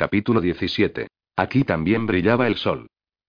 Capítulo 0.00 0.40
17. 0.40 1.08
Aquí 1.36 1.62
también 1.62 2.06
brillaba 2.06 2.46
el 2.46 2.56
sol. 2.56 2.86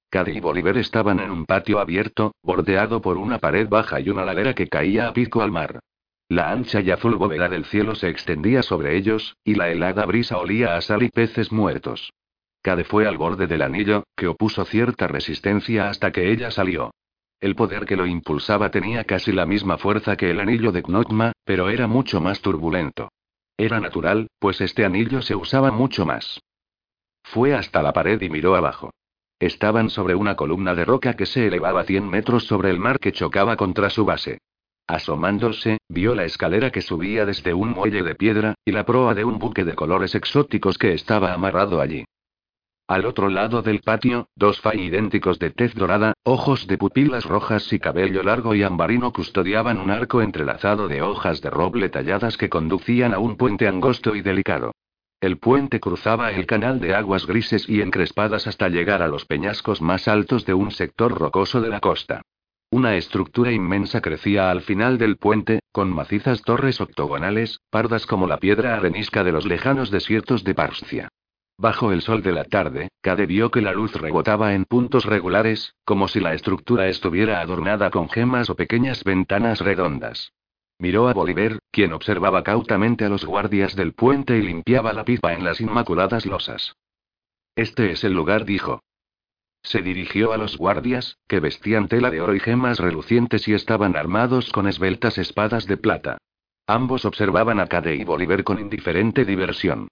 Cady 0.10 0.38
y 0.38 0.40
Bolívar 0.40 0.77
estaban 0.77 1.19
en 1.19 1.29
un 1.29 1.45
patio 1.45 1.81
abierto, 1.81 2.31
bordeado 2.44 3.01
por 3.01 3.17
una 3.17 3.40
pared 3.40 3.67
baja 3.67 3.99
y 3.99 4.09
una 4.09 4.23
ladera 4.23 4.54
que 4.54 4.70
caía 4.70 5.10
a 5.10 5.12
pico 5.12 5.42
al 5.42 5.52
mar. 5.52 5.81
La 6.29 6.49
ancha 6.49 6.79
y 6.79 6.89
azul 6.89 7.18
bóveda 7.18 7.49
del 7.49 7.65
cielo 7.65 7.94
se 7.94 8.07
extendía 8.07 8.63
sobre 8.63 8.96
ellos, 8.96 9.36
y 9.44 9.55
la 9.55 9.70
helada 9.70 10.05
brisa 10.05 10.38
olía 10.38 10.78
a 10.78 10.81
sal 10.81 11.04
y 11.04 11.10
peces 11.10 11.52
muertos. 11.52 12.13
Cade 12.62 12.86
fue 12.86 13.06
al 13.06 13.18
borde 13.18 13.48
del 13.48 13.64
anillo, 13.64 14.06
que 14.16 14.28
opuso 14.28 14.64
cierta 14.64 15.10
resistencia 15.10 15.90
hasta 15.90 16.14
que 16.14 16.32
ella 16.32 16.52
salió. 16.52 16.92
El 17.42 17.58
poder 17.58 17.84
que 17.84 17.98
lo 17.98 18.06
impulsaba 18.06 18.72
tenía 18.72 19.04
casi 19.04 19.34
la 19.34 19.46
misma 19.46 19.78
fuerza 19.78 20.16
que 20.16 20.32
el 20.32 20.40
anillo 20.40 20.72
de 20.72 20.84
Knotma, 20.84 21.34
pero 21.44 21.70
era 21.70 21.88
mucho 21.88 22.22
más 22.22 22.40
turbulento. 22.40 23.10
Era 23.58 23.82
natural, 23.82 24.28
pues 24.40 24.62
este 24.62 24.86
anillo 24.86 25.22
se 25.22 25.36
usaba 25.36 25.70
mucho 25.70 26.06
más. 26.06 26.40
Fue 27.24 27.54
hasta 27.54 27.82
la 27.82 27.94
pared 27.94 28.22
y 28.22 28.30
miró 28.30 28.56
abajo. 28.56 28.92
Estaban 29.39 29.89
sobre 29.89 30.16
una 30.16 30.36
columna 30.36 30.75
de 30.75 30.86
roca 30.86 31.16
que 31.16 31.25
se 31.25 31.48
elevaba 31.48 31.84
100 31.84 32.09
metros 32.09 32.45
sobre 32.45 32.70
el 32.70 32.79
mar 32.79 32.99
que 32.99 33.12
chocaba 33.12 33.55
contra 33.55 33.89
su 33.89 34.05
base. 34.05 34.39
Asomándose, 34.88 35.77
vio 35.88 36.13
la 36.15 36.26
escalera 36.26 36.70
que 36.70 36.81
subía 36.81 37.26
desde 37.26 37.53
un 37.53 37.70
muelle 37.70 38.03
de 38.03 38.15
piedra, 38.15 38.55
y 38.65 38.71
la 38.71 38.85
proa 38.85 39.13
de 39.13 39.23
un 39.23 39.39
buque 39.39 39.63
de 39.63 39.73
colores 39.73 40.15
exóticos 40.15 40.77
que 40.77 40.93
estaba 40.93 41.34
amarrado 41.34 41.79
allí. 41.79 42.05
Al 42.88 43.05
otro 43.05 43.29
lado 43.29 43.62
del 43.62 43.79
patio, 43.79 44.27
dos 44.35 44.59
fay 44.59 44.81
idénticos 44.81 45.40
de 45.40 45.51
tez 45.51 45.73
dorada, 45.76 46.13
ojos 46.23 46.67
de 46.67 46.77
pupilas 46.77 47.23
rojas 47.23 47.71
y 47.71 47.79
cabello 47.79 48.21
largo 48.21 48.53
y 48.53 48.63
ambarino 48.63 49.13
custodiaban 49.13 49.77
un 49.79 49.91
arco 49.91 50.21
entrelazado 50.21 50.90
de 50.90 51.01
hojas 51.01 51.40
de 51.40 51.49
roble 51.49 51.88
talladas 51.88 52.35
que 52.35 52.49
conducían 52.49 53.13
a 53.13 53.20
un 53.20 53.38
puente 53.38 53.67
angosto 53.67 54.13
y 54.13 54.21
delicado. 54.21 54.73
El 55.21 55.38
puente 55.38 55.80
cruzaba 55.80 56.31
el 56.31 56.48
canal 56.48 56.80
de 56.80 56.95
aguas 56.95 57.27
grises 57.27 57.70
y 57.70 57.81
encrespadas 57.81 58.48
hasta 58.48 58.70
llegar 58.70 59.03
a 59.03 59.07
los 59.07 59.25
peñascos 59.25 59.79
más 59.79 60.07
altos 60.07 60.48
de 60.48 60.55
un 60.55 60.71
sector 60.71 61.13
rocoso 61.13 61.62
de 61.62 61.70
la 61.70 61.79
costa. 61.79 62.23
Una 62.71 62.95
estructura 62.95 63.51
inmensa 63.51 64.02
crecía 64.02 64.50
al 64.50 64.62
final 64.62 64.98
del 64.98 65.18
puente, 65.18 65.60
con 65.72 65.94
macizas 65.94 66.42
torres 66.42 66.82
octogonales, 66.82 67.60
pardas 67.70 68.08
como 68.08 68.26
la 68.26 68.38
piedra 68.38 68.76
arenisca 68.76 69.23
de 69.23 69.32
los 69.32 69.45
lejanos 69.45 69.92
desiertos 69.92 70.44
de 70.44 70.56
Parscia. 70.56 71.10
Bajo 71.56 71.92
el 71.92 72.02
sol 72.02 72.23
de 72.23 72.32
la 72.32 72.45
tarde, 72.45 72.88
Cade 73.02 73.28
vio 73.28 73.52
que 73.52 73.62
la 73.62 73.73
luz 73.73 73.94
rebotaba 73.94 74.56
en 74.56 74.66
puntos 74.66 75.06
regulares, 75.06 75.76
como 75.86 76.08
si 76.08 76.20
la 76.20 76.34
estructura 76.34 76.88
estuviera 76.88 77.42
adornada 77.42 77.92
con 77.92 78.10
gemas 78.10 78.50
o 78.50 78.56
pequeñas 78.56 79.04
ventanas 79.04 79.60
redondas. 79.60 80.34
Miró 80.82 81.08
a 81.08 81.14
Bolívar, 81.14 81.60
quien 81.70 81.94
observaba 81.94 82.42
cautamente 82.42 83.06
a 83.06 83.10
los 83.10 83.24
guardias 83.24 83.76
del 83.76 83.94
puente 83.94 84.36
y 84.40 84.42
limpiaba 84.42 84.94
la 84.94 85.06
pipa 85.06 85.32
en 85.34 85.44
las 85.44 85.62
inmaculadas 85.62 86.26
losas. 86.26 86.76
Este 87.56 87.92
es 87.92 88.04
el 88.04 88.14
lugar, 88.14 88.46
dijo. 88.46 88.82
Se 89.62 89.84
dirigió 89.84 90.34
a 90.34 90.38
los 90.38 90.58
guardias, 90.58 91.20
que 91.28 91.40
vestían 91.40 91.88
tela 91.88 92.10
de 92.10 92.20
oro 92.20 92.34
y 92.34 92.40
gemas 92.40 92.80
relucientes 92.80 93.48
y 93.48 93.54
estaban 93.54 93.96
armados 93.96 94.52
con 94.52 94.68
esbeltas 94.68 95.20
espadas 95.20 95.68
de 95.68 95.78
plata. 95.78 96.18
Ambos 96.66 97.06
observaban 97.06 97.60
a 97.60 97.68
Cade 97.68 97.95
y 97.95 98.04
Bolívar 98.04 98.44
con 98.44 98.60
indiferente 98.60 99.23
diversión. 99.23 99.88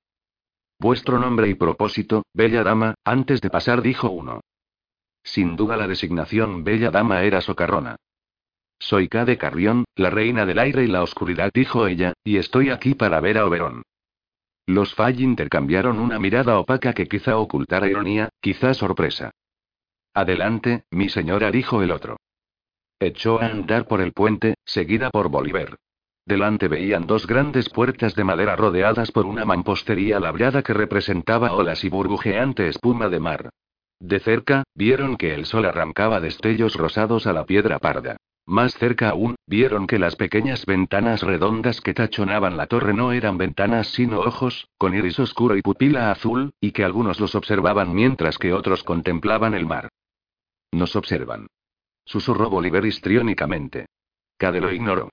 Vuestro 0.80 1.20
nombre 1.20 1.50
y 1.50 1.54
propósito, 1.54 2.24
bella 2.34 2.64
dama, 2.64 2.96
antes 3.06 3.42
de 3.42 3.52
pasar 3.52 3.84
dijo 3.84 4.10
uno. 4.10 4.42
Sin 5.22 5.56
duda 5.56 5.78
la 5.78 5.88
designación 5.88 6.64
bella 6.64 6.90
dama 6.90 7.22
era 7.22 7.42
socarrona. 7.42 7.98
Soy 8.80 9.10
Cade 9.10 9.38
Carrión, 9.38 9.86
la 9.96 10.10
reina 10.10 10.46
del 10.46 10.58
aire 10.58 10.84
y 10.84 10.88
la 10.88 11.04
oscuridad, 11.04 11.52
dijo 11.54 11.86
ella, 11.86 12.14
y 12.24 12.38
estoy 12.38 12.70
aquí 12.70 12.96
para 12.96 13.20
ver 13.20 13.38
a 13.38 13.46
Oberón. 13.46 13.84
Los 14.66 14.96
Fay 14.96 15.22
intercambiaron 15.22 16.00
una 16.00 16.18
mirada 16.18 16.58
opaca 16.58 16.94
que 16.94 17.08
quizá 17.08 17.38
ocultara 17.38 17.88
ironía, 17.88 18.30
quizá 18.40 18.74
sorpresa. 18.74 19.32
Adelante, 20.14 20.84
mi 20.92 21.10
señora, 21.10 21.52
dijo 21.52 21.82
el 21.82 21.92
otro. 21.92 22.18
Echó 23.00 23.42
a 23.42 23.48
andar 23.48 23.88
por 23.88 24.02
el 24.02 24.14
puente, 24.14 24.56
seguida 24.66 25.10
por 25.10 25.30
Bolívar. 25.30 25.76
Delante 26.26 26.68
veían 26.68 27.08
dos 27.08 27.26
grandes 27.26 27.70
puertas 27.70 28.14
de 28.14 28.24
madera 28.24 28.56
rodeadas 28.56 29.12
por 29.12 29.26
una 29.26 29.46
mampostería 29.46 30.20
labrada 30.20 30.62
que 30.62 30.74
representaba 30.74 31.54
olas 31.54 31.84
y 31.84 31.90
burbujeante 31.90 32.68
espuma 32.68 33.10
de 33.10 33.20
mar. 33.20 33.50
De 34.00 34.20
cerca, 34.20 34.64
vieron 34.76 35.18
que 35.18 35.34
el 35.34 35.46
sol 35.46 35.66
arrancaba 35.66 36.20
destellos 36.20 36.76
rosados 36.76 37.26
a 37.26 37.34
la 37.34 37.46
piedra 37.46 37.80
parda. 37.80 38.18
Más 38.50 38.74
cerca 38.74 39.10
aún, 39.10 39.36
vieron 39.46 39.86
que 39.86 40.00
las 40.00 40.16
pequeñas 40.16 40.66
ventanas 40.66 41.22
redondas 41.22 41.82
que 41.82 41.94
tachonaban 41.94 42.58
la 42.58 42.66
torre 42.66 42.96
no 42.96 43.12
eran 43.12 43.38
ventanas 43.38 43.90
sino 43.90 44.22
ojos, 44.22 44.68
con 44.80 44.96
iris 44.96 45.20
oscuro 45.20 45.56
y 45.56 45.62
pupila 45.62 46.10
azul, 46.10 46.52
y 46.60 46.72
que 46.72 46.84
algunos 46.84 47.20
los 47.20 47.36
observaban 47.36 47.94
mientras 47.94 48.40
que 48.40 48.52
otros 48.52 48.84
contemplaban 48.84 49.54
el 49.54 49.68
mar. 49.68 49.90
Nos 50.72 50.96
observan. 50.96 51.46
Susurró 52.06 52.50
Bolívar 52.50 52.88
histriónicamente. 52.88 53.86
Cade 54.40 54.62
lo 54.62 54.72
ignoró. 54.72 55.12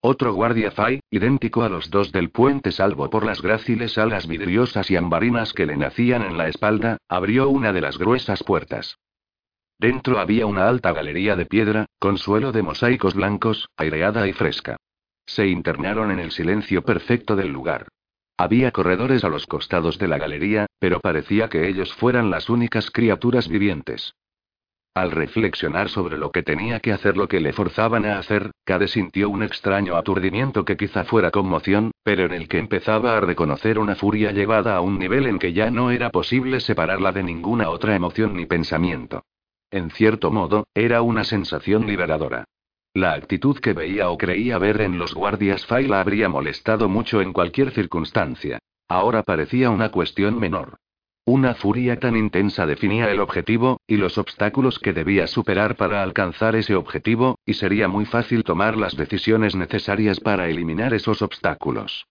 Otro 0.00 0.34
guardia 0.34 0.72
Fay, 0.72 0.98
idéntico 1.10 1.62
a 1.62 1.68
los 1.68 1.90
dos 1.90 2.10
del 2.10 2.30
puente 2.30 2.72
salvo 2.72 3.08
por 3.08 3.24
las 3.24 3.40
gráciles 3.40 3.96
alas 3.98 4.26
vidriosas 4.26 4.90
y 4.90 4.96
ambarinas 4.96 5.52
que 5.52 5.64
le 5.64 5.76
nacían 5.76 6.22
en 6.22 6.36
la 6.36 6.48
espalda, 6.48 6.96
abrió 7.08 7.50
una 7.50 7.72
de 7.72 7.82
las 7.82 7.98
gruesas 7.98 8.42
puertas. 8.42 8.98
Dentro 9.80 10.18
había 10.18 10.46
una 10.46 10.68
alta 10.68 10.92
galería 10.92 11.36
de 11.36 11.46
piedra, 11.46 11.86
con 12.00 12.18
suelo 12.18 12.50
de 12.50 12.62
mosaicos 12.62 13.14
blancos, 13.14 13.68
aireada 13.76 14.26
y 14.26 14.32
fresca. 14.32 14.76
Se 15.24 15.46
internaron 15.46 16.10
en 16.10 16.18
el 16.18 16.32
silencio 16.32 16.82
perfecto 16.82 17.36
del 17.36 17.52
lugar. 17.52 17.86
Había 18.36 18.72
corredores 18.72 19.22
a 19.22 19.28
los 19.28 19.46
costados 19.46 19.98
de 19.98 20.08
la 20.08 20.18
galería, 20.18 20.66
pero 20.80 21.00
parecía 21.00 21.48
que 21.48 21.68
ellos 21.68 21.92
fueran 21.94 22.30
las 22.30 22.48
únicas 22.48 22.90
criaturas 22.90 23.48
vivientes. 23.48 24.14
Al 24.94 25.12
reflexionar 25.12 25.90
sobre 25.90 26.18
lo 26.18 26.32
que 26.32 26.42
tenía 26.42 26.80
que 26.80 26.92
hacer 26.92 27.16
lo 27.16 27.28
que 27.28 27.38
le 27.38 27.52
forzaban 27.52 28.04
a 28.04 28.18
hacer, 28.18 28.50
Cade 28.64 28.88
sintió 28.88 29.30
un 29.30 29.44
extraño 29.44 29.96
aturdimiento 29.96 30.64
que 30.64 30.76
quizá 30.76 31.04
fuera 31.04 31.30
conmoción, 31.30 31.92
pero 32.02 32.24
en 32.24 32.32
el 32.32 32.48
que 32.48 32.58
empezaba 32.58 33.16
a 33.16 33.20
reconocer 33.20 33.78
una 33.78 33.94
furia 33.94 34.32
llevada 34.32 34.74
a 34.74 34.80
un 34.80 34.98
nivel 34.98 35.26
en 35.26 35.38
que 35.38 35.52
ya 35.52 35.70
no 35.70 35.92
era 35.92 36.10
posible 36.10 36.58
separarla 36.58 37.12
de 37.12 37.22
ninguna 37.22 37.70
otra 37.70 37.94
emoción 37.94 38.34
ni 38.34 38.46
pensamiento. 38.46 39.22
En 39.70 39.90
cierto 39.90 40.30
modo, 40.30 40.66
era 40.74 41.02
una 41.02 41.24
sensación 41.24 41.86
liberadora. 41.86 42.44
La 42.94 43.12
actitud 43.12 43.58
que 43.58 43.74
veía 43.74 44.08
o 44.10 44.16
creía 44.16 44.58
ver 44.58 44.80
en 44.80 44.98
los 44.98 45.14
guardias 45.14 45.66
Fay 45.66 45.86
la 45.86 46.00
habría 46.00 46.28
molestado 46.28 46.88
mucho 46.88 47.20
en 47.20 47.32
cualquier 47.32 47.70
circunstancia. 47.70 48.58
Ahora 48.88 49.22
parecía 49.22 49.70
una 49.70 49.90
cuestión 49.90 50.38
menor. 50.38 50.78
Una 51.26 51.54
furia 51.54 52.00
tan 52.00 52.16
intensa 52.16 52.64
definía 52.64 53.10
el 53.10 53.20
objetivo, 53.20 53.82
y 53.86 53.98
los 53.98 54.16
obstáculos 54.16 54.78
que 54.78 54.94
debía 54.94 55.26
superar 55.26 55.76
para 55.76 56.02
alcanzar 56.02 56.56
ese 56.56 56.74
objetivo, 56.74 57.38
y 57.44 57.52
sería 57.52 57.86
muy 57.86 58.06
fácil 58.06 58.44
tomar 58.44 58.78
las 58.78 58.96
decisiones 58.96 59.54
necesarias 59.54 60.20
para 60.20 60.48
eliminar 60.48 60.94
esos 60.94 61.20
obstáculos. 61.20 62.06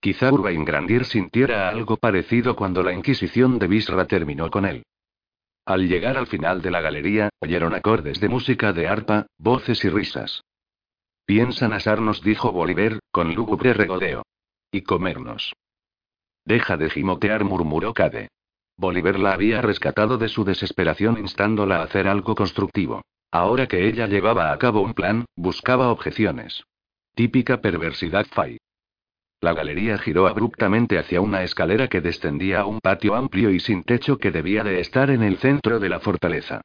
Quizá 0.00 0.32
Urbain 0.32 0.64
Grandir 0.64 1.04
sintiera 1.04 1.68
algo 1.68 1.98
parecido 1.98 2.56
cuando 2.56 2.82
la 2.82 2.94
Inquisición 2.94 3.58
de 3.58 3.66
Bisra 3.66 4.06
terminó 4.06 4.50
con 4.50 4.64
él. 4.64 4.84
Al 5.64 5.88
llegar 5.88 6.16
al 6.16 6.26
final 6.26 6.62
de 6.62 6.70
la 6.70 6.80
galería, 6.80 7.30
oyeron 7.40 7.74
acordes 7.74 8.20
de 8.20 8.28
música 8.28 8.72
de 8.72 8.88
arpa, 8.88 9.26
voces 9.38 9.84
y 9.84 9.88
risas. 9.88 10.42
Piensan 11.26 11.72
asarnos, 11.72 12.22
dijo 12.22 12.50
Bolívar, 12.52 12.98
con 13.10 13.34
lúgubre 13.34 13.72
regodeo. 13.72 14.22
Y 14.72 14.82
comernos. 14.82 15.52
Deja 16.44 16.76
de 16.76 16.90
gimotear, 16.90 17.44
murmuró 17.44 17.94
Cade. 17.94 18.28
Bolívar 18.76 19.18
la 19.18 19.34
había 19.34 19.60
rescatado 19.60 20.16
de 20.16 20.28
su 20.28 20.44
desesperación 20.44 21.18
instándola 21.18 21.76
a 21.76 21.82
hacer 21.82 22.08
algo 22.08 22.34
constructivo. 22.34 23.02
Ahora 23.30 23.66
que 23.68 23.86
ella 23.86 24.06
llevaba 24.06 24.52
a 24.52 24.58
cabo 24.58 24.80
un 24.80 24.94
plan, 24.94 25.26
buscaba 25.36 25.90
objeciones. 25.90 26.64
Típica 27.14 27.60
perversidad 27.60 28.26
Fay. 28.26 28.58
La 29.40 29.54
galería 29.54 29.96
giró 29.96 30.26
abruptamente 30.26 30.98
hacia 30.98 31.22
una 31.22 31.42
escalera 31.42 31.88
que 31.88 32.02
descendía 32.02 32.60
a 32.60 32.66
un 32.66 32.78
patio 32.80 33.14
amplio 33.14 33.50
y 33.50 33.58
sin 33.58 33.84
techo 33.84 34.18
que 34.18 34.30
debía 34.30 34.62
de 34.64 34.80
estar 34.80 35.10
en 35.10 35.22
el 35.22 35.38
centro 35.38 35.80
de 35.80 35.88
la 35.88 36.00
fortaleza. 36.00 36.60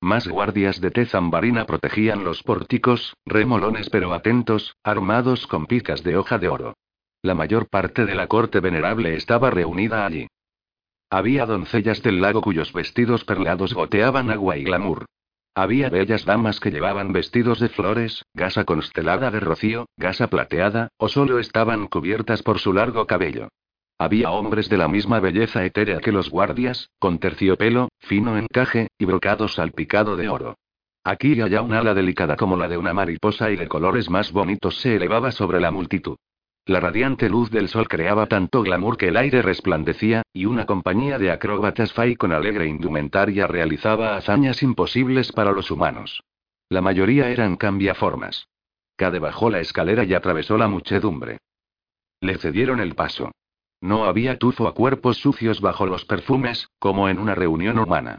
Más 0.00 0.28
guardias 0.28 0.80
de 0.80 0.92
tez 0.92 1.14
ambarina 1.14 1.66
protegían 1.66 2.22
los 2.22 2.42
pórticos, 2.42 3.14
remolones 3.26 3.90
pero 3.90 4.14
atentos, 4.14 4.76
armados 4.84 5.46
con 5.48 5.66
picas 5.66 6.04
de 6.04 6.16
hoja 6.16 6.38
de 6.38 6.48
oro. 6.48 6.74
La 7.20 7.34
mayor 7.34 7.68
parte 7.68 8.06
de 8.06 8.14
la 8.14 8.28
corte 8.28 8.60
venerable 8.60 9.14
estaba 9.14 9.50
reunida 9.50 10.06
allí. 10.06 10.28
Había 11.10 11.44
doncellas 11.44 12.00
del 12.02 12.20
lago 12.20 12.40
cuyos 12.40 12.72
vestidos 12.72 13.24
perlados 13.24 13.74
goteaban 13.74 14.30
agua 14.30 14.56
y 14.56 14.62
glamour. 14.62 15.06
Había 15.54 15.90
bellas 15.90 16.24
damas 16.24 16.60
que 16.60 16.70
llevaban 16.70 17.12
vestidos 17.12 17.58
de 17.58 17.68
flores, 17.68 18.24
gasa 18.34 18.64
constelada 18.64 19.30
de 19.30 19.40
rocío, 19.40 19.86
gasa 19.96 20.28
plateada, 20.28 20.88
o 20.96 21.08
solo 21.08 21.38
estaban 21.38 21.86
cubiertas 21.88 22.42
por 22.42 22.60
su 22.60 22.72
largo 22.72 23.06
cabello. 23.06 23.48
Había 23.98 24.30
hombres 24.30 24.68
de 24.68 24.78
la 24.78 24.88
misma 24.88 25.20
belleza 25.20 25.64
etérea 25.64 25.98
que 25.98 26.12
los 26.12 26.30
guardias, 26.30 26.88
con 26.98 27.18
terciopelo, 27.18 27.88
fino 27.98 28.38
encaje, 28.38 28.88
y 28.96 29.04
brocado 29.04 29.48
salpicado 29.48 30.16
de 30.16 30.28
oro. 30.28 30.56
Aquí 31.04 31.34
y 31.34 31.40
allá 31.40 31.62
un 31.62 31.74
ala 31.74 31.94
delicada 31.94 32.36
como 32.36 32.56
la 32.56 32.68
de 32.68 32.78
una 32.78 32.94
mariposa 32.94 33.50
y 33.50 33.56
de 33.56 33.68
colores 33.68 34.08
más 34.08 34.32
bonitos 34.32 34.80
se 34.80 34.96
elevaba 34.96 35.32
sobre 35.32 35.60
la 35.60 35.70
multitud. 35.70 36.16
La 36.66 36.78
radiante 36.78 37.28
luz 37.28 37.50
del 37.50 37.68
sol 37.68 37.88
creaba 37.88 38.26
tanto 38.26 38.62
glamour 38.62 38.96
que 38.96 39.08
el 39.08 39.16
aire 39.16 39.42
resplandecía, 39.42 40.22
y 40.32 40.44
una 40.44 40.66
compañía 40.66 41.18
de 41.18 41.30
acróbatas 41.30 41.92
Fai 41.92 42.16
con 42.16 42.32
alegre 42.32 42.66
indumentaria 42.66 43.46
realizaba 43.46 44.16
hazañas 44.16 44.62
imposibles 44.62 45.32
para 45.32 45.52
los 45.52 45.70
humanos. 45.70 46.22
La 46.68 46.80
mayoría 46.80 47.30
eran 47.30 47.56
cambiaformas. 47.56 48.46
Cade 48.96 49.18
bajó 49.18 49.50
la 49.50 49.60
escalera 49.60 50.04
y 50.04 50.14
atravesó 50.14 50.58
la 50.58 50.68
muchedumbre. 50.68 51.38
Le 52.20 52.36
cedieron 52.36 52.80
el 52.80 52.94
paso. 52.94 53.32
No 53.80 54.04
había 54.04 54.38
tufo 54.38 54.68
a 54.68 54.74
cuerpos 54.74 55.16
sucios 55.16 55.60
bajo 55.60 55.86
los 55.86 56.04
perfumes, 56.04 56.68
como 56.78 57.08
en 57.08 57.18
una 57.18 57.34
reunión 57.34 57.78
humana. 57.78 58.18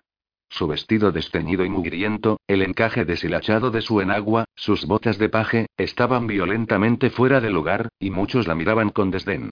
Su 0.52 0.68
vestido 0.68 1.14
desteñido 1.14 1.64
y 1.64 1.70
mugriento, 1.70 2.42
el 2.46 2.62
encaje 2.62 3.06
deshilachado 3.06 3.72
de 3.72 3.82
su 3.82 4.02
enagua, 4.02 4.44
sus 4.54 4.86
botas 4.86 5.18
de 5.18 5.30
paje, 5.30 5.68
estaban 5.78 6.28
violentamente 6.28 7.10
fuera 7.10 7.40
de 7.40 7.50
lugar, 7.50 7.88
y 8.00 8.10
muchos 8.10 8.48
la 8.48 8.54
miraban 8.54 8.90
con 8.90 9.12
desdén. 9.12 9.50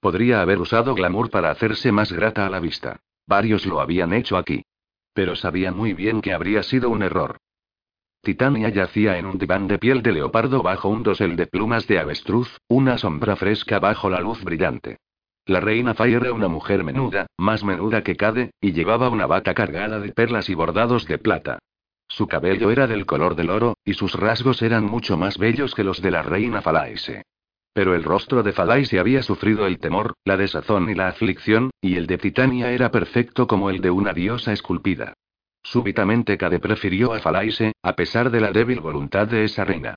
Podría 0.00 0.42
haber 0.42 0.58
usado 0.58 0.96
glamour 0.96 1.30
para 1.30 1.52
hacerse 1.52 1.92
más 1.92 2.10
grata 2.12 2.46
a 2.46 2.50
la 2.50 2.58
vista. 2.58 2.98
Varios 3.28 3.64
lo 3.64 3.80
habían 3.80 4.12
hecho 4.12 4.36
aquí. 4.36 4.64
Pero 5.14 5.36
sabía 5.36 5.70
muy 5.70 5.94
bien 5.94 6.20
que 6.20 6.32
habría 6.32 6.64
sido 6.64 6.90
un 6.90 7.04
error. 7.04 7.36
Titania 8.20 8.70
yacía 8.70 9.18
en 9.18 9.26
un 9.26 9.38
diván 9.38 9.68
de 9.68 9.78
piel 9.78 10.02
de 10.02 10.12
leopardo 10.12 10.64
bajo 10.64 10.88
un 10.88 11.04
dosel 11.04 11.36
de 11.36 11.46
plumas 11.46 11.86
de 11.86 12.00
avestruz, 12.00 12.58
una 12.66 12.98
sombra 12.98 13.36
fresca 13.36 13.78
bajo 13.78 14.10
la 14.10 14.20
luz 14.20 14.42
brillante. 14.42 14.98
La 15.50 15.58
reina 15.58 15.94
Fay 15.94 16.14
era 16.14 16.32
una 16.32 16.46
mujer 16.46 16.84
menuda, 16.84 17.26
más 17.36 17.64
menuda 17.64 18.04
que 18.04 18.14
Cade, 18.14 18.52
y 18.60 18.70
llevaba 18.70 19.08
una 19.08 19.26
bata 19.26 19.52
cargada 19.52 19.98
de 19.98 20.12
perlas 20.12 20.48
y 20.48 20.54
bordados 20.54 21.08
de 21.08 21.18
plata. 21.18 21.58
Su 22.06 22.28
cabello 22.28 22.70
era 22.70 22.86
del 22.86 23.04
color 23.04 23.34
del 23.34 23.50
oro, 23.50 23.76
y 23.84 23.94
sus 23.94 24.14
rasgos 24.14 24.62
eran 24.62 24.84
mucho 24.84 25.16
más 25.16 25.38
bellos 25.38 25.74
que 25.74 25.82
los 25.82 26.00
de 26.02 26.12
la 26.12 26.22
reina 26.22 26.62
Falaise. 26.62 27.24
Pero 27.72 27.96
el 27.96 28.04
rostro 28.04 28.44
de 28.44 28.52
Falaise 28.52 29.00
había 29.00 29.24
sufrido 29.24 29.66
el 29.66 29.80
temor, 29.80 30.14
la 30.24 30.36
desazón 30.36 30.88
y 30.88 30.94
la 30.94 31.08
aflicción, 31.08 31.70
y 31.80 31.96
el 31.96 32.06
de 32.06 32.18
Titania 32.18 32.70
era 32.70 32.92
perfecto 32.92 33.48
como 33.48 33.70
el 33.70 33.80
de 33.80 33.90
una 33.90 34.12
diosa 34.12 34.52
esculpida. 34.52 35.14
Súbitamente 35.64 36.38
Cade 36.38 36.60
prefirió 36.60 37.12
a 37.12 37.18
Falaise, 37.18 37.72
a 37.82 37.96
pesar 37.96 38.30
de 38.30 38.40
la 38.40 38.52
débil 38.52 38.78
voluntad 38.78 39.26
de 39.26 39.42
esa 39.42 39.64
reina. 39.64 39.96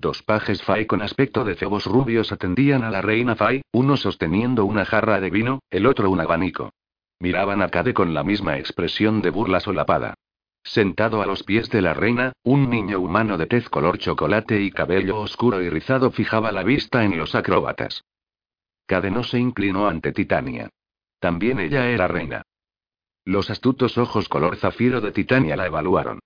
Dos 0.00 0.22
pajes 0.22 0.62
Fai 0.62 0.86
con 0.86 1.02
aspecto 1.02 1.44
de 1.44 1.56
cebos 1.56 1.84
rubios 1.84 2.32
atendían 2.32 2.84
a 2.84 2.90
la 2.90 3.02
reina 3.02 3.36
Fai, 3.36 3.60
uno 3.70 3.98
sosteniendo 3.98 4.64
una 4.64 4.86
jarra 4.86 5.20
de 5.20 5.28
vino, 5.28 5.60
el 5.68 5.84
otro 5.84 6.10
un 6.10 6.20
abanico. 6.20 6.72
Miraban 7.18 7.60
a 7.60 7.68
Cade 7.68 7.92
con 7.92 8.14
la 8.14 8.24
misma 8.24 8.56
expresión 8.56 9.20
de 9.20 9.28
burla 9.28 9.60
solapada. 9.60 10.14
Sentado 10.62 11.20
a 11.20 11.26
los 11.26 11.42
pies 11.42 11.68
de 11.68 11.82
la 11.82 11.92
reina, 11.92 12.32
un 12.42 12.70
niño 12.70 12.98
humano 12.98 13.36
de 13.36 13.44
tez 13.44 13.68
color 13.68 13.98
chocolate 13.98 14.62
y 14.62 14.70
cabello 14.70 15.20
oscuro 15.20 15.60
y 15.60 15.68
rizado 15.68 16.10
fijaba 16.10 16.50
la 16.50 16.62
vista 16.62 17.04
en 17.04 17.18
los 17.18 17.34
acróbatas. 17.34 18.02
Cade 18.86 19.10
no 19.10 19.22
se 19.22 19.38
inclinó 19.38 19.86
ante 19.86 20.12
Titania. 20.12 20.70
También 21.18 21.60
ella 21.60 21.90
era 21.90 22.08
reina. 22.08 22.40
Los 23.26 23.50
astutos 23.50 23.98
ojos 23.98 24.30
color 24.30 24.56
zafiro 24.56 25.02
de 25.02 25.12
Titania 25.12 25.56
la 25.56 25.66
evaluaron. 25.66 26.20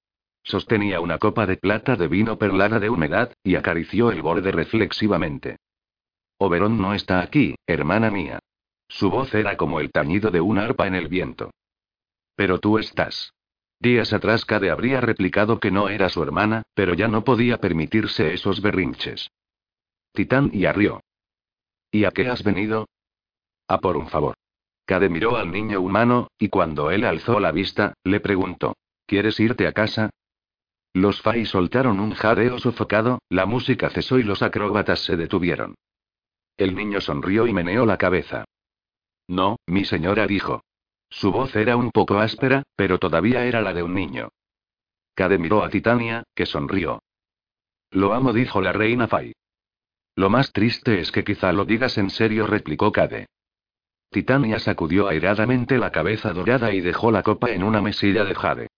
Sostenía 0.45 1.01
una 1.01 1.19
copa 1.19 1.47
de 1.47 1.57
plata 1.57 1.97
de 1.97 2.07
vino 2.07 2.39
perlada 2.39 2.79
de 2.79 2.91
humedad, 2.91 3.33
y 3.43 3.57
acarició 3.57 4.13
el 4.13 4.21
borde 4.21 4.53
reflexivamente. 4.53 5.57
Oberón 6.39 6.81
no 6.81 6.93
está 6.95 7.21
aquí, 7.21 7.57
hermana 7.67 8.11
mía. 8.11 8.41
Su 8.87 9.11
voz 9.11 9.35
era 9.35 9.57
como 9.57 9.81
el 9.81 9.91
tañido 9.91 10.31
de 10.31 10.43
una 10.43 10.65
arpa 10.65 10.87
en 10.87 10.95
el 10.95 11.09
viento. 11.09 11.51
Pero 12.37 12.61
tú 12.61 12.79
estás. 12.79 13.33
Días 13.81 14.13
atrás 14.13 14.45
Cade 14.45 14.71
habría 14.71 15.01
replicado 15.01 15.59
que 15.61 15.71
no 15.71 15.89
era 15.89 16.11
su 16.11 16.23
hermana, 16.23 16.63
pero 16.75 16.95
ya 16.95 17.09
no 17.09 17.25
podía 17.25 17.59
permitirse 17.59 18.35
esos 18.35 18.61
berrinches. 18.61 19.31
Titán 20.13 20.51
y 20.53 20.67
arrió. 20.67 21.01
¿Y 21.91 22.05
a 22.05 22.11
qué 22.11 22.29
has 22.29 22.45
venido? 22.45 22.87
A 23.67 23.79
por 23.79 23.97
un 23.97 24.09
favor. 24.09 24.37
Cade 24.85 25.09
miró 25.09 25.37
al 25.37 25.51
niño 25.51 25.81
humano, 25.81 26.29
y 26.39 26.49
cuando 26.51 26.91
él 26.91 27.05
alzó 27.05 27.41
la 27.41 27.51
vista, 27.51 27.95
le 28.05 28.21
preguntó: 28.21 28.77
¿Quieres 29.07 29.41
irte 29.41 29.67
a 29.67 29.73
casa? 29.73 30.11
Los 30.95 31.21
Fai 31.21 31.45
soltaron 31.45 31.99
un 31.99 32.13
jadeo 32.13 32.59
sofocado, 32.59 33.19
la 33.29 33.47
música 33.47 33.91
cesó 33.91 34.19
y 34.19 34.23
los 34.23 34.43
acróbatas 34.43 35.01
se 35.01 35.17
detuvieron. 35.17 35.75
El 36.57 36.77
niño 36.77 37.01
sonrió 37.01 37.49
y 37.49 37.53
meneó 37.53 37.85
la 37.85 37.99
cabeza. 37.99 38.45
No, 39.27 39.57
mi 39.67 39.85
señora 39.85 40.29
dijo. 40.29 40.63
Su 41.11 41.33
voz 41.33 41.57
era 41.57 41.77
un 41.77 41.91
poco 41.91 42.21
áspera, 42.21 42.63
pero 42.77 42.99
todavía 42.99 43.45
era 43.45 43.61
la 43.61 43.75
de 43.75 43.83
un 43.83 43.93
niño. 43.93 44.29
Cade 45.15 45.37
miró 45.39 45.65
a 45.65 45.69
Titania, 45.69 46.23
que 46.35 46.47
sonrió. 46.47 47.03
Lo 47.91 48.15
amo, 48.15 48.33
dijo 48.33 48.61
la 48.61 48.73
reina 48.73 49.09
Fai. 49.09 49.33
Lo 50.15 50.31
más 50.31 50.53
triste 50.53 51.01
es 51.01 51.11
que 51.11 51.25
quizá 51.25 51.53
lo 51.53 51.65
digas 51.65 51.99
en 51.99 52.11
serio, 52.11 52.47
replicó 52.47 52.93
Cade. 52.93 53.27
Titania 54.11 54.61
sacudió 54.61 55.09
airadamente 55.09 55.77
la 55.77 55.91
cabeza 55.91 56.33
dorada 56.33 56.73
y 56.73 56.81
dejó 56.81 57.11
la 57.11 57.25
copa 57.25 57.51
en 57.51 57.65
una 57.65 57.81
mesilla 57.81 58.25
de 58.25 58.37
jade. 58.37 58.69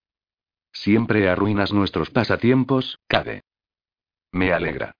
Siempre 0.80 1.28
arruinas 1.28 1.72
nuestros 1.72 2.10
pasatiempos, 2.10 2.98
Cade. 3.08 3.42
Me 4.30 4.52
alegra. 4.52 4.94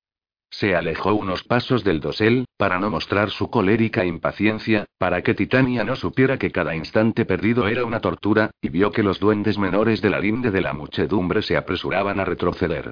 Se 0.49 0.75
alejó 0.75 1.14
unos 1.14 1.44
pasos 1.44 1.84
del 1.84 2.00
dosel, 2.00 2.46
para 2.56 2.78
no 2.78 2.88
mostrar 2.88 3.31
su 3.31 3.50
colérica 3.50 4.05
impaciencia, 4.05 4.87
para 4.99 5.23
que 5.23 5.34
Titania 5.34 5.84
no 5.84 5.94
supiera 5.94 6.38
que 6.38 6.50
cada 6.50 6.75
instante 6.75 7.26
perdido 7.26 7.69
era 7.69 7.84
una 7.84 8.00
tortura, 8.00 8.50
y 8.61 8.70
vio 8.70 8.90
que 8.90 9.02
los 9.02 9.20
duendes 9.20 9.58
menores 9.58 10.00
de 10.00 10.11
la 10.11 10.19
linde 10.19 10.50
de 10.50 10.62
la 10.62 10.73
muchedumbre 10.73 11.43
se 11.43 11.56
apresuraban 11.56 12.20
a 12.20 12.25
retroceder. 12.25 12.90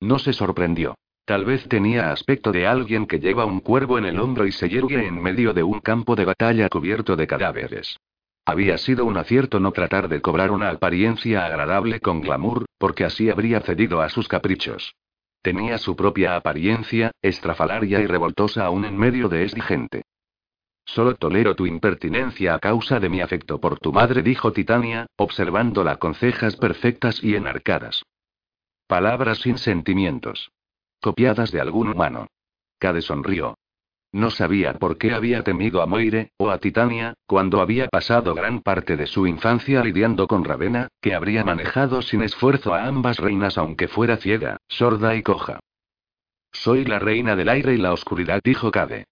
No 0.00 0.18
se 0.18 0.32
sorprendió. 0.32 0.94
Tal 1.24 1.44
vez 1.44 1.66
tenía 1.68 2.12
aspecto 2.12 2.52
de 2.52 2.66
alguien 2.66 3.06
que 3.06 3.18
lleva 3.18 3.46
un 3.46 3.60
cuervo 3.60 3.98
en 3.98 4.04
el 4.04 4.20
hombro 4.20 4.46
y 4.46 4.52
se 4.52 4.68
yergue 4.68 5.06
en 5.06 5.20
medio 5.20 5.54
de 5.54 5.62
un 5.62 5.80
campo 5.80 6.14
de 6.14 6.26
batalla 6.26 6.68
cubierto 6.68 7.16
de 7.16 7.26
cadáveres. 7.26 7.96
Había 8.48 8.78
sido 8.78 9.04
un 9.04 9.16
acierto 9.16 9.58
no 9.58 9.72
tratar 9.72 10.08
de 10.08 10.22
cobrar 10.22 10.52
una 10.52 10.70
apariencia 10.70 11.44
agradable 11.44 11.98
con 11.98 12.20
glamour, 12.20 12.66
porque 12.78 13.04
así 13.04 13.28
habría 13.28 13.60
cedido 13.60 14.00
a 14.00 14.08
sus 14.08 14.28
caprichos. 14.28 14.94
Tenía 15.42 15.78
su 15.78 15.96
propia 15.96 16.36
apariencia, 16.36 17.10
estrafalaria 17.22 18.00
y 18.00 18.06
revoltosa 18.06 18.64
aún 18.64 18.84
en 18.84 18.96
medio 18.96 19.28
de 19.28 19.42
esta 19.42 19.62
gente. 19.62 20.02
Solo 20.84 21.16
tolero 21.16 21.56
tu 21.56 21.66
impertinencia 21.66 22.54
a 22.54 22.60
causa 22.60 23.00
de 23.00 23.08
mi 23.08 23.20
afecto 23.20 23.60
por 23.60 23.80
tu 23.80 23.92
madre, 23.92 24.22
dijo 24.22 24.52
Titania, 24.52 25.06
observándola 25.16 25.96
con 25.96 26.14
cejas 26.14 26.54
perfectas 26.54 27.22
y 27.24 27.34
enarcadas. 27.34 28.04
Palabras 28.86 29.38
sin 29.38 29.58
sentimientos. 29.58 30.52
Copiadas 31.00 31.50
de 31.50 31.60
algún 31.60 31.88
humano. 31.88 32.28
Cade 32.78 33.02
sonrió. 33.02 33.56
No 34.16 34.30
sabía 34.30 34.72
por 34.72 34.96
qué 34.96 35.12
había 35.12 35.42
temido 35.42 35.82
a 35.82 35.86
Moire, 35.86 36.30
o 36.38 36.48
a 36.48 36.56
Titania, 36.56 37.12
cuando 37.26 37.60
había 37.60 37.88
pasado 37.88 38.34
gran 38.34 38.62
parte 38.62 38.96
de 38.96 39.06
su 39.06 39.26
infancia 39.26 39.84
lidiando 39.84 40.26
con 40.26 40.42
Ravena, 40.42 40.88
que 41.02 41.14
habría 41.14 41.44
manejado 41.44 42.00
sin 42.00 42.22
esfuerzo 42.22 42.72
a 42.72 42.86
ambas 42.86 43.18
reinas 43.18 43.58
aunque 43.58 43.88
fuera 43.88 44.16
ciega, 44.16 44.56
sorda 44.68 45.14
y 45.16 45.22
coja. 45.22 45.60
Soy 46.50 46.86
la 46.86 46.98
reina 46.98 47.36
del 47.36 47.50
aire 47.50 47.74
y 47.74 47.76
la 47.76 47.92
oscuridad, 47.92 48.40
dijo 48.42 48.70
Cade. 48.70 49.04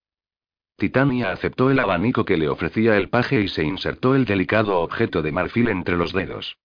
Titania 0.79 1.33
aceptó 1.33 1.71
el 1.71 1.81
abanico 1.81 2.25
que 2.25 2.39
le 2.39 2.49
ofrecía 2.49 2.97
el 2.97 3.11
paje 3.11 3.43
y 3.43 3.49
se 3.49 3.63
insertó 3.63 4.15
el 4.15 4.25
delicado 4.25 4.81
objeto 4.81 5.21
de 5.21 5.33
marfil 5.33 5.69
entre 5.69 5.99
los 5.99 6.15
dedos. 6.15 6.57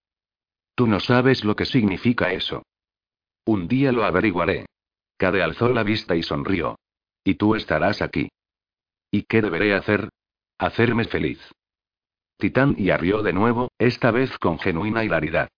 Tú 0.74 0.86
no 0.86 0.98
sabes 1.00 1.44
lo 1.44 1.56
que 1.56 1.66
significa 1.66 2.32
eso. 2.32 2.62
Un 3.44 3.68
día 3.68 3.92
lo 3.92 4.02
averiguaré. 4.02 4.64
Cade 5.18 5.42
alzó 5.42 5.68
la 5.68 5.82
vista 5.82 6.16
y 6.16 6.22
sonrió. 6.22 6.78
Y 7.22 7.34
tú 7.34 7.54
estarás 7.54 8.00
aquí. 8.00 8.30
¿Y 9.10 9.22
qué 9.24 9.42
deberé 9.42 9.74
hacer? 9.74 10.08
Hacerme 10.58 11.04
feliz. 11.04 11.40
Titán 12.38 12.74
y 12.78 12.90
arrió 12.90 13.22
de 13.22 13.32
nuevo, 13.32 13.70
esta 13.78 14.10
vez 14.10 14.36
con 14.38 14.58
genuina 14.58 15.04
hilaridad. 15.04 15.48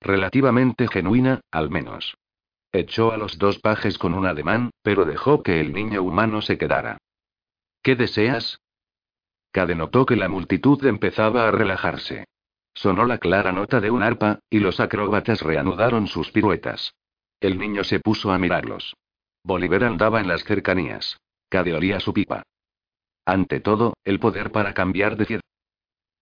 Relativamente 0.00 0.88
genuina, 0.88 1.40
al 1.50 1.70
menos. 1.70 2.16
Echó 2.72 3.12
a 3.12 3.16
los 3.16 3.38
dos 3.38 3.58
pajes 3.58 3.98
con 3.98 4.14
un 4.14 4.26
ademán, 4.26 4.70
pero 4.82 5.04
dejó 5.04 5.42
que 5.42 5.60
el 5.60 5.72
niño 5.72 6.02
humano 6.02 6.42
se 6.42 6.58
quedara. 6.58 6.98
¿Qué 7.82 7.96
deseas? 7.96 8.58
Cade 9.52 9.74
notó 9.74 10.06
que 10.06 10.16
la 10.16 10.28
multitud 10.28 10.84
empezaba 10.86 11.46
a 11.46 11.50
relajarse. 11.50 12.24
Sonó 12.74 13.04
la 13.04 13.18
clara 13.18 13.52
nota 13.52 13.80
de 13.80 13.90
un 13.90 14.02
arpa, 14.02 14.40
y 14.48 14.60
los 14.60 14.80
acróbatas 14.80 15.42
reanudaron 15.42 16.06
sus 16.06 16.30
piruetas. 16.30 16.94
El 17.38 17.58
niño 17.58 17.84
se 17.84 18.00
puso 18.00 18.32
a 18.32 18.38
mirarlos. 18.38 18.96
Bolívar 19.44 19.84
andaba 19.84 20.20
en 20.20 20.28
las 20.28 20.44
cercanías. 20.44 21.18
Cade 21.50 21.74
olía 21.74 22.00
su 22.00 22.14
pipa. 22.14 22.44
Ante 23.24 23.60
todo, 23.60 23.94
el 24.04 24.18
poder 24.18 24.50
para 24.50 24.74
cambiar 24.74 25.16
de 25.16 25.24
cielo. 25.26 25.42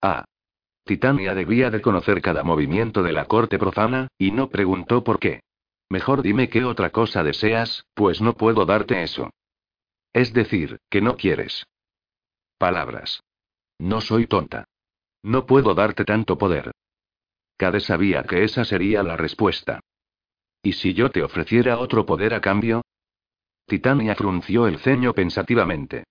Ah. 0.03 0.25
Titania 0.85 1.35
debía 1.35 1.71
de 1.71 1.81
conocer 1.81 2.21
cada 2.21 2.43
movimiento 2.43 3.03
de 3.03 3.13
la 3.13 3.27
corte 3.27 3.59
profana, 3.59 4.09
y 4.19 4.33
no 4.33 4.49
preguntó 4.51 5.05
por 5.05 5.19
qué. 5.19 5.41
Mejor 5.89 6.23
dime 6.23 6.49
qué 6.49 6.65
otra 6.65 6.91
cosa 6.91 7.23
deseas, 7.23 7.85
pues 7.95 8.21
no 8.21 8.35
puedo 8.35 8.65
darte 8.65 9.03
eso. 9.03 9.31
Es 10.13 10.33
decir, 10.33 10.79
que 10.89 11.01
no 11.01 11.17
quieres. 11.17 11.67
Palabras. 12.59 13.23
No 13.79 14.01
soy 14.01 14.27
tonta. 14.27 14.65
No 15.23 15.47
puedo 15.47 15.75
darte 15.75 16.05
tanto 16.05 16.39
poder. 16.39 16.73
Cade 17.57 17.81
sabía 17.81 18.23
que 18.25 18.45
esa 18.45 18.65
sería 18.65 19.03
la 19.03 19.17
respuesta. 19.17 19.81
¿Y 20.63 20.73
si 20.75 20.95
yo 20.95 21.11
te 21.11 21.23
ofreciera 21.23 21.79
otro 21.79 22.07
poder 22.07 22.35
a 22.35 22.41
cambio? 22.41 22.83
Titania 23.67 24.15
frunció 24.15 24.67
el 24.67 24.79
ceño 24.79 25.15
pensativamente. 25.15 26.05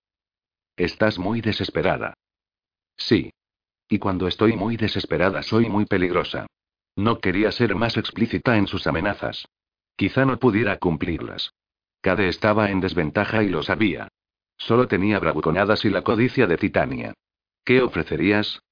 Estás 0.80 1.18
muy 1.18 1.42
desesperada. 1.42 2.14
Sí. 2.96 3.34
Y 3.86 3.98
cuando 3.98 4.26
estoy 4.26 4.54
muy 4.54 4.78
desesperada 4.78 5.42
soy 5.42 5.68
muy 5.68 5.84
peligrosa. 5.84 6.46
No 6.96 7.18
quería 7.18 7.52
ser 7.52 7.74
más 7.74 7.98
explícita 7.98 8.56
en 8.56 8.66
sus 8.66 8.86
amenazas. 8.86 9.46
Quizá 9.94 10.24
no 10.24 10.38
pudiera 10.38 10.78
cumplirlas. 10.78 11.52
Cade 12.00 12.28
estaba 12.28 12.70
en 12.70 12.80
desventaja 12.80 13.42
y 13.42 13.50
lo 13.50 13.62
sabía. 13.62 14.08
Solo 14.56 14.88
tenía 14.88 15.18
bravuconadas 15.18 15.84
y 15.84 15.90
la 15.90 16.00
codicia 16.00 16.46
de 16.46 16.56
Titania. 16.56 17.12
¿Qué 17.62 17.82
ofrecerías? 17.82 18.62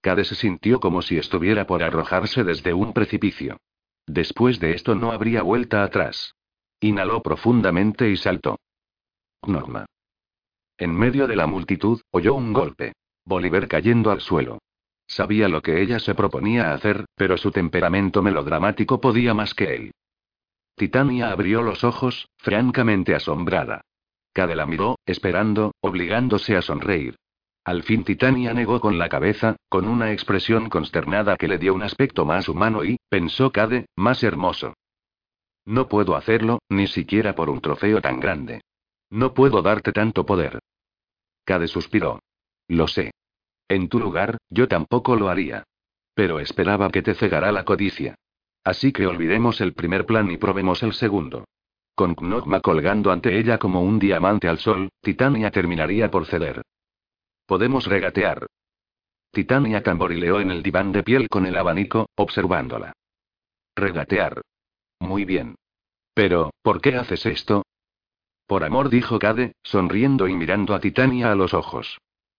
Cade 0.00 0.24
se 0.24 0.36
sintió 0.36 0.80
como 0.80 1.02
si 1.02 1.18
estuviera 1.18 1.66
por 1.66 1.82
arrojarse 1.82 2.44
desde 2.44 2.72
un 2.72 2.94
precipicio. 2.94 3.58
Después 4.06 4.58
de 4.58 4.72
esto 4.72 4.94
no 4.94 5.12
habría 5.12 5.42
vuelta 5.42 5.82
atrás. 5.82 6.34
Inhaló 6.80 7.22
profundamente 7.22 8.08
y 8.08 8.16
saltó. 8.16 8.58
Norma. 9.46 9.84
En 10.78 10.94
medio 10.94 11.26
de 11.26 11.36
la 11.36 11.46
multitud, 11.46 12.00
oyó 12.10 12.34
un 12.34 12.52
golpe. 12.52 12.92
Bolívar 13.24 13.66
cayendo 13.66 14.10
al 14.10 14.20
suelo. 14.20 14.58
Sabía 15.06 15.48
lo 15.48 15.62
que 15.62 15.80
ella 15.80 15.98
se 15.98 16.14
proponía 16.14 16.72
hacer, 16.72 17.06
pero 17.14 17.36
su 17.36 17.50
temperamento 17.50 18.22
melodramático 18.22 19.00
podía 19.00 19.34
más 19.34 19.54
que 19.54 19.74
él. 19.74 19.92
Titania 20.74 21.30
abrió 21.30 21.62
los 21.62 21.84
ojos, 21.84 22.28
francamente 22.36 23.14
asombrada. 23.14 23.80
Cade 24.32 24.54
la 24.54 24.66
miró, 24.66 24.98
esperando, 25.06 25.72
obligándose 25.80 26.56
a 26.56 26.62
sonreír. 26.62 27.16
Al 27.64 27.82
fin 27.82 28.04
Titania 28.04 28.52
negó 28.52 28.80
con 28.80 28.98
la 28.98 29.08
cabeza, 29.08 29.56
con 29.68 29.88
una 29.88 30.12
expresión 30.12 30.68
consternada 30.68 31.36
que 31.36 31.48
le 31.48 31.58
dio 31.58 31.72
un 31.74 31.82
aspecto 31.82 32.24
más 32.24 32.48
humano 32.48 32.84
y, 32.84 32.98
pensó 33.08 33.50
Cade, 33.50 33.86
más 33.96 34.22
hermoso. 34.22 34.74
No 35.64 35.88
puedo 35.88 36.14
hacerlo, 36.14 36.60
ni 36.68 36.86
siquiera 36.86 37.34
por 37.34 37.48
un 37.48 37.60
trofeo 37.60 38.00
tan 38.00 38.20
grande. 38.20 38.60
No 39.10 39.34
puedo 39.34 39.62
darte 39.62 39.92
tanto 39.92 40.26
poder. 40.26 40.58
Cade 41.46 41.68
suspiró. 41.68 42.18
Lo 42.68 42.88
sé. 42.88 43.12
En 43.68 43.88
tu 43.88 44.00
lugar, 44.00 44.36
yo 44.50 44.66
tampoco 44.66 45.14
lo 45.16 45.28
haría. 45.28 45.62
Pero 46.14 46.40
esperaba 46.40 46.90
que 46.90 47.02
te 47.02 47.14
cegara 47.14 47.52
la 47.52 47.64
codicia. 47.64 48.16
Así 48.64 48.92
que 48.92 49.06
olvidemos 49.06 49.60
el 49.60 49.72
primer 49.72 50.06
plan 50.06 50.28
y 50.30 50.38
probemos 50.38 50.82
el 50.82 50.92
segundo. 50.92 51.44
Con 51.94 52.16
Knogma 52.16 52.60
colgando 52.60 53.12
ante 53.12 53.38
ella 53.38 53.58
como 53.58 53.80
un 53.80 54.00
diamante 54.00 54.48
al 54.48 54.58
sol, 54.58 54.90
Titania 55.00 55.50
terminaría 55.52 56.10
por 56.10 56.26
ceder. 56.26 56.62
Podemos 57.46 57.86
regatear. 57.86 58.46
Titania 59.30 59.82
tamborileó 59.82 60.40
en 60.40 60.50
el 60.50 60.64
diván 60.64 60.90
de 60.90 61.04
piel 61.04 61.28
con 61.28 61.46
el 61.46 61.56
abanico, 61.56 62.08
observándola. 62.16 62.92
Regatear. 63.76 64.42
Muy 64.98 65.24
bien. 65.24 65.54
Pero, 66.12 66.50
¿por 66.62 66.80
qué 66.80 66.96
haces 66.96 67.24
esto? 67.24 67.62
Por 68.46 68.62
amor, 68.62 68.90
dijo 68.90 69.18
Cade, 69.18 69.54
sonriendo 69.62 70.28
y 70.28 70.34
mirando 70.34 70.74
a 70.74 70.80
Titania 70.80 71.32
a 71.32 71.34
los 71.34 71.52
ojos. 71.52 71.98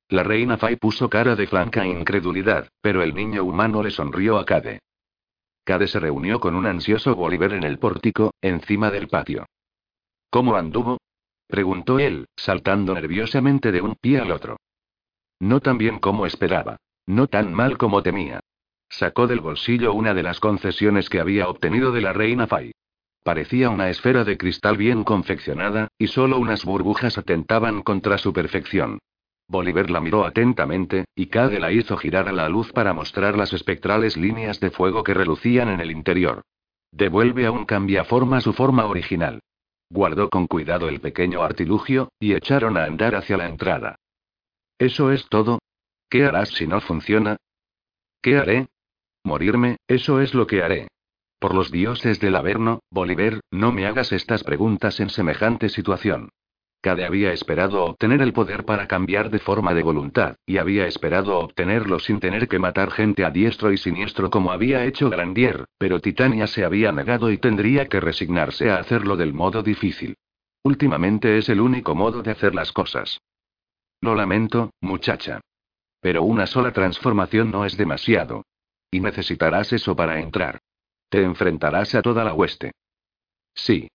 La 0.10 0.24
reina 0.24 0.58
Fai 0.58 0.78
puso 0.78 1.10
cara 1.10 1.36
de 1.36 1.48
flanca 1.48 1.86
incredulidad, 1.86 2.70
pero 2.82 3.04
el 3.04 3.14
niño 3.14 3.44
humano 3.44 3.84
le 3.84 3.92
sonrió 3.92 4.38
a 4.38 4.46
Cade. 4.46 4.80
Cade 5.66 5.88
se 5.88 6.00
reunió 6.00 6.40
con 6.40 6.56
un 6.56 6.66
ansioso 6.66 7.14
Bolívar 7.14 7.52
en 7.52 7.64
el 7.64 7.78
pórtico, 7.78 8.34
encima 8.42 8.90
del 8.90 9.10
patio. 9.10 9.46
¿Cómo 10.30 10.56
anduvo? 10.56 10.98
preguntó 11.46 12.00
él, 12.00 12.28
saltando 12.38 12.94
nerviosamente 12.94 13.74
de 13.74 13.82
un 13.82 13.96
pie 13.96 14.20
al 14.20 14.32
otro. 14.32 14.58
No 15.40 15.60
tan 15.60 15.78
bien 15.78 16.00
como 16.00 16.26
esperaba. 16.26 16.78
No 17.06 17.28
tan 17.28 17.54
mal 17.54 17.78
como 17.78 18.02
temía. 18.02 18.40
Sacó 18.90 19.28
del 19.28 19.42
bolsillo 19.42 19.94
una 19.94 20.14
de 20.14 20.24
las 20.24 20.40
concesiones 20.40 21.10
que 21.10 21.20
había 21.20 21.50
obtenido 21.50 21.92
de 21.92 22.02
la 22.02 22.14
reina 22.14 22.48
Fai. 22.48 22.72
Parecía 23.28 23.70
una 23.70 23.90
esfera 23.90 24.24
de 24.24 24.38
cristal 24.38 24.78
bien 24.78 25.04
confeccionada, 25.04 25.90
y 25.98 26.08
solo 26.08 26.40
unas 26.40 26.64
burbujas 26.64 27.18
atentaban 27.18 27.82
contra 27.82 28.18
su 28.18 28.32
perfección. 28.32 29.00
Bolívar 29.50 29.90
la 29.90 30.00
miró 30.00 30.24
atentamente, 30.24 31.04
y 31.14 31.26
Cade 31.26 31.60
la 31.60 31.74
hizo 31.74 31.98
girar 31.98 32.30
a 32.30 32.32
la 32.32 32.48
luz 32.48 32.72
para 32.72 32.94
mostrar 32.94 33.38
las 33.38 33.52
espectrales 33.52 34.16
líneas 34.16 34.62
de 34.62 34.72
fuego 34.72 35.04
que 35.04 35.14
relucían 35.14 35.68
en 35.68 35.82
el 35.82 35.92
interior. 35.92 36.44
Devuelve 36.94 37.46
a 37.46 37.52
un 37.52 37.66
cambiaforma 37.66 38.40
su 38.40 38.54
forma 38.54 38.86
original. 38.86 39.42
Guardó 39.90 40.30
con 40.30 40.48
cuidado 40.48 40.88
el 40.88 41.02
pequeño 41.02 41.44
artilugio, 41.44 42.14
y 42.22 42.34
echaron 42.34 42.78
a 42.78 42.86
andar 42.86 43.14
hacia 43.14 43.36
la 43.36 43.50
entrada. 43.50 43.98
¿Eso 44.80 45.12
es 45.12 45.28
todo? 45.28 45.60
¿Qué 46.10 46.24
harás 46.24 46.48
si 46.52 46.66
no 46.66 46.80
funciona? 46.80 47.36
¿Qué 48.22 48.38
haré? 48.38 48.68
Morirme, 49.26 49.76
eso 49.86 50.22
es 50.22 50.34
lo 50.34 50.48
que 50.48 50.64
haré. 50.64 50.88
Por 51.40 51.54
los 51.54 51.72
dioses 51.72 52.20
del 52.20 52.36
Averno, 52.36 52.80
Bolívar, 52.90 53.42
no 53.52 53.72
me 53.72 53.86
hagas 53.86 54.12
estas 54.12 54.44
preguntas 54.44 55.00
en 55.00 55.10
semejante 55.10 55.70
situación. 55.70 56.30
Cade 56.82 57.06
había 57.06 57.32
esperado 57.32 57.86
obtener 57.86 58.22
el 58.22 58.34
poder 58.34 58.66
para 58.66 58.88
cambiar 58.88 59.30
de 59.30 59.38
forma 59.38 59.76
de 59.76 59.84
voluntad, 59.84 60.36
y 60.48 60.58
había 60.58 60.88
esperado 60.88 61.38
obtenerlo 61.40 62.00
sin 62.00 62.20
tener 62.20 62.48
que 62.48 62.60
matar 62.60 62.92
gente 62.92 63.24
a 63.24 63.30
diestro 63.30 63.72
y 63.72 63.78
siniestro 63.78 64.32
como 64.32 64.52
había 64.52 64.86
hecho 64.86 65.10
Grandier, 65.10 65.66
pero 65.78 66.00
Titania 66.00 66.48
se 66.48 66.66
había 66.66 66.92
negado 66.92 67.32
y 67.32 67.38
tendría 67.38 67.88
que 67.88 68.00
resignarse 68.00 68.72
a 68.72 68.78
hacerlo 68.78 69.16
del 69.16 69.34
modo 69.34 69.62
difícil. 69.62 70.16
Últimamente 70.64 71.38
es 71.38 71.50
el 71.50 71.62
único 71.62 71.94
modo 71.94 72.24
de 72.24 72.32
hacer 72.32 72.56
las 72.56 72.72
cosas. 72.72 73.22
Lo 74.02 74.16
lamento, 74.16 74.72
muchacha. 74.82 75.42
Pero 76.02 76.24
una 76.24 76.48
sola 76.48 76.72
transformación 76.72 77.52
no 77.52 77.66
es 77.66 77.78
demasiado. 77.78 78.44
Y 78.90 79.02
necesitarás 79.02 79.74
eso 79.74 79.96
para 79.96 80.20
entrar. 80.20 80.62
Te 81.10 81.24
enfrentarás 81.24 81.96
a 81.96 82.02
toda 82.02 82.24
la 82.24 82.34
hueste. 82.34 82.72
Sí. 83.54 83.90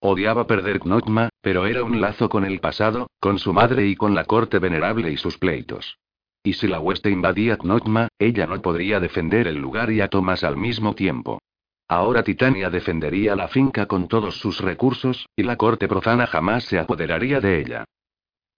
Odiaba 0.00 0.46
perder 0.46 0.80
Knotma, 0.80 1.28
pero 1.40 1.66
era 1.66 1.84
un 1.84 2.00
lazo 2.00 2.28
con 2.28 2.44
el 2.44 2.60
pasado, 2.60 3.08
con 3.20 3.38
su 3.38 3.52
madre 3.52 3.86
y 3.86 3.94
con 3.94 4.14
la 4.14 4.24
corte 4.24 4.58
venerable 4.58 5.10
y 5.10 5.16
sus 5.16 5.38
pleitos. 5.38 5.98
Y 6.42 6.54
si 6.54 6.66
la 6.66 6.80
hueste 6.80 7.10
invadía 7.10 7.56
Knotma, 7.56 8.08
ella 8.18 8.46
no 8.46 8.60
podría 8.60 8.98
defender 8.98 9.46
el 9.46 9.58
lugar 9.58 9.92
y 9.92 10.00
a 10.00 10.08
Thomas 10.08 10.42
al 10.42 10.56
mismo 10.56 10.94
tiempo. 10.94 11.40
Ahora 11.86 12.24
Titania 12.24 12.70
defendería 12.70 13.36
la 13.36 13.48
finca 13.48 13.86
con 13.86 14.08
todos 14.08 14.38
sus 14.38 14.60
recursos, 14.60 15.28
y 15.36 15.42
la 15.42 15.56
corte 15.56 15.86
profana 15.86 16.26
jamás 16.26 16.64
se 16.64 16.78
apoderaría 16.78 17.40
de 17.40 17.60
ella. 17.60 17.84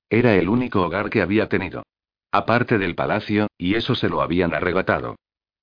Era 0.09 0.35
el 0.35 0.49
único 0.49 0.83
hogar 0.83 1.11
que 1.11 1.21
había 1.21 1.49
tenido. 1.49 1.83
Aparte 2.31 2.79
del 2.79 2.95
palacio, 2.95 3.49
y 3.59 3.75
eso 3.75 3.95
se 3.95 4.09
lo 4.09 4.23
habían 4.23 4.55
arrebatado. 4.55 5.17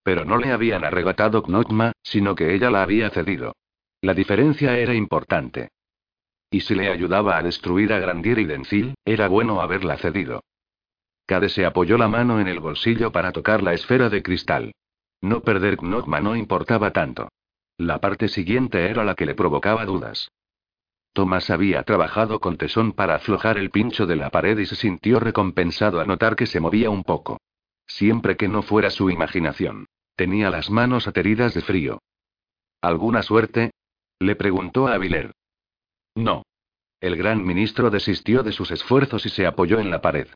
Pero 0.03 0.25
no 0.25 0.37
le 0.37 0.51
habían 0.51 0.83
arrebatado 0.83 1.43
Knotma, 1.43 1.93
sino 2.01 2.35
que 2.35 2.53
ella 2.53 2.69
la 2.71 2.83
había 2.83 3.09
cedido. 3.09 3.55
La 4.01 4.13
diferencia 4.13 4.77
era 4.77 4.93
importante. 4.93 5.69
Y 6.49 6.61
si 6.61 6.75
le 6.75 6.91
ayudaba 6.91 7.37
a 7.37 7.43
destruir 7.43 7.93
a 7.93 7.99
Grandier 7.99 8.39
y 8.39 8.45
Dencil, 8.45 8.95
era 9.05 9.27
bueno 9.27 9.61
haberla 9.61 9.97
cedido. 9.97 10.43
Cade 11.25 11.49
se 11.49 11.65
apoyó 11.65 11.97
la 11.97 12.07
mano 12.07 12.39
en 12.39 12.47
el 12.47 12.59
bolsillo 12.59 13.11
para 13.11 13.31
tocar 13.31 13.63
la 13.63 13.73
esfera 13.73 14.09
de 14.09 14.21
cristal. 14.21 14.73
No 15.21 15.41
perder 15.41 15.77
Knotma 15.77 16.19
no 16.19 16.35
importaba 16.35 16.91
tanto. 16.91 17.29
La 17.77 17.99
parte 17.99 18.27
siguiente 18.27 18.89
era 18.89 19.03
la 19.03 19.15
que 19.15 19.25
le 19.25 19.35
provocaba 19.35 19.85
dudas. 19.85 20.29
Thomas 21.13 21.49
había 21.49 21.83
trabajado 21.83 22.39
con 22.39 22.57
tesón 22.57 22.93
para 22.93 23.15
aflojar 23.15 23.57
el 23.57 23.69
pincho 23.69 24.05
de 24.05 24.15
la 24.15 24.29
pared 24.29 24.57
y 24.57 24.65
se 24.65 24.75
sintió 24.75 25.19
recompensado 25.19 25.99
a 25.99 26.05
notar 26.05 26.35
que 26.35 26.47
se 26.47 26.59
movía 26.59 26.89
un 26.89 27.03
poco. 27.03 27.39
Siempre 27.85 28.37
que 28.37 28.47
no 28.47 28.61
fuera 28.61 28.89
su 28.89 29.09
imaginación. 29.09 29.87
Tenía 30.21 30.51
las 30.51 30.69
manos 30.69 31.07
ateridas 31.07 31.55
de 31.55 31.61
frío. 31.61 32.03
¿Alguna 32.79 33.23
suerte? 33.23 33.71
Le 34.19 34.35
preguntó 34.35 34.87
a 34.87 34.93
Aviler. 34.93 35.31
No. 36.13 36.43
El 36.99 37.15
gran 37.15 37.43
ministro 37.43 37.89
desistió 37.89 38.43
de 38.43 38.51
sus 38.51 38.69
esfuerzos 38.69 39.25
y 39.25 39.29
se 39.29 39.47
apoyó 39.47 39.79
en 39.79 39.89
la 39.89 39.99
pared. 39.99 40.27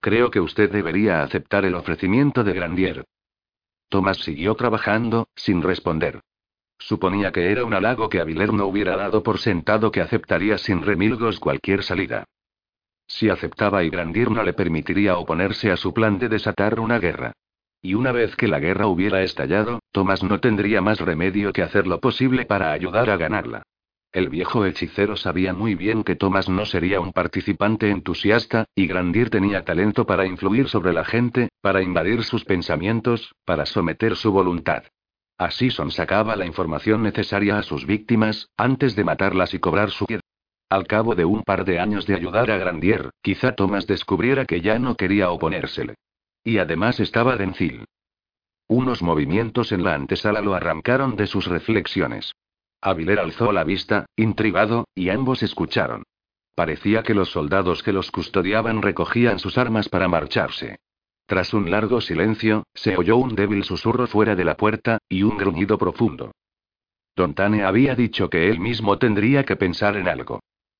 Creo 0.00 0.30
que 0.30 0.40
usted 0.40 0.72
debería 0.72 1.22
aceptar 1.22 1.66
el 1.66 1.74
ofrecimiento 1.74 2.44
de 2.44 2.54
Grandier. 2.54 3.04
Tomás 3.90 4.16
siguió 4.20 4.54
trabajando, 4.54 5.28
sin 5.36 5.60
responder. 5.60 6.22
Suponía 6.78 7.30
que 7.30 7.52
era 7.52 7.66
un 7.66 7.74
halago 7.74 8.08
que 8.08 8.22
Aviler 8.22 8.54
no 8.54 8.64
hubiera 8.64 8.96
dado 8.96 9.22
por 9.22 9.38
sentado 9.38 9.90
que 9.90 10.00
aceptaría 10.00 10.56
sin 10.56 10.80
remilgos 10.80 11.40
cualquier 11.40 11.82
salida. 11.82 12.24
Si 13.06 13.28
aceptaba 13.28 13.84
y 13.84 13.90
Grandier 13.90 14.30
no 14.30 14.42
le 14.42 14.54
permitiría 14.54 15.18
oponerse 15.18 15.70
a 15.70 15.76
su 15.76 15.92
plan 15.92 16.18
de 16.18 16.30
desatar 16.30 16.80
una 16.80 16.98
guerra. 16.98 17.34
Y 17.86 17.94
una 17.94 18.10
vez 18.10 18.34
que 18.34 18.48
la 18.48 18.58
guerra 18.58 18.88
hubiera 18.88 19.22
estallado, 19.22 19.78
Tomás 19.92 20.24
no 20.24 20.40
tendría 20.40 20.80
más 20.80 20.98
remedio 20.98 21.52
que 21.52 21.62
hacer 21.62 21.86
lo 21.86 22.00
posible 22.00 22.44
para 22.44 22.72
ayudar 22.72 23.10
a 23.10 23.16
ganarla. 23.16 23.62
El 24.10 24.28
viejo 24.28 24.66
hechicero 24.66 25.16
sabía 25.16 25.54
muy 25.54 25.76
bien 25.76 26.02
que 26.02 26.16
Tomás 26.16 26.48
no 26.48 26.66
sería 26.66 26.98
un 26.98 27.12
participante 27.12 27.88
entusiasta, 27.90 28.64
y 28.74 28.88
Grandier 28.88 29.30
tenía 29.30 29.64
talento 29.64 30.04
para 30.04 30.26
influir 30.26 30.68
sobre 30.68 30.92
la 30.92 31.04
gente, 31.04 31.50
para 31.60 31.80
invadir 31.80 32.24
sus 32.24 32.44
pensamientos, 32.44 33.36
para 33.44 33.66
someter 33.66 34.16
su 34.16 34.32
voluntad. 34.32 34.82
Así 35.38 35.70
sacaba 35.70 36.34
la 36.34 36.44
información 36.44 37.04
necesaria 37.04 37.56
a 37.56 37.62
sus 37.62 37.86
víctimas, 37.86 38.48
antes 38.56 38.96
de 38.96 39.04
matarlas 39.04 39.54
y 39.54 39.60
cobrar 39.60 39.92
su 39.92 40.06
piedad. 40.06 40.22
Al 40.68 40.88
cabo 40.88 41.14
de 41.14 41.24
un 41.24 41.44
par 41.44 41.64
de 41.64 41.78
años 41.78 42.04
de 42.04 42.16
ayudar 42.16 42.50
a 42.50 42.58
Grandier, 42.58 43.10
quizá 43.22 43.52
Tomás 43.52 43.86
descubriera 43.86 44.44
que 44.44 44.60
ya 44.60 44.80
no 44.80 44.96
quería 44.96 45.30
oponérsele. 45.30 45.94
Y 46.46 46.58
además 46.58 47.00
estaba 47.00 47.36
Dencil. 47.36 47.86
Unos 48.68 49.02
movimientos 49.02 49.72
en 49.72 49.82
la 49.82 49.94
antesala 49.94 50.40
lo 50.40 50.54
arrancaron 50.54 51.16
de 51.16 51.26
sus 51.26 51.48
reflexiones. 51.48 52.36
Aviler 52.80 53.18
alzó 53.18 53.50
la 53.50 53.64
vista, 53.64 54.06
intrigado, 54.14 54.86
y 54.94 55.08
ambos 55.08 55.42
escucharon. 55.42 56.04
Parecía 56.54 57.02
que 57.02 57.14
los 57.14 57.30
soldados 57.30 57.82
que 57.82 57.92
los 57.92 58.12
custodiaban 58.12 58.80
recogían 58.80 59.40
sus 59.40 59.58
armas 59.58 59.88
para 59.88 60.06
marcharse. 60.06 60.78
Tras 61.26 61.52
un 61.52 61.68
largo 61.68 62.00
silencio, 62.00 62.62
se 62.74 62.96
oyó 62.96 63.16
un 63.16 63.34
débil 63.34 63.64
susurro 63.64 64.06
fuera 64.06 64.36
de 64.36 64.44
la 64.44 64.56
puerta, 64.56 64.98
y 65.08 65.24
un 65.24 65.36
gruñido 65.36 65.78
profundo. 65.78 66.30
Don 67.16 67.34
Tane 67.34 67.64
había 67.64 67.96
dicho 67.96 68.30
que 68.30 68.48
él 68.50 68.60
mismo 68.60 68.98
tendría 68.98 69.42
que 69.44 69.56
pensar 69.56 69.96
en 69.96 70.06
algo. 70.06 70.38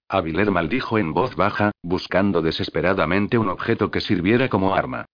Aviler 0.09 0.53
maldijo 0.53 0.97
en 0.97 1.13
voz 1.13 1.35
baja, 1.35 1.73
buscando 1.83 2.41
desesperadamente 2.41 3.37
un 3.37 3.49
objeto 3.49 3.91
que 3.91 4.01
sirviera 4.01 4.49
como 4.49 4.73
arma. 4.73 5.07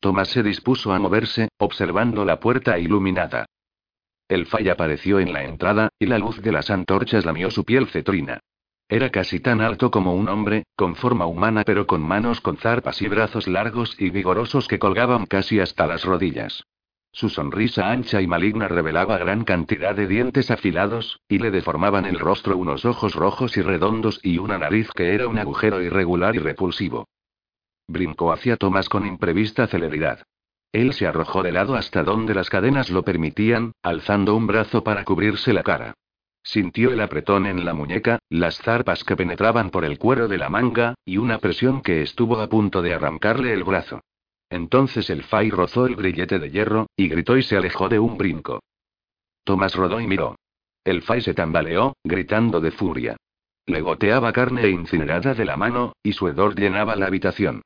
Tomás 0.00 0.28
se 0.28 0.42
dispuso 0.42 0.92
a 0.92 0.98
moverse, 0.98 1.50
observando 1.58 2.24
la 2.24 2.40
puerta 2.40 2.78
iluminada. 2.78 3.44
El 4.28 4.46
falla 4.46 4.72
apareció 4.72 5.20
en 5.20 5.32
la 5.32 5.44
entrada, 5.44 5.90
y 5.98 6.06
la 6.06 6.18
luz 6.18 6.40
de 6.40 6.52
las 6.52 6.70
antorchas 6.70 7.26
lamió 7.26 7.50
su 7.50 7.64
piel 7.64 7.86
cetrina. 7.86 8.40
Era 8.88 9.10
casi 9.10 9.40
tan 9.40 9.60
alto 9.60 9.90
como 9.90 10.14
un 10.14 10.28
hombre, 10.28 10.64
con 10.74 10.96
forma 10.96 11.26
humana 11.26 11.62
pero 11.64 11.86
con 11.86 12.00
manos 12.00 12.40
con 12.40 12.56
zarpas 12.56 13.02
y 13.02 13.08
brazos 13.08 13.46
largos 13.46 13.94
y 14.00 14.10
vigorosos 14.10 14.68
que 14.68 14.78
colgaban 14.78 15.26
casi 15.26 15.60
hasta 15.60 15.86
las 15.86 16.04
rodillas. 16.04 16.64
Su 17.12 17.28
sonrisa 17.28 17.90
ancha 17.90 18.22
y 18.22 18.26
maligna 18.26 18.68
revelaba 18.68 19.18
gran 19.18 19.44
cantidad 19.44 19.94
de 19.94 20.06
dientes 20.06 20.50
afilados, 20.50 21.20
y 21.28 21.38
le 21.38 21.50
deformaban 21.50 22.06
el 22.06 22.18
rostro 22.18 22.56
unos 22.56 22.84
ojos 22.84 23.14
rojos 23.14 23.56
y 23.56 23.62
redondos 23.62 24.18
y 24.22 24.38
una 24.38 24.58
nariz 24.58 24.90
que 24.92 25.14
era 25.14 25.28
un 25.28 25.38
agujero 25.38 25.82
irregular 25.82 26.36
y 26.36 26.38
repulsivo. 26.38 27.06
Brincó 27.90 28.32
hacia 28.32 28.56
Tomás 28.56 28.88
con 28.88 29.04
imprevista 29.04 29.66
celeridad. 29.66 30.22
Él 30.70 30.92
se 30.92 31.08
arrojó 31.08 31.42
de 31.42 31.50
lado 31.50 31.74
hasta 31.74 32.04
donde 32.04 32.34
las 32.34 32.48
cadenas 32.48 32.88
lo 32.88 33.02
permitían, 33.02 33.72
alzando 33.82 34.36
un 34.36 34.46
brazo 34.46 34.84
para 34.84 35.04
cubrirse 35.04 35.52
la 35.52 35.64
cara. 35.64 35.94
Sintió 36.40 36.92
el 36.92 37.00
apretón 37.00 37.46
en 37.46 37.64
la 37.64 37.74
muñeca, 37.74 38.20
las 38.28 38.58
zarpas 38.58 39.02
que 39.02 39.16
penetraban 39.16 39.70
por 39.70 39.84
el 39.84 39.98
cuero 39.98 40.28
de 40.28 40.38
la 40.38 40.48
manga, 40.48 40.94
y 41.04 41.16
una 41.16 41.38
presión 41.38 41.82
que 41.82 42.02
estuvo 42.02 42.38
a 42.38 42.48
punto 42.48 42.80
de 42.80 42.94
arrancarle 42.94 43.52
el 43.52 43.64
brazo. 43.64 44.00
Entonces 44.48 45.10
el 45.10 45.24
Fai 45.24 45.50
rozó 45.50 45.86
el 45.86 45.96
grillete 45.96 46.38
de 46.38 46.48
hierro, 46.48 46.86
y 46.96 47.08
gritó 47.08 47.36
y 47.36 47.42
se 47.42 47.56
alejó 47.56 47.88
de 47.88 47.98
un 47.98 48.16
brinco. 48.16 48.60
Tomás 49.42 49.74
rodó 49.74 50.00
y 50.00 50.06
miró. 50.06 50.36
El 50.84 51.02
Fai 51.02 51.22
se 51.22 51.34
tambaleó, 51.34 51.94
gritando 52.04 52.60
de 52.60 52.70
furia. 52.70 53.16
Le 53.66 53.80
goteaba 53.80 54.32
carne 54.32 54.68
incinerada 54.68 55.34
de 55.34 55.44
la 55.44 55.56
mano, 55.56 55.94
y 56.04 56.12
su 56.12 56.28
hedor 56.28 56.54
llenaba 56.54 56.94
la 56.94 57.06
habitación. 57.06 57.62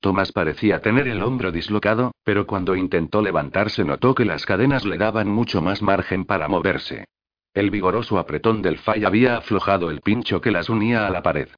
Tomás 0.00 0.30
parecía 0.30 0.80
tener 0.80 1.08
el 1.08 1.22
hombro 1.22 1.50
dislocado, 1.50 2.12
pero 2.22 2.46
cuando 2.46 2.76
intentó 2.76 3.20
levantarse 3.20 3.84
notó 3.84 4.14
que 4.14 4.24
las 4.24 4.46
cadenas 4.46 4.84
le 4.84 4.96
daban 4.96 5.28
mucho 5.28 5.60
más 5.60 5.82
margen 5.82 6.24
para 6.24 6.46
moverse. 6.46 7.06
El 7.52 7.70
vigoroso 7.70 8.18
apretón 8.18 8.62
del 8.62 8.78
Fai 8.78 9.04
había 9.04 9.36
aflojado 9.36 9.90
el 9.90 10.00
pincho 10.00 10.40
que 10.40 10.52
las 10.52 10.68
unía 10.68 11.06
a 11.06 11.10
la 11.10 11.22
pared. 11.22 11.48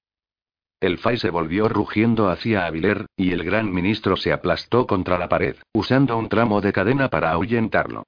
El 0.81 0.97
Fai 0.97 1.19
se 1.19 1.29
volvió 1.29 1.69
rugiendo 1.69 2.31
hacia 2.31 2.65
Aviler, 2.65 3.05
y 3.15 3.33
el 3.33 3.45
gran 3.45 3.71
ministro 3.71 4.17
se 4.17 4.33
aplastó 4.33 4.87
contra 4.87 5.19
la 5.19 5.29
pared, 5.29 5.57
usando 5.75 6.17
un 6.17 6.31
tramo 6.31 6.63
de 6.63 6.73
cadena 6.73 7.11
para 7.11 7.33
ahuyentarlo. 7.33 8.05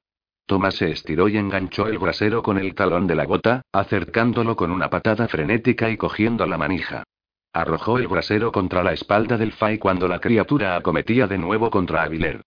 Tomás 0.46 0.76
se 0.76 0.90
estiró 0.90 1.28
y 1.28 1.36
enganchó 1.36 1.86
el 1.86 1.98
brasero 1.98 2.42
con 2.42 2.56
el 2.56 2.74
talón 2.74 3.06
de 3.06 3.14
la 3.14 3.26
gota, 3.26 3.60
acercándolo 3.72 4.56
con 4.56 4.70
una 4.70 4.88
patada 4.88 5.28
frenética 5.28 5.90
y 5.90 5.98
cogiendo 5.98 6.46
la 6.46 6.56
manija. 6.56 7.04
Arrojó 7.52 7.98
el 7.98 8.08
brasero 8.08 8.50
contra 8.50 8.82
la 8.82 8.94
espalda 8.94 9.36
del 9.36 9.52
Fai 9.52 9.78
cuando 9.78 10.08
la 10.08 10.20
criatura 10.20 10.74
acometía 10.74 11.26
de 11.26 11.36
nuevo 11.36 11.70
contra 11.70 12.02
Aviler. 12.02 12.40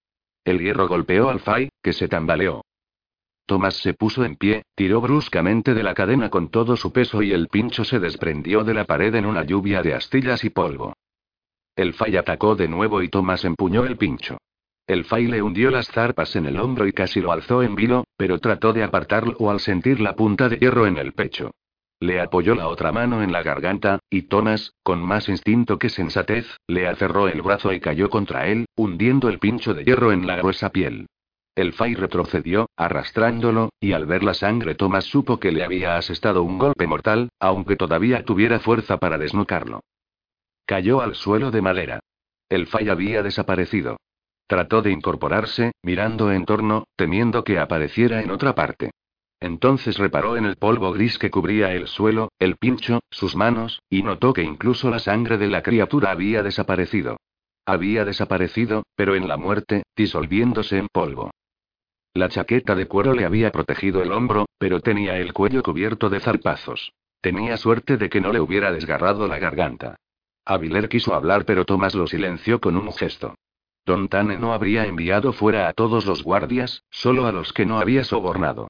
El 0.44 0.60
hierro 0.60 0.88
golpeó 0.88 1.30
al 1.30 1.40
Fai, 1.40 1.70
que 1.84 1.94
se 1.94 2.08
tambaleó. 2.08 2.64
Tomás 3.46 3.76
se 3.76 3.94
puso 3.94 4.26
en 4.26 4.36
pie, 4.36 4.64
tiró 4.74 5.02
bruscamente 5.02 5.76
de 5.76 5.84
la 5.84 5.94
cadena 5.94 6.32
con 6.32 6.50
todo 6.50 6.76
su 6.76 6.92
peso 6.92 7.22
y 7.22 7.32
el 7.32 7.48
pincho 7.48 7.86
se 7.86 8.00
desprendió 8.00 8.64
de 8.64 8.74
la 8.74 8.86
pared 8.86 9.14
en 9.14 9.28
una 9.28 9.44
lluvia 9.44 9.84
de 9.84 9.94
astillas 9.94 10.44
y 10.44 10.50
polvo. 10.50 10.94
El 11.76 11.94
Fay 11.94 12.18
atacó 12.18 12.56
de 12.56 12.68
nuevo 12.68 13.04
y 13.04 13.10
Tomás 13.10 13.46
empuñó 13.46 13.86
el 13.86 13.98
pincho. 13.98 14.40
El 14.88 15.06
Fay 15.06 15.28
le 15.28 15.44
hundió 15.44 15.70
las 15.70 15.88
zarpas 15.88 16.36
en 16.36 16.48
el 16.48 16.60
hombro 16.60 16.88
y 16.88 16.94
casi 16.94 17.22
lo 17.22 17.32
alzó 17.32 17.62
en 17.62 17.76
vilo, 17.76 18.06
pero 18.18 18.40
trató 18.40 18.74
de 18.74 18.84
apartarlo 18.84 19.52
al 19.52 19.60
sentir 19.60 20.00
la 20.00 20.16
punta 20.16 20.50
de 20.50 20.58
hierro 20.58 20.88
en 20.88 20.98
el 20.98 21.14
pecho. 21.14 21.52
Le 22.00 22.20
apoyó 22.20 22.56
la 22.56 22.68
otra 22.68 22.92
mano 22.92 23.24
en 23.24 23.32
la 23.32 23.42
garganta, 23.42 24.00
y 24.10 24.24
Tomás, 24.24 24.74
con 24.84 25.02
más 25.02 25.30
instinto 25.30 25.80
que 25.80 25.90
sensatez, 25.90 26.46
le 26.68 26.88
aferró 26.88 27.28
el 27.28 27.42
brazo 27.42 27.72
y 27.74 27.80
cayó 27.80 28.10
contra 28.10 28.48
él, 28.48 28.66
hundiendo 28.76 29.30
el 29.30 29.40
pincho 29.40 29.74
de 29.74 29.86
hierro 29.86 30.12
en 30.12 30.28
la 30.28 30.36
gruesa 30.36 30.72
piel. 30.72 31.08
El 31.56 31.72
Fay 31.72 31.96
retrocedió, 31.96 32.70
arrastrándolo, 32.76 33.70
y 33.80 33.94
al 33.94 34.06
ver 34.06 34.24
la 34.24 34.34
sangre 34.34 34.76
Thomas 34.76 35.06
supo 35.06 35.40
que 35.40 35.54
le 35.54 35.64
había 35.64 35.96
asestado 35.96 36.44
un 36.44 36.58
golpe 36.58 36.86
mortal, 36.86 37.30
aunque 37.40 37.78
todavía 37.78 38.26
tuviera 38.26 38.60
fuerza 38.60 38.98
para 38.98 39.18
desnucarlo. 39.18 39.80
Cayó 40.66 41.02
al 41.02 41.16
suelo 41.16 41.52
de 41.52 41.62
madera. 41.62 42.00
El 42.50 42.68
Fay 42.68 42.90
había 42.90 43.24
desaparecido. 43.24 43.98
Trató 44.48 44.82
de 44.82 44.92
incorporarse, 44.92 45.72
mirando 45.82 46.32
en 46.32 46.46
torno, 46.46 46.84
temiendo 46.98 47.46
que 47.46 47.58
apareciera 47.58 48.22
en 48.22 48.32
otra 48.32 48.54
parte. 48.54 48.92
Entonces 49.46 50.00
reparó 50.00 50.38
en 50.38 50.46
el 50.46 50.56
polvo 50.56 50.92
gris 50.92 51.20
que 51.20 51.30
cubría 51.30 51.72
el 51.72 51.86
suelo, 51.86 52.32
el 52.40 52.56
pincho, 52.56 53.02
sus 53.12 53.36
manos, 53.36 53.84
y 53.92 54.02
notó 54.02 54.34
que 54.34 54.42
incluso 54.42 54.90
la 54.90 54.98
sangre 54.98 55.38
de 55.38 55.46
la 55.46 55.62
criatura 55.62 56.10
había 56.10 56.42
desaparecido. 56.42 57.18
Había 57.64 58.06
desaparecido, 58.06 58.88
pero 58.96 59.14
en 59.14 59.28
la 59.28 59.38
muerte, 59.38 59.84
disolviéndose 59.96 60.80
en 60.80 60.88
polvo. 60.92 61.30
La 62.16 62.28
chaqueta 62.28 62.74
de 62.74 62.88
cuero 62.88 63.14
le 63.14 63.24
había 63.24 63.52
protegido 63.52 64.02
el 64.02 64.14
hombro, 64.14 64.48
pero 64.58 64.80
tenía 64.80 65.20
el 65.20 65.32
cuello 65.32 65.62
cubierto 65.62 66.10
de 66.10 66.22
zarpazos. 66.22 66.94
Tenía 67.22 67.56
suerte 67.58 67.98
de 67.98 68.10
que 68.10 68.22
no 68.22 68.34
le 68.34 68.40
hubiera 68.40 68.72
desgarrado 68.72 69.28
la 69.28 69.38
garganta. 69.38 69.96
Aviler 70.44 70.90
quiso 70.90 71.14
hablar, 71.14 71.46
pero 71.46 71.66
Tomás 71.66 71.94
lo 71.94 72.08
silenció 72.08 72.60
con 72.60 72.78
un 72.78 72.92
gesto. 72.94 73.36
Don 73.86 74.08
Tane 74.08 74.40
no 74.40 74.54
habría 74.54 74.88
enviado 74.88 75.34
fuera 75.34 75.68
a 75.68 75.74
todos 75.74 76.08
los 76.08 76.24
guardias, 76.24 76.82
solo 76.90 77.28
a 77.28 77.32
los 77.32 77.54
que 77.54 77.68
no 77.68 77.78
había 77.78 78.04
sobornado. 78.04 78.70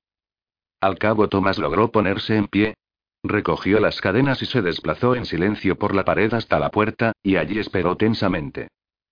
Al 0.86 1.00
cabo 1.00 1.30
Tomás 1.30 1.58
logró 1.58 1.92
ponerse 1.92 2.38
en 2.38 2.46
pie. 2.46 2.76
Recogió 3.24 3.80
las 3.80 4.02
cadenas 4.02 4.44
y 4.44 4.46
se 4.46 4.62
desplazó 4.62 5.16
en 5.16 5.26
silencio 5.26 5.80
por 5.80 5.96
la 5.96 6.06
pared 6.06 6.32
hasta 6.32 6.60
la 6.60 6.70
puerta, 6.70 7.14
y 7.24 7.38
allí 7.38 7.58
esperó 7.58 7.98
tensamente. 7.98 8.68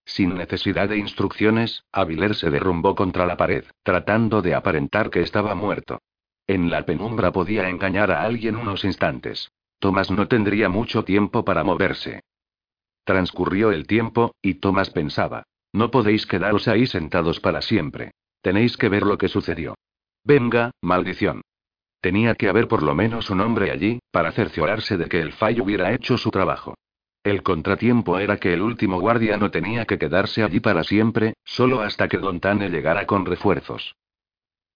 Sin 0.06 0.36
necesidad 0.36 0.88
de 0.88 1.00
instrucciones, 1.00 1.84
Aviler 1.92 2.36
se 2.36 2.52
derrumbó 2.52 2.94
contra 2.94 3.26
la 3.26 3.38
pared, 3.38 3.66
tratando 3.82 4.44
de 4.44 4.54
aparentar 4.54 5.10
que 5.10 5.22
estaba 5.22 5.56
muerto. 5.56 5.98
En 6.46 6.70
la 6.70 6.86
penumbra 6.86 7.32
podía 7.32 7.68
engañar 7.68 8.12
a 8.12 8.22
alguien 8.22 8.56
unos 8.56 8.86
instantes. 8.86 9.50
Tomás 9.80 10.12
no 10.12 10.28
tendría 10.28 10.70
mucho 10.70 11.04
tiempo 11.04 11.44
para 11.44 11.64
moverse. 11.64 12.22
Transcurrió 13.04 13.72
el 13.72 13.88
tiempo, 13.88 14.36
y 14.44 14.60
Tomás 14.60 14.92
pensaba. 14.92 15.48
No 15.72 15.90
podéis 15.90 16.28
quedaros 16.28 16.68
ahí 16.68 16.86
sentados 16.86 17.40
para 17.40 17.64
siempre. 17.64 18.12
Tenéis 18.44 18.78
que 18.78 18.90
ver 18.90 19.02
lo 19.02 19.18
que 19.18 19.28
sucedió. 19.28 19.74
Venga, 20.24 20.70
maldición. 20.80 21.42
Tenía 22.04 22.36
que 22.36 22.50
haber 22.50 22.68
por 22.68 22.84
lo 22.84 22.94
menos 22.96 23.30
un 23.30 23.40
hombre 23.40 23.72
allí, 23.72 24.00
para 24.12 24.34
cerciorarse 24.34 24.98
de 24.98 25.06
que 25.06 25.22
el 25.22 25.32
fallo 25.32 25.64
hubiera 25.64 25.94
hecho 25.94 26.18
su 26.18 26.32
trabajo. 26.32 26.76
El 27.24 27.44
contratiempo 27.44 28.20
era 28.20 28.36
que 28.36 28.54
el 28.54 28.62
último 28.62 29.00
guardia 29.00 29.38
no 29.38 29.52
tenía 29.52 29.86
que 29.86 29.98
quedarse 29.98 30.44
allí 30.44 30.60
para 30.60 30.84
siempre, 30.84 31.36
solo 31.46 31.80
hasta 31.80 32.10
que 32.10 32.18
Don 32.18 32.42
Tane 32.42 32.68
llegara 32.68 33.06
con 33.06 33.26
refuerzos. 33.26 33.96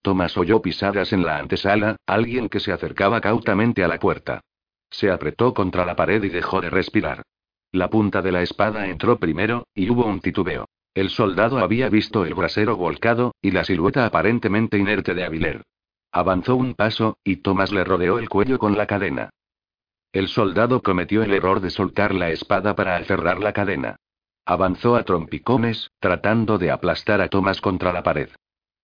Tomás 0.02 0.38
oyó 0.38 0.62
pisadas 0.62 1.12
en 1.12 1.26
la 1.26 1.40
antesala, 1.40 1.98
alguien 2.06 2.48
que 2.48 2.62
se 2.62 2.72
acercaba 2.72 3.20
cautamente 3.20 3.84
a 3.84 3.90
la 3.90 4.00
puerta. 4.00 4.40
Se 4.90 5.12
apretó 5.12 5.54
contra 5.54 5.86
la 5.86 5.98
pared 5.98 6.24
y 6.24 6.30
dejó 6.30 6.62
de 6.62 6.70
respirar. 6.70 7.24
La 7.74 7.90
punta 7.90 8.22
de 8.22 8.32
la 8.32 8.42
espada 8.42 8.88
entró 8.88 9.20
primero, 9.20 9.68
y 9.76 9.90
hubo 9.90 10.06
un 10.06 10.22
titubeo. 10.22 10.70
El 10.94 11.10
soldado 11.10 11.58
había 11.58 11.90
visto 11.90 12.24
el 12.24 12.36
brasero 12.36 12.78
volcado, 12.78 13.36
y 13.42 13.52
la 13.52 13.66
silueta 13.66 14.06
aparentemente 14.06 14.78
inerte 14.78 15.13
de 15.13 15.26
Aviler. 15.26 15.63
Avanzó 16.12 16.56
un 16.56 16.74
paso, 16.74 17.17
y 17.24 17.38
Tomás 17.38 17.72
le 17.72 17.84
rodeó 17.84 18.20
el 18.20 18.30
cuello 18.30 18.60
con 18.60 18.78
la 18.78 18.88
cadena. 18.88 19.30
El 20.12 20.28
soldado 20.28 20.82
cometió 20.82 21.24
el 21.24 21.34
error 21.34 21.60
de 21.60 21.70
soltar 21.70 22.13
la 22.13 22.32
espada 22.32 22.76
para 22.76 22.96
aferrar 22.96 23.39
la 23.39 23.54
cadena. 23.54 23.98
Avanzó 24.46 24.96
a 24.96 25.04
trompicones, 25.04 25.91
tratando 26.00 26.58
de 26.58 26.72
aplastar 26.72 27.22
a 27.22 27.28
Tomás 27.28 27.60
contra 27.60 27.91
la 27.91 28.04
pared. 28.04 28.30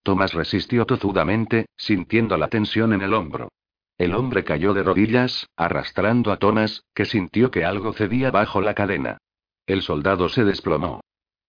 Tomás 0.03 0.33
resistió 0.33 0.85
tozudamente, 0.85 1.67
sintiendo 1.77 2.35
la 2.37 2.49
tensión 2.49 2.91
en 2.91 3.01
el 3.01 3.13
hombro. 3.13 3.49
El 3.97 4.13
hombre 4.15 4.43
cayó 4.43 4.73
de 4.73 4.83
rodillas, 4.83 5.47
arrastrando 5.55 6.31
a 6.31 6.37
Tomás, 6.37 6.83
que 6.93 7.05
sintió 7.05 7.51
que 7.51 7.63
algo 7.63 7.93
cedía 7.93 8.29
bajo 8.31 8.59
la 8.59 8.73
cadena. 8.73 9.17
El 9.65 9.81
soldado 9.81 10.27
se 10.27 10.43
desplomó. 10.43 11.01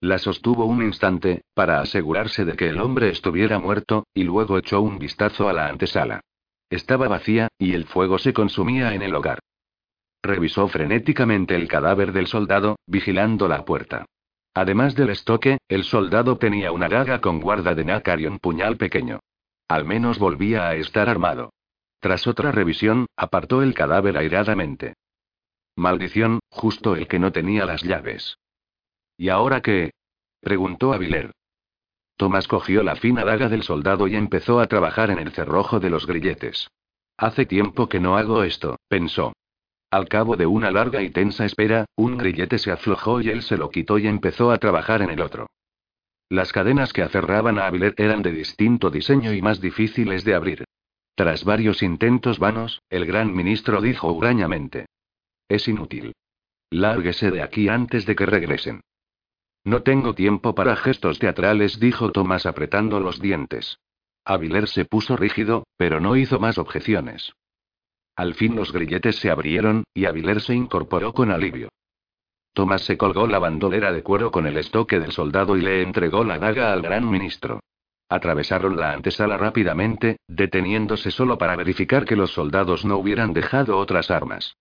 La 0.04 0.18
sostuvo 0.18 0.66
un 0.66 0.82
instante, 0.82 1.44
para 1.54 1.80
asegurarse 1.80 2.44
de 2.44 2.56
que 2.56 2.68
el 2.68 2.78
hombre 2.78 3.08
estuviera 3.08 3.58
muerto, 3.58 4.06
y 4.12 4.24
luego 4.24 4.58
echó 4.58 4.82
un 4.82 4.98
vistazo 4.98 5.48
a 5.48 5.54
la 5.54 5.68
antesala. 5.68 6.20
Estaba 6.68 7.08
vacía, 7.08 7.48
y 7.56 7.72
el 7.72 7.86
fuego 7.86 8.18
se 8.18 8.34
consumía 8.34 8.92
en 8.92 9.00
el 9.00 9.14
hogar. 9.14 9.38
Revisó 10.22 10.68
frenéticamente 10.68 11.54
el 11.54 11.68
cadáver 11.68 12.12
del 12.12 12.26
soldado, 12.26 12.76
vigilando 12.86 13.48
la 13.48 13.64
puerta. 13.64 14.04
Además 14.52 14.94
del 14.94 15.08
estoque, 15.08 15.56
el 15.68 15.84
soldado 15.84 16.36
tenía 16.36 16.70
una 16.70 16.90
daga 16.90 17.22
con 17.22 17.40
guarda 17.40 17.74
de 17.74 17.86
nácar 17.86 18.20
y 18.20 18.26
un 18.26 18.38
puñal 18.40 18.76
pequeño. 18.76 19.20
Al 19.68 19.86
menos 19.86 20.18
volvía 20.18 20.68
a 20.68 20.74
estar 20.74 21.08
armado. 21.08 21.54
Tras 22.00 22.26
otra 22.26 22.52
revisión, 22.52 23.06
apartó 23.16 23.62
el 23.62 23.72
cadáver 23.72 24.18
airadamente. 24.18 24.92
Maldición, 25.76 26.40
justo 26.50 26.94
el 26.94 27.08
que 27.08 27.18
no 27.18 27.32
tenía 27.32 27.64
las 27.64 27.82
llaves. 27.82 28.36
¿Y 29.16 29.28
ahora 29.28 29.60
qué? 29.60 29.92
preguntó 30.40 30.92
Aviler. 30.92 31.32
Tomás 32.16 32.46
cogió 32.46 32.82
la 32.82 32.96
fina 32.96 33.24
daga 33.24 33.48
del 33.48 33.62
soldado 33.62 34.06
y 34.06 34.14
empezó 34.14 34.60
a 34.60 34.66
trabajar 34.66 35.10
en 35.10 35.18
el 35.18 35.32
cerrojo 35.32 35.80
de 35.80 35.90
los 35.90 36.06
grilletes. 36.06 36.68
Hace 37.16 37.46
tiempo 37.46 37.88
que 37.88 38.00
no 38.00 38.16
hago 38.16 38.42
esto, 38.44 38.76
pensó. 38.88 39.32
Al 39.90 40.08
cabo 40.08 40.36
de 40.36 40.46
una 40.46 40.70
larga 40.70 41.02
y 41.02 41.10
tensa 41.10 41.44
espera, 41.44 41.86
un 41.96 42.16
grillete 42.18 42.58
se 42.58 42.72
aflojó 42.72 43.20
y 43.20 43.30
él 43.30 43.42
se 43.42 43.56
lo 43.56 43.70
quitó 43.70 43.98
y 43.98 44.06
empezó 44.06 44.50
a 44.50 44.58
trabajar 44.58 45.02
en 45.02 45.10
el 45.10 45.20
otro. 45.20 45.46
Las 46.28 46.52
cadenas 46.52 46.92
que 46.92 47.02
aferraban 47.02 47.58
a 47.58 47.66
Aviler 47.66 47.94
eran 47.96 48.22
de 48.22 48.32
distinto 48.32 48.90
diseño 48.90 49.32
y 49.32 49.42
más 49.42 49.60
difíciles 49.60 50.24
de 50.24 50.34
abrir. 50.34 50.64
Tras 51.14 51.44
varios 51.44 51.82
intentos 51.82 52.38
vanos, 52.40 52.82
el 52.90 53.06
gran 53.06 53.32
ministro 53.34 53.80
dijo 53.80 54.10
hurañamente. 54.12 54.86
Es 55.48 55.68
inútil. 55.68 56.12
Lárguese 56.70 57.30
de 57.30 57.42
aquí 57.42 57.68
antes 57.68 58.04
de 58.06 58.16
que 58.16 58.26
regresen. 58.26 58.80
No 59.64 59.82
tengo 59.82 60.14
tiempo 60.14 60.54
para 60.54 60.76
gestos 60.76 61.18
teatrales, 61.18 61.80
dijo 61.80 62.12
Tomás 62.12 62.44
apretando 62.44 63.00
los 63.00 63.20
dientes. 63.20 63.78
Aviler 64.26 64.68
se 64.68 64.84
puso 64.84 65.16
rígido, 65.16 65.66
pero 65.78 66.00
no 66.00 66.16
hizo 66.16 66.38
más 66.38 66.58
objeciones. 66.58 67.32
Al 68.14 68.34
fin 68.34 68.54
los 68.56 68.72
grilletes 68.72 69.16
se 69.16 69.30
abrieron, 69.30 69.84
y 69.94 70.04
Aviler 70.04 70.40
se 70.40 70.54
incorporó 70.54 71.14
con 71.14 71.30
alivio. 71.30 71.70
Tomás 72.52 72.82
se 72.82 72.96
colgó 72.96 73.26
la 73.26 73.38
bandolera 73.38 73.90
de 73.90 74.02
cuero 74.02 74.30
con 74.30 74.46
el 74.46 74.56
estoque 74.58 75.00
del 75.00 75.12
soldado 75.12 75.56
y 75.56 75.62
le 75.62 75.82
entregó 75.82 76.24
la 76.24 76.38
daga 76.38 76.72
al 76.72 76.82
gran 76.82 77.10
ministro. 77.10 77.60
Atravesaron 78.08 78.76
la 78.76 78.92
antesala 78.92 79.38
rápidamente, 79.38 80.18
deteniéndose 80.28 81.10
solo 81.10 81.36
para 81.38 81.56
verificar 81.56 82.04
que 82.04 82.16
los 82.16 82.32
soldados 82.32 82.84
no 82.84 82.98
hubieran 82.98 83.32
dejado 83.32 83.78
otras 83.78 84.10
armas. 84.10 84.56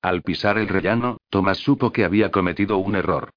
Al 0.00 0.22
pisar 0.22 0.56
el 0.56 0.68
rellano, 0.68 1.18
Tomás 1.28 1.58
supo 1.58 1.92
que 1.92 2.04
había 2.04 2.30
cometido 2.30 2.78
un 2.78 2.96
error. 2.96 3.30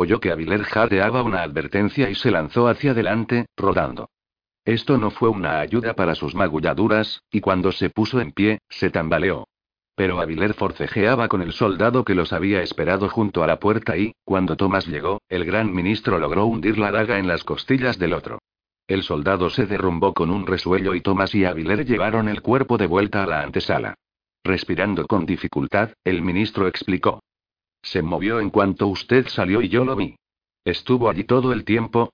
Oyó 0.00 0.20
que 0.20 0.30
Aviler 0.30 0.62
jadeaba 0.62 1.24
una 1.24 1.42
advertencia 1.42 2.08
y 2.08 2.14
se 2.14 2.30
lanzó 2.30 2.68
hacia 2.68 2.92
adelante, 2.92 3.46
rodando. 3.56 4.10
Esto 4.64 4.96
no 4.96 5.10
fue 5.10 5.28
una 5.28 5.58
ayuda 5.58 5.94
para 5.94 6.14
sus 6.14 6.36
magulladuras, 6.36 7.24
y 7.32 7.40
cuando 7.40 7.72
se 7.72 7.90
puso 7.90 8.20
en 8.20 8.30
pie, 8.30 8.60
se 8.68 8.90
tambaleó. 8.90 9.48
Pero 9.96 10.20
Aviler 10.20 10.54
forcejeaba 10.54 11.26
con 11.26 11.42
el 11.42 11.52
soldado 11.52 12.04
que 12.04 12.14
los 12.14 12.32
había 12.32 12.62
esperado 12.62 13.08
junto 13.08 13.42
a 13.42 13.48
la 13.48 13.58
puerta 13.58 13.96
y, 13.96 14.12
cuando 14.24 14.56
Tomás 14.56 14.86
llegó, 14.86 15.20
el 15.28 15.44
gran 15.44 15.74
ministro 15.74 16.20
logró 16.20 16.46
hundir 16.46 16.78
la 16.78 16.92
daga 16.92 17.18
en 17.18 17.26
las 17.26 17.42
costillas 17.42 17.98
del 17.98 18.12
otro. 18.12 18.38
El 18.86 19.02
soldado 19.02 19.50
se 19.50 19.66
derrumbó 19.66 20.14
con 20.14 20.30
un 20.30 20.46
resuello 20.46 20.94
y 20.94 21.00
Tomás 21.00 21.34
y 21.34 21.44
Aviler 21.44 21.84
llevaron 21.84 22.28
el 22.28 22.40
cuerpo 22.40 22.78
de 22.78 22.86
vuelta 22.86 23.24
a 23.24 23.26
la 23.26 23.42
antesala. 23.42 23.94
Respirando 24.44 25.08
con 25.08 25.26
dificultad, 25.26 25.90
el 26.04 26.22
ministro 26.22 26.68
explicó. 26.68 27.18
Se 27.90 28.02
movió 28.02 28.38
en 28.38 28.50
cuanto 28.50 28.86
usted 28.86 29.28
salió 29.28 29.62
y 29.62 29.70
yo 29.70 29.82
lo 29.82 29.96
vi. 29.96 30.14
¿Estuvo 30.62 31.08
allí 31.08 31.24
todo 31.24 31.54
el 31.54 31.64
tiempo? 31.64 32.12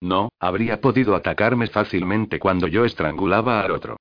No, 0.00 0.30
habría 0.40 0.80
podido 0.80 1.14
atacarme 1.14 1.66
fácilmente 1.66 2.38
cuando 2.38 2.66
yo 2.66 2.86
estrangulaba 2.86 3.60
al 3.60 3.72
otro. 3.72 3.98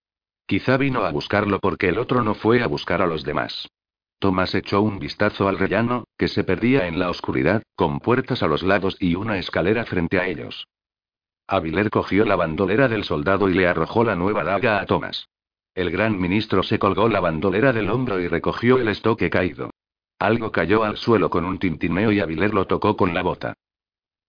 Quizá 0.47 0.77
vino 0.77 1.03
a 1.03 1.12
buscarlo 1.12 1.60
porque 1.60 1.89
el 1.89 1.97
otro 1.97 2.23
no 2.23 2.34
fue 2.34 2.63
a 2.63 2.67
buscar 2.67 3.01
a 3.01 3.08
los 3.08 3.25
demás. 3.25 3.67
Tomás 4.19 4.55
echó 4.55 4.81
un 4.81 4.97
vistazo 4.97 5.49
al 5.49 5.60
rellano, 5.60 6.05
que 6.17 6.29
se 6.29 6.45
perdía 6.45 6.88
en 6.88 6.97
la 6.97 7.10
oscuridad, 7.10 7.62
con 7.75 7.99
puertas 7.99 8.41
a 8.41 8.47
los 8.47 8.63
lados 8.63 8.95
y 9.01 9.15
una 9.15 9.38
escalera 9.38 9.84
frente 9.84 10.17
a 10.17 10.27
ellos. 10.27 10.65
Aviler 11.45 11.89
cogió 11.89 12.23
la 12.23 12.38
bandolera 12.38 12.88
del 12.88 13.03
soldado 13.03 13.49
y 13.49 13.53
le 13.53 13.67
arrojó 13.67 14.05
la 14.05 14.15
nueva 14.15 14.45
daga 14.45 14.79
a 14.79 14.86
Tomás. 14.86 15.27
El 15.73 15.91
gran 15.91 16.17
ministro 16.17 16.63
se 16.63 16.79
colgó 16.79 17.10
la 17.10 17.19
bandolera 17.19 17.73
del 17.73 17.89
hombro 17.89 18.21
y 18.21 18.29
recogió 18.29 18.77
el 18.77 18.88
estoque 18.88 19.29
caído. 19.29 19.71
Algo 20.19 20.51
cayó 20.51 20.84
al 20.84 20.97
suelo 20.97 21.30
con 21.30 21.45
un 21.45 21.60
tintineo 21.60 22.12
y 22.12 22.19
Aviler 22.19 22.54
lo 22.54 22.67
tocó 22.67 22.95
con 22.95 23.13
la 23.13 23.21
bota. 23.21 23.54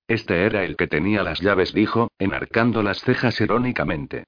Este 0.09 0.44
era 0.44 0.64
el 0.64 0.77
que 0.77 0.87
tenía 0.87 1.22
las 1.22 1.40
llaves, 1.40 1.72
dijo, 1.72 2.11
enarcando 2.18 2.83
las 2.83 3.01
cejas 3.01 3.40
irónicamente. 3.40 4.25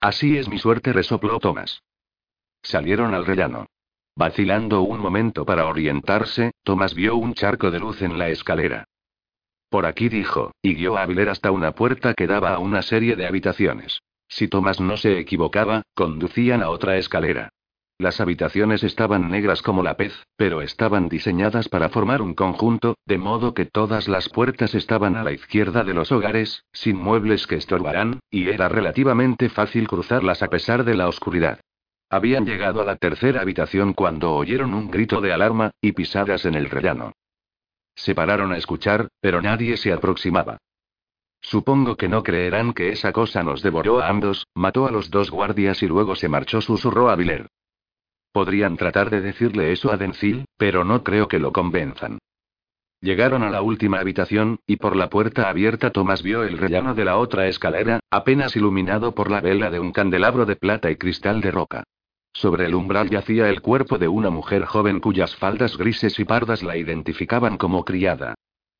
Así 0.00 0.36
es 0.36 0.48
mi 0.48 0.58
suerte, 0.58 0.92
resopló 0.92 1.38
Tomás. 1.38 1.82
Salieron 2.62 3.14
al 3.14 3.26
rellano. 3.26 3.66
Vacilando 4.16 4.82
un 4.82 4.98
momento 5.00 5.46
para 5.46 5.66
orientarse, 5.66 6.52
Tomás 6.62 6.94
vio 6.94 7.16
un 7.16 7.34
charco 7.34 7.70
de 7.70 7.80
luz 7.80 8.02
en 8.02 8.18
la 8.18 8.28
escalera. 8.28 8.84
Por 9.70 9.86
aquí 9.86 10.08
dijo, 10.08 10.52
y 10.62 10.74
guió 10.74 10.96
a 10.96 11.02
Aviler 11.02 11.28
hasta 11.28 11.52
una 11.52 11.72
puerta 11.72 12.14
que 12.14 12.26
daba 12.26 12.54
a 12.54 12.58
una 12.58 12.82
serie 12.82 13.16
de 13.16 13.26
habitaciones. 13.26 14.00
Si 14.28 14.48
Tomás 14.48 14.80
no 14.80 14.96
se 14.96 15.18
equivocaba, 15.18 15.82
conducían 15.94 16.62
a 16.62 16.70
otra 16.70 16.96
escalera. 16.96 17.50
Las 18.00 18.18
habitaciones 18.18 18.82
estaban 18.82 19.30
negras 19.30 19.60
como 19.60 19.82
la 19.82 19.98
pez, 19.98 20.26
pero 20.36 20.62
estaban 20.62 21.10
diseñadas 21.10 21.68
para 21.68 21.90
formar 21.90 22.22
un 22.22 22.32
conjunto, 22.32 22.96
de 23.04 23.18
modo 23.18 23.52
que 23.52 23.66
todas 23.66 24.08
las 24.08 24.30
puertas 24.30 24.74
estaban 24.74 25.16
a 25.16 25.22
la 25.22 25.32
izquierda 25.32 25.84
de 25.84 25.92
los 25.92 26.10
hogares, 26.10 26.64
sin 26.72 26.96
muebles 26.96 27.46
que 27.46 27.56
estorbaran, 27.56 28.20
y 28.30 28.48
era 28.48 28.70
relativamente 28.70 29.50
fácil 29.50 29.86
cruzarlas 29.86 30.42
a 30.42 30.48
pesar 30.48 30.84
de 30.84 30.94
la 30.94 31.08
oscuridad. 31.08 31.60
Habían 32.08 32.46
llegado 32.46 32.80
a 32.80 32.86
la 32.86 32.96
tercera 32.96 33.42
habitación 33.42 33.92
cuando 33.92 34.32
oyeron 34.32 34.72
un 34.72 34.90
grito 34.90 35.20
de 35.20 35.34
alarma, 35.34 35.72
y 35.82 35.92
pisadas 35.92 36.46
en 36.46 36.54
el 36.54 36.70
rellano. 36.70 37.12
Se 37.94 38.14
pararon 38.14 38.50
a 38.54 38.56
escuchar, 38.56 39.08
pero 39.20 39.42
nadie 39.42 39.76
se 39.76 39.92
aproximaba. 39.92 40.56
Supongo 41.42 41.96
que 41.96 42.08
no 42.08 42.22
creerán 42.22 42.72
que 42.72 42.92
esa 42.92 43.12
cosa 43.12 43.42
nos 43.42 43.60
devoró 43.60 44.00
a 44.00 44.08
ambos, 44.08 44.46
mató 44.54 44.86
a 44.86 44.90
los 44.90 45.10
dos 45.10 45.30
guardias 45.30 45.82
y 45.82 45.86
luego 45.86 46.16
se 46.16 46.30
marchó, 46.30 46.62
susurró 46.62 47.10
a 47.10 47.16
Viler. 47.16 47.46
Podrían 48.32 48.76
tratar 48.76 49.10
de 49.10 49.20
decirle 49.20 49.72
eso 49.72 49.92
a 49.92 49.96
Denzil, 49.96 50.44
pero 50.56 50.84
no 50.84 51.02
creo 51.02 51.28
que 51.28 51.38
lo 51.38 51.52
convenzan. 51.52 52.18
Llegaron 53.00 53.42
a 53.42 53.50
la 53.50 53.62
última 53.62 53.98
habitación, 53.98 54.58
y 54.66 54.76
por 54.76 54.94
la 54.94 55.08
puerta 55.08 55.48
abierta 55.48 55.90
Tomás 55.90 56.22
vio 56.22 56.44
el 56.44 56.58
rellano 56.58 56.94
de 56.94 57.06
la 57.06 57.16
otra 57.16 57.48
escalera, 57.48 58.00
apenas 58.10 58.54
iluminado 58.56 59.14
por 59.14 59.30
la 59.30 59.40
vela 59.40 59.70
de 59.70 59.80
un 59.80 59.92
candelabro 59.92 60.44
de 60.44 60.56
plata 60.56 60.90
y 60.90 60.96
cristal 60.96 61.40
de 61.40 61.50
roca. 61.50 61.84
Sobre 62.32 62.66
el 62.66 62.74
umbral 62.74 63.08
yacía 63.08 63.48
el 63.48 63.62
cuerpo 63.62 63.98
de 63.98 64.08
una 64.08 64.30
mujer 64.30 64.64
joven 64.64 65.00
cuyas 65.00 65.34
faldas 65.34 65.76
grises 65.76 66.18
y 66.20 66.24
pardas 66.24 66.62
la 66.62 66.76
identificaban 66.76 67.56
como 67.56 67.84
criada. 67.84 68.34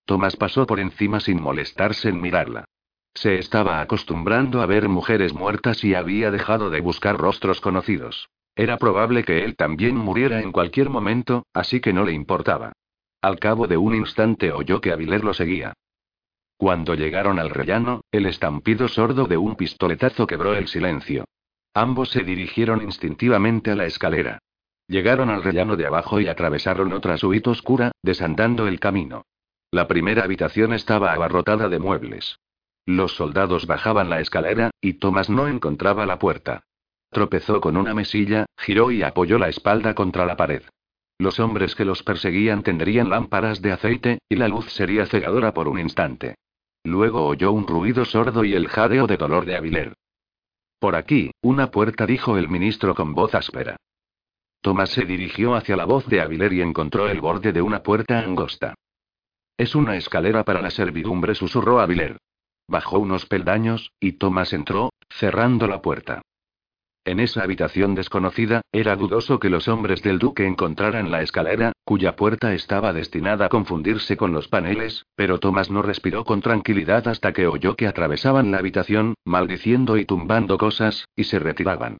Tomás 0.04 0.36
pasó 0.36 0.66
por 0.66 0.80
encima 0.80 1.18
sin 1.20 1.40
molestarse 1.40 2.10
en 2.10 2.20
mirarla. 2.20 2.66
Se 3.14 3.38
estaba 3.38 3.80
acostumbrando 3.80 4.60
a 4.60 4.66
ver 4.66 4.88
mujeres 4.88 5.32
muertas 5.32 5.82
y 5.82 5.94
había 5.94 6.30
dejado 6.30 6.70
de 6.70 6.80
buscar 6.80 7.16
rostros 7.16 7.60
conocidos. 7.60 8.28
Era 8.60 8.76
probable 8.76 9.24
que 9.24 9.42
él 9.42 9.56
también 9.56 9.96
muriera 9.96 10.42
en 10.42 10.52
cualquier 10.52 10.90
momento, 10.90 11.46
así 11.54 11.80
que 11.80 11.94
no 11.94 12.04
le 12.04 12.12
importaba. 12.12 12.74
Al 13.22 13.38
cabo 13.38 13.66
de 13.66 13.78
un 13.78 13.94
instante 13.94 14.52
oyó 14.52 14.82
que 14.82 14.92
Aviler 14.92 15.24
lo 15.24 15.32
seguía. 15.32 15.72
Cuando 16.58 16.94
llegaron 16.94 17.38
al 17.38 17.48
rellano, 17.48 18.02
el 18.12 18.26
estampido 18.26 18.86
sordo 18.88 19.24
de 19.24 19.38
un 19.38 19.56
pistoletazo 19.56 20.26
quebró 20.26 20.52
el 20.52 20.68
silencio. 20.68 21.24
Ambos 21.72 22.10
se 22.10 22.22
dirigieron 22.22 22.82
instintivamente 22.82 23.70
a 23.70 23.76
la 23.76 23.86
escalera. 23.86 24.40
Llegaron 24.86 25.30
al 25.30 25.42
rellano 25.42 25.76
de 25.76 25.86
abajo 25.86 26.20
y 26.20 26.28
atravesaron 26.28 26.92
otra 26.92 27.16
suite 27.16 27.48
oscura, 27.48 27.92
desandando 28.02 28.68
el 28.68 28.78
camino. 28.78 29.24
La 29.70 29.88
primera 29.88 30.24
habitación 30.24 30.74
estaba 30.74 31.14
abarrotada 31.14 31.70
de 31.70 31.78
muebles. 31.78 32.40
Los 32.84 33.14
soldados 33.14 33.66
bajaban 33.66 34.10
la 34.10 34.20
escalera, 34.20 34.70
y 34.82 34.98
Thomas 34.98 35.30
no 35.30 35.48
encontraba 35.48 36.04
la 36.04 36.18
puerta. 36.18 36.64
Tropezó 37.10 37.60
con 37.60 37.76
una 37.76 37.92
mesilla, 37.92 38.46
giró 38.56 38.92
y 38.92 39.02
apoyó 39.02 39.38
la 39.38 39.48
espalda 39.48 39.94
contra 39.94 40.24
la 40.24 40.36
pared. 40.36 40.62
Los 41.18 41.40
hombres 41.40 41.74
que 41.74 41.84
los 41.84 42.02
perseguían 42.02 42.62
tendrían 42.62 43.10
lámparas 43.10 43.60
de 43.60 43.72
aceite, 43.72 44.20
y 44.28 44.36
la 44.36 44.48
luz 44.48 44.72
sería 44.72 45.06
cegadora 45.06 45.52
por 45.52 45.68
un 45.68 45.78
instante. 45.78 46.36
Luego 46.84 47.26
oyó 47.26 47.52
un 47.52 47.66
ruido 47.66 48.04
sordo 48.04 48.44
y 48.44 48.54
el 48.54 48.68
jadeo 48.68 49.06
de 49.06 49.16
dolor 49.16 49.44
de 49.44 49.56
Aviler. 49.56 49.94
Por 50.78 50.96
aquí, 50.96 51.30
una 51.42 51.70
puerta, 51.70 52.06
dijo 52.06 52.38
el 52.38 52.48
ministro 52.48 52.94
con 52.94 53.12
voz 53.12 53.34
áspera. 53.34 53.76
Tomás 54.62 54.90
se 54.90 55.04
dirigió 55.04 55.54
hacia 55.54 55.76
la 55.76 55.84
voz 55.84 56.06
de 56.06 56.20
Aviler 56.20 56.52
y 56.52 56.62
encontró 56.62 57.08
el 57.08 57.20
borde 57.20 57.52
de 57.52 57.60
una 57.60 57.82
puerta 57.82 58.18
angosta. 58.20 58.74
Es 59.58 59.74
una 59.74 59.96
escalera 59.96 60.44
para 60.44 60.62
la 60.62 60.70
servidumbre, 60.70 61.34
susurró 61.34 61.80
Aviler. 61.80 62.18
Bajó 62.66 62.98
unos 62.98 63.26
peldaños, 63.26 63.92
y 64.00 64.12
Tomás 64.12 64.54
entró, 64.54 64.90
cerrando 65.10 65.66
la 65.66 65.82
puerta. 65.82 66.22
En 67.04 67.18
esa 67.18 67.42
habitación 67.42 67.94
desconocida, 67.94 68.60
era 68.72 68.94
dudoso 68.94 69.40
que 69.40 69.48
los 69.48 69.68
hombres 69.68 70.02
del 70.02 70.18
duque 70.18 70.46
encontraran 70.46 71.10
la 71.10 71.22
escalera, 71.22 71.72
cuya 71.84 72.14
puerta 72.14 72.52
estaba 72.52 72.92
destinada 72.92 73.46
a 73.46 73.48
confundirse 73.48 74.18
con 74.18 74.32
los 74.32 74.48
paneles, 74.48 75.06
pero 75.16 75.38
Tomás 75.38 75.70
no 75.70 75.80
respiró 75.80 76.24
con 76.24 76.42
tranquilidad 76.42 77.08
hasta 77.08 77.32
que 77.32 77.46
oyó 77.46 77.74
que 77.74 77.86
atravesaban 77.86 78.50
la 78.50 78.58
habitación, 78.58 79.14
maldiciendo 79.24 79.96
y 79.96 80.04
tumbando 80.04 80.58
cosas, 80.58 81.06
y 81.16 81.24
se 81.24 81.38
retiraban. 81.38 81.96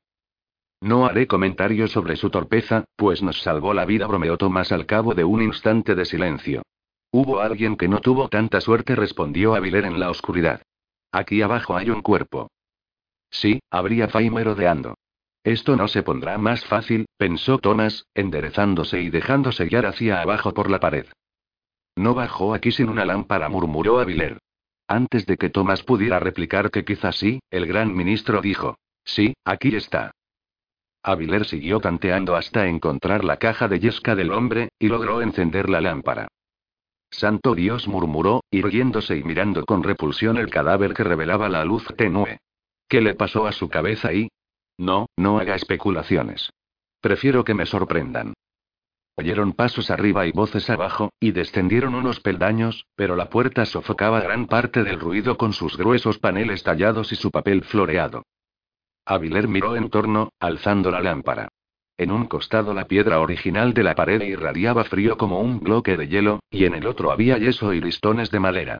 No 0.82 1.06
haré 1.06 1.26
comentarios 1.26 1.92
sobre 1.92 2.16
su 2.16 2.28
torpeza, 2.28 2.84
pues 2.96 3.22
nos 3.22 3.40
salvó 3.42 3.72
la 3.72 3.86
vida, 3.86 4.06
bromeó 4.06 4.36
Tomás 4.36 4.70
al 4.70 4.84
cabo 4.84 5.14
de 5.14 5.24
un 5.24 5.42
instante 5.42 5.94
de 5.94 6.04
silencio. 6.04 6.62
Hubo 7.10 7.40
alguien 7.40 7.76
que 7.76 7.88
no 7.88 8.00
tuvo 8.00 8.28
tanta 8.28 8.60
suerte, 8.60 8.94
respondió 8.96 9.54
Aviler 9.54 9.86
en 9.86 9.98
la 9.98 10.10
oscuridad. 10.10 10.62
Aquí 11.10 11.42
abajo 11.42 11.76
hay 11.76 11.90
un 11.90 12.02
cuerpo. 12.02 12.48
Sí, 13.30 13.60
habría 13.70 14.08
Faime 14.08 14.44
rodeando. 14.44 14.94
Esto 15.42 15.76
no 15.76 15.88
se 15.88 16.02
pondrá 16.02 16.36
más 16.36 16.64
fácil, 16.64 17.06
pensó 17.16 17.58
Thomas, 17.58 18.06
enderezándose 18.14 19.00
y 19.00 19.10
dejándose 19.10 19.64
guiar 19.66 19.86
hacia 19.86 20.20
abajo 20.20 20.52
por 20.52 20.70
la 20.70 20.80
pared. 20.80 21.06
No 21.96 22.14
bajó 22.14 22.54
aquí 22.54 22.72
sin 22.72 22.88
una 22.88 23.04
lámpara, 23.04 23.48
murmuró 23.48 24.00
Aviler. 24.00 24.38
Antes 24.86 25.24
de 25.26 25.36
que 25.36 25.50
Thomas 25.50 25.82
pudiera 25.82 26.18
replicar 26.18 26.70
que 26.70 26.84
quizás 26.84 27.16
sí, 27.16 27.40
el 27.50 27.66
gran 27.66 27.94
ministro 27.94 28.42
dijo: 28.42 28.76
Sí, 29.04 29.34
aquí 29.44 29.74
está. 29.74 30.10
Aviler 31.02 31.46
siguió 31.46 31.80
tanteando 31.80 32.36
hasta 32.36 32.66
encontrar 32.66 33.24
la 33.24 33.38
caja 33.38 33.68
de 33.68 33.80
yesca 33.80 34.14
del 34.14 34.32
hombre, 34.32 34.68
y 34.78 34.88
logró 34.88 35.22
encender 35.22 35.70
la 35.70 35.80
lámpara. 35.80 36.28
Santo 37.10 37.54
Dios 37.54 37.88
murmuró, 37.88 38.44
irguiéndose 38.50 39.16
y 39.16 39.22
mirando 39.22 39.64
con 39.64 39.82
repulsión 39.82 40.36
el 40.36 40.50
cadáver 40.50 40.92
que 40.92 41.04
revelaba 41.04 41.48
la 41.48 41.64
luz 41.64 41.86
tenue. 41.96 42.38
¿Qué 42.90 43.00
le 43.00 43.14
pasó 43.14 43.46
a 43.46 43.52
su 43.52 43.68
cabeza 43.68 44.12
y? 44.12 44.32
No, 44.76 45.06
no 45.16 45.38
haga 45.38 45.54
especulaciones. 45.54 46.50
Prefiero 47.00 47.44
que 47.44 47.54
me 47.54 47.64
sorprendan. 47.64 48.34
Oyeron 49.14 49.52
pasos 49.52 49.92
arriba 49.92 50.26
y 50.26 50.32
voces 50.32 50.68
abajo, 50.70 51.12
y 51.20 51.30
descendieron 51.30 51.94
unos 51.94 52.18
peldaños, 52.18 52.86
pero 52.96 53.14
la 53.14 53.30
puerta 53.30 53.64
sofocaba 53.64 54.20
gran 54.20 54.46
parte 54.46 54.82
del 54.82 54.98
ruido 54.98 55.36
con 55.36 55.52
sus 55.52 55.76
gruesos 55.76 56.18
paneles 56.18 56.64
tallados 56.64 57.12
y 57.12 57.14
su 57.14 57.30
papel 57.30 57.62
floreado. 57.62 58.24
Aviler 59.06 59.46
miró 59.46 59.76
en 59.76 59.88
torno, 59.88 60.32
alzando 60.40 60.90
la 60.90 61.00
lámpara. 61.00 61.46
En 61.96 62.10
un 62.10 62.26
costado 62.26 62.74
la 62.74 62.86
piedra 62.86 63.20
original 63.20 63.72
de 63.72 63.84
la 63.84 63.94
pared 63.94 64.20
irradiaba 64.20 64.82
frío 64.82 65.16
como 65.16 65.40
un 65.40 65.60
bloque 65.60 65.96
de 65.96 66.08
hielo, 66.08 66.40
y 66.50 66.64
en 66.64 66.74
el 66.74 66.88
otro 66.88 67.12
había 67.12 67.38
yeso 67.38 67.72
y 67.72 67.80
listones 67.80 68.32
de 68.32 68.40
madera. 68.40 68.78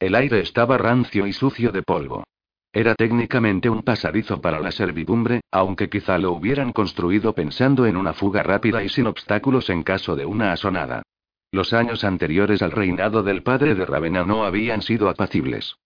El 0.00 0.16
aire 0.16 0.40
estaba 0.40 0.78
rancio 0.78 1.28
y 1.28 1.32
sucio 1.32 1.70
de 1.70 1.82
polvo. 1.82 2.24
Era 2.72 2.94
técnicamente 2.94 3.68
un 3.68 3.82
pasadizo 3.82 4.40
para 4.40 4.58
la 4.58 4.72
servidumbre, 4.72 5.42
aunque 5.50 5.90
quizá 5.90 6.16
lo 6.16 6.32
hubieran 6.32 6.72
construido 6.72 7.34
pensando 7.34 7.84
en 7.84 7.98
una 7.98 8.14
fuga 8.14 8.42
rápida 8.42 8.82
y 8.82 8.88
sin 8.88 9.06
obstáculos 9.06 9.68
en 9.68 9.82
caso 9.82 10.16
de 10.16 10.24
una 10.24 10.52
asonada. 10.52 11.02
Los 11.50 11.74
años 11.74 12.02
anteriores 12.02 12.62
al 12.62 12.70
reinado 12.70 13.22
del 13.22 13.42
padre 13.42 13.74
de 13.74 13.84
Ravenna 13.84 14.24
no 14.24 14.44
habían 14.44 14.80
sido 14.80 15.10
apacibles. 15.10 15.76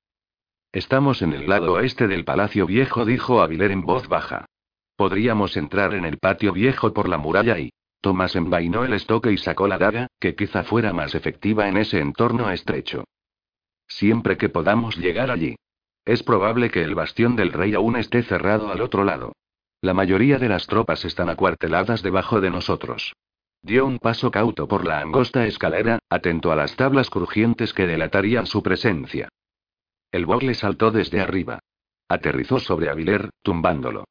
Estamos 0.70 1.22
en 1.22 1.32
el 1.32 1.48
lado 1.48 1.72
oeste 1.72 2.06
del 2.06 2.24
Palacio 2.24 2.66
Viejo, 2.66 3.04
dijo 3.04 3.40
Aviler 3.40 3.72
en 3.72 3.82
voz 3.82 4.06
baja. 4.06 4.46
Podríamos 4.94 5.56
entrar 5.56 5.92
en 5.94 6.04
el 6.04 6.18
patio 6.18 6.52
viejo 6.52 6.92
por 6.92 7.08
la 7.08 7.18
muralla 7.18 7.58
y... 7.58 7.70
Tomás 8.00 8.36
envainó 8.36 8.84
el 8.84 8.92
estoque 8.92 9.32
y 9.32 9.38
sacó 9.38 9.66
la 9.66 9.78
daga, 9.78 10.06
que 10.20 10.36
quizá 10.36 10.62
fuera 10.62 10.92
más 10.92 11.16
efectiva 11.16 11.68
en 11.68 11.78
ese 11.78 11.98
entorno 11.98 12.48
estrecho. 12.50 13.04
Siempre 13.88 14.36
que 14.36 14.48
podamos 14.48 14.96
llegar 14.96 15.32
allí. 15.32 15.56
Es 16.06 16.22
probable 16.22 16.70
que 16.70 16.82
el 16.82 16.94
bastión 16.94 17.34
del 17.34 17.52
rey 17.52 17.74
aún 17.74 17.96
esté 17.96 18.22
cerrado 18.22 18.70
al 18.70 18.80
otro 18.80 19.02
lado. 19.02 19.32
La 19.82 19.92
mayoría 19.92 20.38
de 20.38 20.48
las 20.48 20.68
tropas 20.68 21.04
están 21.04 21.28
acuarteladas 21.28 22.02
debajo 22.02 22.40
de 22.40 22.50
nosotros. 22.50 23.12
Dio 23.60 23.84
un 23.84 23.98
paso 23.98 24.30
cauto 24.30 24.68
por 24.68 24.86
la 24.86 25.00
angosta 25.00 25.46
escalera, 25.46 25.98
atento 26.08 26.52
a 26.52 26.56
las 26.56 26.76
tablas 26.76 27.10
crujientes 27.10 27.74
que 27.74 27.88
delatarían 27.88 28.46
su 28.46 28.62
presencia. 28.62 29.28
El 30.12 30.26
bogle 30.26 30.54
saltó 30.54 30.92
desde 30.92 31.20
arriba. 31.20 31.58
Aterrizó 32.08 32.60
sobre 32.60 32.88
Aviler, 32.88 33.30
tumbándolo. 33.42 34.04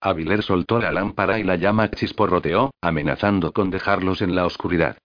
Aviler 0.00 0.42
soltó 0.42 0.78
la 0.78 0.92
lámpara 0.92 1.38
y 1.38 1.44
la 1.44 1.56
llama 1.56 1.90
chisporroteó, 1.90 2.70
amenazando 2.80 3.52
con 3.52 3.68
dejarlos 3.70 4.22
en 4.22 4.34
la 4.34 4.46
oscuridad. 4.46 4.96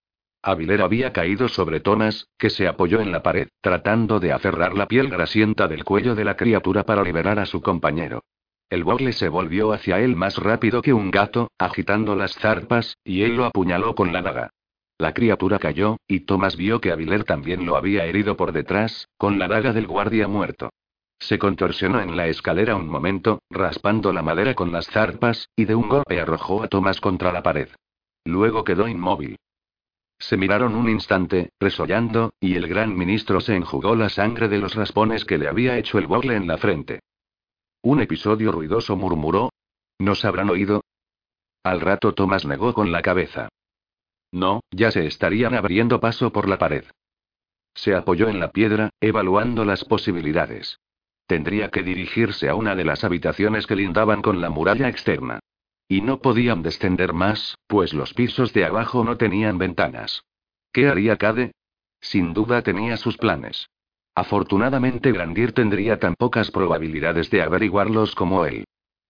Aviler 0.41 0.81
había 0.81 1.11
caído 1.11 1.49
sobre 1.49 1.81
Thomas, 1.81 2.29
que 2.37 2.49
se 2.49 2.67
apoyó 2.67 3.01
en 3.01 3.11
la 3.11 3.21
pared, 3.21 3.49
tratando 3.61 4.19
de 4.19 4.31
aferrar 4.31 4.73
la 4.73 4.87
piel 4.87 5.09
grasienta 5.09 5.67
del 5.67 5.83
cuello 5.83 6.15
de 6.15 6.23
la 6.23 6.37
criatura 6.37 6.83
para 6.83 7.03
liberar 7.03 7.39
a 7.39 7.45
su 7.45 7.61
compañero. 7.61 8.23
El 8.69 8.83
bogle 8.83 9.13
se 9.13 9.29
volvió 9.29 9.73
hacia 9.73 9.99
él 9.99 10.15
más 10.15 10.37
rápido 10.37 10.81
que 10.81 10.93
un 10.93 11.11
gato, 11.11 11.51
agitando 11.57 12.15
las 12.15 12.35
zarpas, 12.35 12.97
y 13.03 13.23
él 13.23 13.35
lo 13.35 13.45
apuñaló 13.45 13.95
con 13.95 14.13
la 14.13 14.21
daga. 14.21 14.51
La 14.97 15.13
criatura 15.13 15.59
cayó, 15.59 15.97
y 16.07 16.21
Thomas 16.21 16.55
vio 16.55 16.79
que 16.79 16.91
Aviler 16.91 17.23
también 17.23 17.65
lo 17.65 17.75
había 17.75 18.05
herido 18.05 18.37
por 18.37 18.51
detrás, 18.51 19.07
con 19.17 19.39
la 19.39 19.47
daga 19.47 19.73
del 19.73 19.87
guardia 19.87 20.27
muerto. 20.27 20.69
Se 21.19 21.37
contorsionó 21.37 21.99
en 21.99 22.15
la 22.15 22.27
escalera 22.27 22.75
un 22.75 22.87
momento, 22.87 23.39
raspando 23.49 24.13
la 24.13 24.21
madera 24.21 24.53
con 24.53 24.71
las 24.71 24.87
zarpas, 24.87 25.49
y 25.55 25.65
de 25.65 25.75
un 25.75 25.89
golpe 25.89 26.21
arrojó 26.21 26.63
a 26.63 26.67
Tomás 26.67 27.01
contra 27.01 27.33
la 27.33 27.43
pared. 27.43 27.69
Luego 28.23 28.63
quedó 28.63 28.87
inmóvil. 28.87 29.37
Se 30.19 30.35
miraron 30.35 30.75
un 30.75 30.89
instante, 30.89 31.51
resollando, 31.59 32.33
y 32.41 32.55
el 32.55 32.67
gran 32.67 32.95
ministro 32.95 33.39
se 33.39 33.55
enjugó 33.55 33.95
la 33.95 34.09
sangre 34.09 34.49
de 34.49 34.57
los 34.57 34.75
raspones 34.75 35.23
que 35.25 35.37
le 35.37 35.47
había 35.47 35.77
hecho 35.77 35.97
el 35.97 36.07
bogle 36.07 36.35
en 36.35 36.45
la 36.45 36.57
frente. 36.57 36.99
Un 37.81 38.01
episodio 38.01 38.51
ruidoso 38.51 38.97
murmuró. 38.97 39.51
¿Nos 39.97 40.25
habrán 40.25 40.49
oído? 40.49 40.83
Al 41.63 41.79
rato 41.79 42.13
Tomás 42.13 42.45
negó 42.45 42.73
con 42.73 42.91
la 42.91 43.01
cabeza. 43.01 43.49
No, 44.31 44.61
ya 44.71 44.91
se 44.91 45.05
estarían 45.07 45.55
abriendo 45.55 45.99
paso 45.99 46.31
por 46.31 46.47
la 46.47 46.57
pared. 46.57 46.83
Se 47.73 47.95
apoyó 47.95 48.27
en 48.27 48.39
la 48.39 48.51
piedra, 48.51 48.89
evaluando 48.99 49.63
las 49.63 49.85
posibilidades. 49.85 50.79
Tendría 51.25 51.69
que 51.69 51.83
dirigirse 51.83 52.49
a 52.49 52.55
una 52.55 52.75
de 52.75 52.83
las 52.83 53.03
habitaciones 53.03 53.67
que 53.67 53.75
lindaban 53.75 54.21
con 54.21 54.41
la 54.41 54.49
muralla 54.49 54.89
externa. 54.89 55.39
Y 55.91 56.01
no 56.01 56.21
podían 56.21 56.61
descender 56.61 57.13
más, 57.13 57.57
pues 57.65 57.95
los 57.95 58.13
pisos 58.13 58.53
de 58.53 58.63
abajo 58.63 59.03
no 59.03 59.17
tenían 59.17 59.57
ventanas. 59.57 60.23
¿Qué 60.71 60.87
haría 60.87 61.17
Cade? 61.17 61.51
Sin 61.99 62.33
duda 62.33 62.61
tenía 62.61 62.95
sus 62.95 63.17
planes. 63.17 63.69
Afortunadamente 64.13 65.11
Grandier 65.11 65.51
tendría 65.51 65.99
tan 65.99 66.13
pocas 66.13 66.51
probabilidades 66.51 67.31
de 67.31 67.41
averiguarlos 67.41 68.13
como 68.13 68.45
él. 68.45 68.65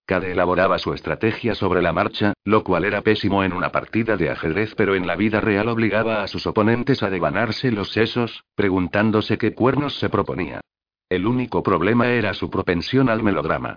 Cade 0.06 0.32
elaboraba 0.32 0.80
su 0.80 0.94
estrategia 0.94 1.54
sobre 1.54 1.82
la 1.82 1.92
marcha, 1.92 2.32
lo 2.46 2.64
cual 2.64 2.86
era 2.86 3.02
pésimo 3.02 3.44
en 3.44 3.52
una 3.52 3.72
partida 3.72 4.16
de 4.16 4.30
ajedrez, 4.30 4.74
pero 4.76 4.96
en 4.96 5.06
la 5.06 5.18
vida 5.18 5.42
real 5.42 5.68
obligaba 5.68 6.24
a 6.24 6.28
sus 6.28 6.48
oponentes 6.48 7.04
a 7.04 7.10
devanarse 7.10 7.72
los 7.72 7.92
sesos, 7.92 8.46
preguntándose 8.56 9.38
qué 9.38 9.54
cuernos 9.54 10.00
se 10.00 10.10
proponía. 10.10 10.62
El 11.10 11.28
único 11.28 11.62
problema 11.62 12.08
era 12.08 12.34
su 12.34 12.50
propensión 12.50 13.10
al 13.10 13.22
melodrama. 13.22 13.76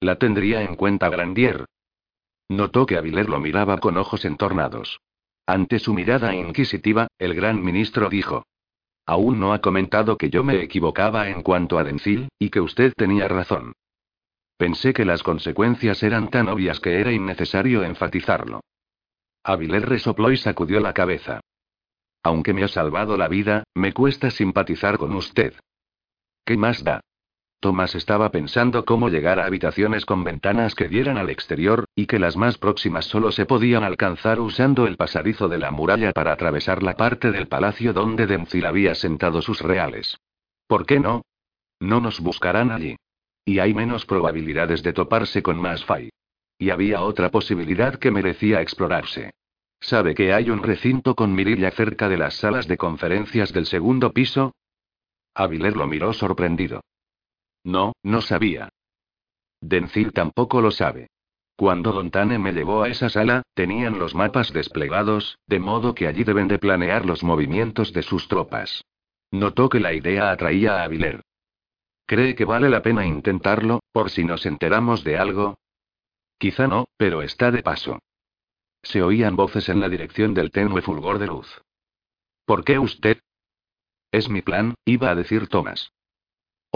¿La 0.00 0.16
tendría 0.16 0.62
en 0.62 0.76
cuenta 0.76 1.08
Grandier? 1.08 1.64
Notó 2.48 2.86
que 2.86 2.96
Aviler 2.96 3.28
lo 3.28 3.40
miraba 3.40 3.78
con 3.78 3.96
ojos 3.96 4.24
entornados. 4.24 5.00
Ante 5.46 5.78
su 5.78 5.94
mirada 5.94 6.34
inquisitiva, 6.34 7.08
el 7.18 7.34
gran 7.34 7.62
ministro 7.62 8.08
dijo. 8.08 8.44
Aún 9.06 9.38
no 9.38 9.52
ha 9.52 9.60
comentado 9.60 10.16
que 10.16 10.30
yo 10.30 10.42
me 10.44 10.62
equivocaba 10.62 11.28
en 11.28 11.42
cuanto 11.42 11.78
a 11.78 11.84
Dencil, 11.84 12.28
y 12.38 12.50
que 12.50 12.60
usted 12.60 12.92
tenía 12.96 13.28
razón. 13.28 13.74
Pensé 14.56 14.92
que 14.92 15.04
las 15.04 15.22
consecuencias 15.22 16.02
eran 16.02 16.30
tan 16.30 16.48
obvias 16.48 16.80
que 16.80 17.00
era 17.00 17.12
innecesario 17.12 17.82
enfatizarlo. 17.82 18.60
Aviler 19.42 19.86
resopló 19.86 20.30
y 20.30 20.38
sacudió 20.38 20.80
la 20.80 20.94
cabeza. 20.94 21.40
Aunque 22.22 22.54
me 22.54 22.64
ha 22.64 22.68
salvado 22.68 23.18
la 23.18 23.28
vida, 23.28 23.64
me 23.74 23.92
cuesta 23.92 24.30
simpatizar 24.30 24.96
con 24.96 25.14
usted. 25.14 25.54
¿Qué 26.46 26.56
más 26.56 26.82
da? 26.82 27.00
Tomás 27.60 27.94
estaba 27.94 28.30
pensando 28.30 28.84
cómo 28.84 29.08
llegar 29.08 29.38
a 29.38 29.46
habitaciones 29.46 30.04
con 30.04 30.22
ventanas 30.22 30.74
que 30.74 30.88
dieran 30.88 31.16
al 31.16 31.30
exterior, 31.30 31.86
y 31.94 32.06
que 32.06 32.18
las 32.18 32.36
más 32.36 32.58
próximas 32.58 33.06
solo 33.06 33.32
se 33.32 33.46
podían 33.46 33.84
alcanzar 33.84 34.38
usando 34.40 34.86
el 34.86 34.96
pasadizo 34.96 35.48
de 35.48 35.58
la 35.58 35.70
muralla 35.70 36.12
para 36.12 36.32
atravesar 36.32 36.82
la 36.82 36.94
parte 36.94 37.30
del 37.30 37.48
palacio 37.48 37.92
donde 37.92 38.26
Denzil 38.26 38.66
había 38.66 38.94
sentado 38.94 39.40
sus 39.40 39.60
reales. 39.60 40.18
¿Por 40.66 40.84
qué 40.86 41.00
no? 41.00 41.22
No 41.80 42.00
nos 42.00 42.20
buscarán 42.20 42.70
allí. 42.70 42.96
Y 43.44 43.58
hay 43.58 43.74
menos 43.74 44.06
probabilidades 44.06 44.82
de 44.82 44.92
toparse 44.92 45.42
con 45.42 45.58
más 45.58 45.84
Fay. 45.84 46.10
Y 46.58 46.70
había 46.70 47.02
otra 47.02 47.30
posibilidad 47.30 47.96
que 47.96 48.10
merecía 48.10 48.60
explorarse. 48.60 49.32
¿Sabe 49.80 50.14
que 50.14 50.32
hay 50.32 50.48
un 50.48 50.62
recinto 50.62 51.14
con 51.14 51.34
mirilla 51.34 51.70
cerca 51.70 52.08
de 52.08 52.16
las 52.16 52.34
salas 52.34 52.66
de 52.68 52.78
conferencias 52.78 53.52
del 53.52 53.66
segundo 53.66 54.12
piso? 54.12 54.54
Aviler 55.34 55.76
lo 55.76 55.86
miró 55.86 56.12
sorprendido. 56.14 56.80
No, 57.64 57.94
no 58.02 58.20
sabía. 58.20 58.68
Dencil 59.60 60.12
tampoco 60.12 60.60
lo 60.60 60.70
sabe. 60.70 61.08
Cuando 61.56 61.92
Don 61.92 62.10
Tane 62.10 62.38
me 62.38 62.52
llevó 62.52 62.82
a 62.82 62.88
esa 62.88 63.08
sala, 63.08 63.42
tenían 63.54 63.98
los 63.98 64.14
mapas 64.14 64.52
desplegados, 64.52 65.38
de 65.46 65.60
modo 65.60 65.94
que 65.94 66.06
allí 66.06 66.24
deben 66.24 66.48
de 66.48 66.58
planear 66.58 67.06
los 67.06 67.22
movimientos 67.22 67.92
de 67.92 68.02
sus 68.02 68.28
tropas. 68.28 68.84
Notó 69.30 69.68
que 69.68 69.80
la 69.80 69.92
idea 69.92 70.30
atraía 70.30 70.80
a 70.80 70.84
Aviler. 70.84 71.22
¿Cree 72.06 72.34
que 72.34 72.44
vale 72.44 72.68
la 72.68 72.82
pena 72.82 73.06
intentarlo, 73.06 73.80
por 73.92 74.10
si 74.10 74.24
nos 74.24 74.44
enteramos 74.44 75.04
de 75.04 75.16
algo? 75.16 75.56
Quizá 76.38 76.66
no, 76.66 76.86
pero 76.98 77.22
está 77.22 77.50
de 77.50 77.62
paso. 77.62 78.00
Se 78.82 79.02
oían 79.02 79.36
voces 79.36 79.68
en 79.70 79.80
la 79.80 79.88
dirección 79.88 80.34
del 80.34 80.50
tenue 80.50 80.82
fulgor 80.82 81.18
de 81.18 81.28
luz. 81.28 81.62
¿Por 82.44 82.64
qué 82.64 82.78
usted? 82.78 83.20
Es 84.12 84.28
mi 84.28 84.42
plan, 84.42 84.74
iba 84.84 85.10
a 85.10 85.14
decir 85.14 85.48
Thomas. 85.48 85.93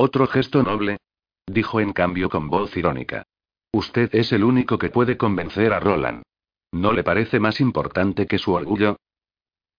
Otro 0.01 0.29
gesto 0.29 0.63
noble. 0.63 0.99
Dijo 1.45 1.81
en 1.81 1.93
cambio 1.93 2.31
con 2.31 2.49
voz 2.49 2.77
irónica. 2.77 3.25
Usted 3.73 4.09
es 4.15 4.31
el 4.31 4.45
único 4.45 4.79
que 4.79 4.91
puede 4.91 5.17
convencer 5.17 5.73
a 5.73 5.81
Roland. 5.81 6.23
¿No 6.71 6.93
le 6.93 7.03
parece 7.03 7.41
más 7.41 7.61
importante 7.61 8.29
que 8.29 8.39
su 8.39 8.53
orgullo? 8.53 8.99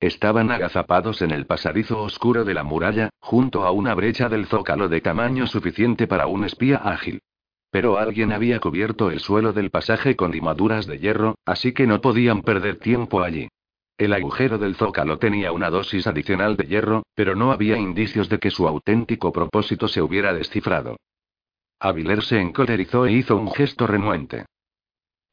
Estaban 0.02 0.52
agazapados 0.52 1.22
en 1.22 1.32
el 1.32 1.46
pasadizo 1.46 2.02
oscuro 2.02 2.44
de 2.44 2.54
la 2.54 2.64
muralla, 2.64 3.12
junto 3.22 3.64
a 3.64 3.72
una 3.72 3.96
brecha 3.96 4.28
del 4.28 4.48
zócalo 4.48 4.90
de 4.90 5.00
tamaño 5.00 5.48
suficiente 5.48 6.06
para 6.06 6.28
un 6.28 6.44
espía 6.44 6.80
ágil. 6.84 7.22
Pero 7.72 7.98
alguien 7.98 8.34
había 8.34 8.60
cubierto 8.60 9.12
el 9.12 9.22
suelo 9.22 9.54
del 9.54 9.70
pasaje 9.70 10.18
con 10.18 10.32
limaduras 10.32 10.86
de 10.86 11.00
hierro, 11.00 11.36
así 11.46 11.72
que 11.72 11.88
no 11.88 12.02
podían 12.02 12.42
perder 12.42 12.78
tiempo 12.78 13.22
allí. 13.22 13.48
El 14.00 14.14
agujero 14.14 14.58
del 14.58 14.78
zócalo 14.78 15.20
tenía 15.20 15.52
una 15.52 15.70
dosis 15.70 16.08
adicional 16.08 16.56
de 16.56 16.64
hierro, 16.64 17.04
pero 17.16 17.36
no 17.36 17.52
había 17.52 17.78
indicios 17.78 18.30
de 18.30 18.40
que 18.40 18.50
su 18.50 18.66
auténtico 18.66 19.34
propósito 19.34 19.90
se 19.90 20.02
hubiera 20.02 20.34
descifrado. 20.34 20.96
Aviler 21.82 22.24
se 22.24 22.40
encolerizó 22.40 23.06
e 23.06 23.12
hizo 23.12 23.36
un 23.36 23.52
gesto 23.52 23.88
renuente. 23.88 24.46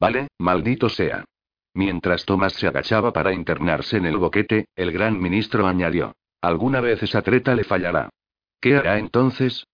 Vale, 0.01 0.27
maldito 0.37 0.89
sea. 0.89 1.23
Mientras 1.75 2.25
Thomas 2.25 2.53
se 2.53 2.67
agachaba 2.67 3.13
para 3.13 3.31
internarse 3.31 3.95
en 3.95 4.05
el 4.05 4.17
boquete, 4.17 4.65
el 4.75 4.91
gran 4.91 5.17
ministro 5.17 5.65
añadió. 5.65 6.13
Alguna 6.41 6.81
vez 6.81 7.01
esa 7.01 7.21
treta 7.21 7.55
le 7.55 7.63
fallará. 7.63 8.09
¿Qué 8.59 8.75
hará 8.75 8.99
entonces? 8.99 9.65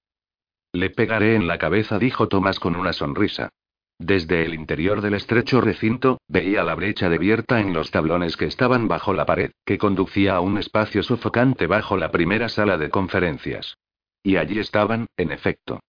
Le 0.72 0.92
pegaré 0.92 1.34
en 1.34 1.48
la 1.48 1.58
cabeza, 1.58 1.98
dijo 1.98 2.28
Thomas 2.28 2.60
con 2.60 2.76
una 2.76 2.94
sonrisa. 2.94 3.50
Desde 4.00 4.46
el 4.46 4.54
interior 4.54 5.02
del 5.02 5.14
estrecho 5.14 5.62
recinto, 5.62 6.20
veía 6.28 6.64
la 6.64 6.76
brecha 6.76 7.06
abierta 7.06 7.60
en 7.60 7.74
los 7.74 7.92
tablones 7.92 8.38
que 8.38 8.46
estaban 8.46 8.88
bajo 8.88 9.14
la 9.14 9.26
pared, 9.26 9.52
que 9.66 9.78
conducía 9.78 10.36
a 10.36 10.42
un 10.42 10.58
espacio 10.58 11.04
sofocante 11.04 11.68
bajo 11.68 11.96
la 11.96 12.12
primera 12.12 12.50
sala 12.50 12.78
de 12.78 12.90
conferencias. 12.90 13.78
Y 14.24 14.38
allí 14.38 14.60
estaban, 14.60 15.08
en 15.18 15.32
efecto. 15.32 15.80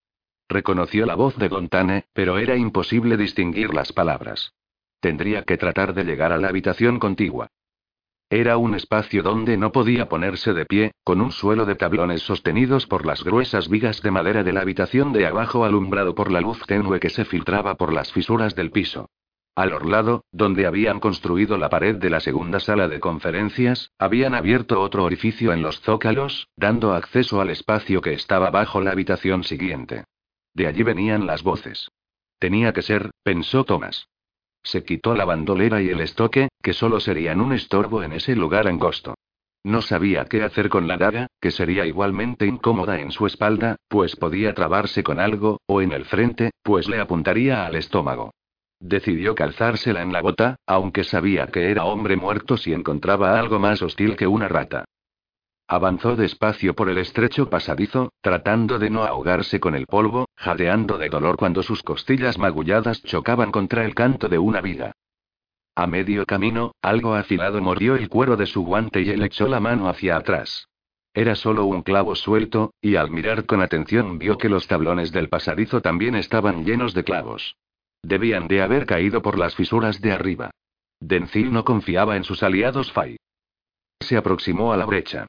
Reconoció 0.48 1.06
la 1.06 1.14
voz 1.14 1.36
de 1.38 1.48
Gontane, 1.48 2.04
pero 2.12 2.38
era 2.38 2.56
imposible 2.56 3.16
distinguir 3.16 3.72
las 3.72 3.92
palabras. 3.92 4.52
Tendría 5.00 5.42
que 5.42 5.56
tratar 5.56 5.94
de 5.94 6.04
llegar 6.04 6.32
a 6.32 6.38
la 6.38 6.48
habitación 6.48 6.98
contigua. 6.98 7.48
Era 8.30 8.56
un 8.56 8.74
espacio 8.74 9.22
donde 9.22 9.56
no 9.56 9.70
podía 9.70 10.08
ponerse 10.08 10.52
de 10.54 10.66
pie, 10.66 10.92
con 11.04 11.20
un 11.20 11.30
suelo 11.30 11.66
de 11.66 11.74
tablones 11.74 12.22
sostenidos 12.22 12.86
por 12.86 13.06
las 13.06 13.22
gruesas 13.22 13.68
vigas 13.68 14.02
de 14.02 14.10
madera 14.10 14.42
de 14.42 14.52
la 14.52 14.62
habitación 14.62 15.12
de 15.12 15.26
abajo 15.26 15.64
alumbrado 15.64 16.14
por 16.14 16.32
la 16.32 16.40
luz 16.40 16.60
tenue 16.66 17.00
que 17.00 17.10
se 17.10 17.24
filtraba 17.24 17.74
por 17.76 17.92
las 17.92 18.12
fisuras 18.12 18.54
del 18.54 18.70
piso. 18.70 19.08
Al 19.56 19.72
orlado, 19.72 20.24
donde 20.32 20.66
habían 20.66 20.98
construido 20.98 21.58
la 21.58 21.68
pared 21.68 21.94
de 21.94 22.10
la 22.10 22.18
segunda 22.18 22.58
sala 22.58 22.88
de 22.88 22.98
conferencias, 22.98 23.92
habían 23.98 24.34
abierto 24.34 24.80
otro 24.80 25.04
orificio 25.04 25.52
en 25.52 25.62
los 25.62 25.80
zócalos, 25.80 26.48
dando 26.56 26.92
acceso 26.92 27.40
al 27.40 27.50
espacio 27.50 28.00
que 28.00 28.14
estaba 28.14 28.50
bajo 28.50 28.80
la 28.80 28.90
habitación 28.90 29.44
siguiente. 29.44 30.04
De 30.54 30.66
allí 30.66 30.82
venían 30.82 31.26
las 31.26 31.44
voces. 31.44 31.88
Tenía 32.40 32.72
que 32.72 32.82
ser, 32.82 33.10
pensó 33.22 33.64
Thomas. 33.64 34.08
Se 34.64 34.82
quitó 34.82 35.14
la 35.14 35.24
bandolera 35.24 35.80
y 35.82 35.90
el 35.90 36.00
estoque, 36.00 36.48
que 36.62 36.72
solo 36.72 36.98
serían 36.98 37.40
un 37.40 37.52
estorbo 37.52 38.02
en 38.02 38.14
ese 38.14 38.34
lugar 38.34 38.66
angosto. 38.66 39.14
No 39.62 39.80
sabía 39.80 40.24
qué 40.24 40.42
hacer 40.42 40.68
con 40.68 40.88
la 40.88 40.96
daga, 40.96 41.26
que 41.40 41.50
sería 41.50 41.86
igualmente 41.86 42.46
incómoda 42.46 42.98
en 43.00 43.12
su 43.12 43.26
espalda, 43.26 43.76
pues 43.88 44.16
podía 44.16 44.54
trabarse 44.54 45.02
con 45.02 45.20
algo, 45.20 45.60
o 45.66 45.80
en 45.80 45.92
el 45.92 46.04
frente, 46.04 46.50
pues 46.62 46.88
le 46.88 47.00
apuntaría 47.00 47.64
al 47.64 47.76
estómago. 47.76 48.32
Decidió 48.80 49.34
calzársela 49.34 50.02
en 50.02 50.12
la 50.12 50.20
bota, 50.20 50.56
aunque 50.66 51.04
sabía 51.04 51.46
que 51.46 51.70
era 51.70 51.84
hombre 51.84 52.16
muerto 52.16 52.56
si 52.56 52.72
encontraba 52.72 53.38
algo 53.38 53.58
más 53.58 53.80
hostil 53.80 54.16
que 54.16 54.26
una 54.26 54.48
rata. 54.48 54.84
Avanzó 55.66 56.14
despacio 56.14 56.74
por 56.74 56.90
el 56.90 56.98
estrecho 56.98 57.48
pasadizo, 57.48 58.12
tratando 58.20 58.78
de 58.78 58.90
no 58.90 59.04
ahogarse 59.04 59.60
con 59.60 59.74
el 59.74 59.86
polvo, 59.86 60.28
jadeando 60.36 60.98
de 60.98 61.08
dolor 61.08 61.36
cuando 61.36 61.62
sus 61.62 61.82
costillas 61.82 62.38
magulladas 62.38 63.02
chocaban 63.02 63.50
contra 63.50 63.84
el 63.84 63.94
canto 63.94 64.28
de 64.28 64.38
una 64.38 64.60
viga. 64.60 64.92
A 65.74 65.86
medio 65.86 66.26
camino, 66.26 66.72
algo 66.82 67.14
afilado 67.14 67.60
mordió 67.62 67.96
el 67.96 68.08
cuero 68.08 68.36
de 68.36 68.46
su 68.46 68.62
guante 68.62 69.00
y 69.00 69.10
él 69.10 69.22
echó 69.22 69.48
la 69.48 69.58
mano 69.58 69.88
hacia 69.88 70.16
atrás. 70.16 70.68
Era 71.14 71.34
solo 71.34 71.64
un 71.64 71.82
clavo 71.82 72.14
suelto, 72.14 72.74
y 72.80 72.96
al 72.96 73.10
mirar 73.10 73.46
con 73.46 73.62
atención 73.62 74.18
vio 74.18 74.36
que 74.36 74.48
los 74.48 74.66
tablones 74.66 75.12
del 75.12 75.28
pasadizo 75.28 75.80
también 75.80 76.14
estaban 76.14 76.64
llenos 76.64 76.92
de 76.92 77.04
clavos. 77.04 77.56
Debían 78.02 78.48
de 78.48 78.62
haber 78.62 78.84
caído 78.84 79.22
por 79.22 79.38
las 79.38 79.54
fisuras 79.54 80.00
de 80.00 80.12
arriba. 80.12 80.50
Denzil 81.00 81.52
no 81.52 81.64
confiaba 81.64 82.16
en 82.16 82.24
sus 82.24 82.42
aliados 82.42 82.92
Fai. 82.92 83.16
Se 84.00 84.16
aproximó 84.16 84.72
a 84.72 84.76
la 84.76 84.84
brecha. 84.84 85.26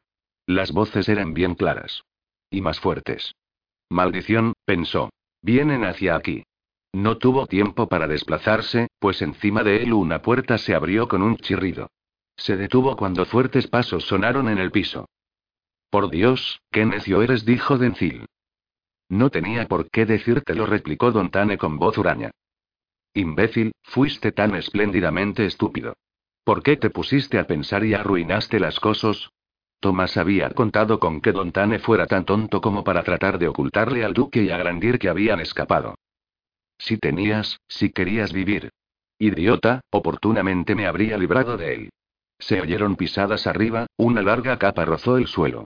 Las 0.47 0.71
voces 0.71 1.09
eran 1.09 1.33
bien 1.33 1.55
claras. 1.55 2.03
Y 2.49 2.61
más 2.61 2.79
fuertes. 2.79 3.35
Maldición, 3.89 4.53
pensó. 4.65 5.09
Vienen 5.41 5.83
hacia 5.83 6.15
aquí. 6.15 6.43
No 6.93 7.17
tuvo 7.17 7.45
tiempo 7.47 7.87
para 7.87 8.07
desplazarse, 8.07 8.87
pues 8.99 9.21
encima 9.21 9.63
de 9.63 9.83
él 9.83 9.93
una 9.93 10.21
puerta 10.21 10.57
se 10.57 10.73
abrió 10.73 11.07
con 11.07 11.21
un 11.21 11.37
chirrido. 11.37 11.89
Se 12.37 12.57
detuvo 12.57 12.95
cuando 12.95 13.25
fuertes 13.25 13.67
pasos 13.67 14.05
sonaron 14.05 14.49
en 14.49 14.57
el 14.57 14.71
piso. 14.71 15.07
Por 15.89 16.09
Dios, 16.09 16.61
qué 16.71 16.85
necio 16.85 17.21
eres, 17.21 17.45
dijo 17.45 17.77
Dencil. 17.77 18.25
No 19.09 19.29
tenía 19.29 19.67
por 19.67 19.89
qué 19.89 20.05
decírtelo, 20.05 20.65
replicó 20.65 21.11
Don 21.11 21.29
Tane 21.29 21.57
con 21.57 21.77
voz 21.77 21.97
huraña. 21.97 22.31
Imbécil, 23.13 23.71
fuiste 23.83 24.31
tan 24.31 24.55
espléndidamente 24.55 25.45
estúpido. 25.45 25.95
¿Por 26.43 26.63
qué 26.63 26.77
te 26.77 26.89
pusiste 26.89 27.39
a 27.39 27.47
pensar 27.47 27.85
y 27.85 27.93
arruinaste 27.93 28.59
las 28.59 28.79
cosas? 28.79 29.29
Tomás 29.85 30.17
había 30.17 30.49
contado 30.49 30.99
con 30.99 31.21
que 31.21 31.31
Don 31.31 31.51
Tane 31.51 31.77
fuera 31.77 32.07
tan 32.07 32.25
tonto 32.25 32.59
como 32.59 32.83
para 32.83 33.03
tratar 33.03 33.37
de 33.37 33.47
ocultarle 33.47 34.03
al 34.03 34.15
duque 34.15 34.41
y 34.41 34.49
a 34.49 34.57
Grandir 34.57 34.97
que 34.97 35.09
habían 35.09 35.39
escapado. 35.39 35.93
Si 36.79 36.97
tenías, 36.97 37.59
si 37.67 37.91
querías 37.91 38.33
vivir. 38.33 38.71
Idiota, 39.19 39.81
oportunamente 39.91 40.73
me 40.73 40.87
habría 40.87 41.19
librado 41.19 41.55
de 41.55 41.75
él. 41.75 41.89
Se 42.39 42.61
oyeron 42.61 42.95
pisadas 42.95 43.45
arriba, 43.45 43.85
una 43.95 44.23
larga 44.23 44.57
capa 44.57 44.85
rozó 44.85 45.19
el 45.19 45.27
suelo. 45.27 45.65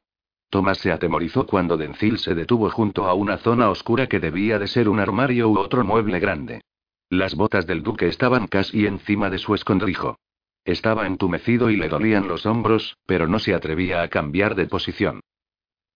Tomás 0.49 0.79
se 0.79 0.91
atemorizó 0.91 1.47
cuando 1.47 1.77
Dencil 1.77 2.17
se 2.17 2.35
detuvo 2.35 2.69
junto 2.71 3.05
a 3.05 3.13
una 3.13 3.37
zona 3.37 3.69
oscura 3.69 4.07
que 4.07 4.19
debía 4.19 4.59
de 4.59 4.67
ser 4.67 4.89
un 4.89 4.99
armario 4.99 5.47
u 5.47 5.57
otro 5.57 5.85
mueble 5.85 6.19
grande. 6.19 6.59
Las 7.09 7.35
botas 7.35 7.65
del 7.65 7.83
duque 7.83 8.07
estaban 8.07 8.47
casi 8.47 8.85
encima 8.85 9.29
de 9.29 9.37
su 9.37 9.55
escondrijo. 9.55 10.17
Estaba 10.65 11.07
entumecido 11.07 11.69
y 11.69 11.77
le 11.77 11.89
dolían 11.89 12.27
los 12.27 12.45
hombros, 12.45 12.97
pero 13.05 13.27
no 13.27 13.39
se 13.39 13.53
atrevía 13.53 14.01
a 14.01 14.07
cambiar 14.07 14.55
de 14.55 14.67
posición. 14.67 15.21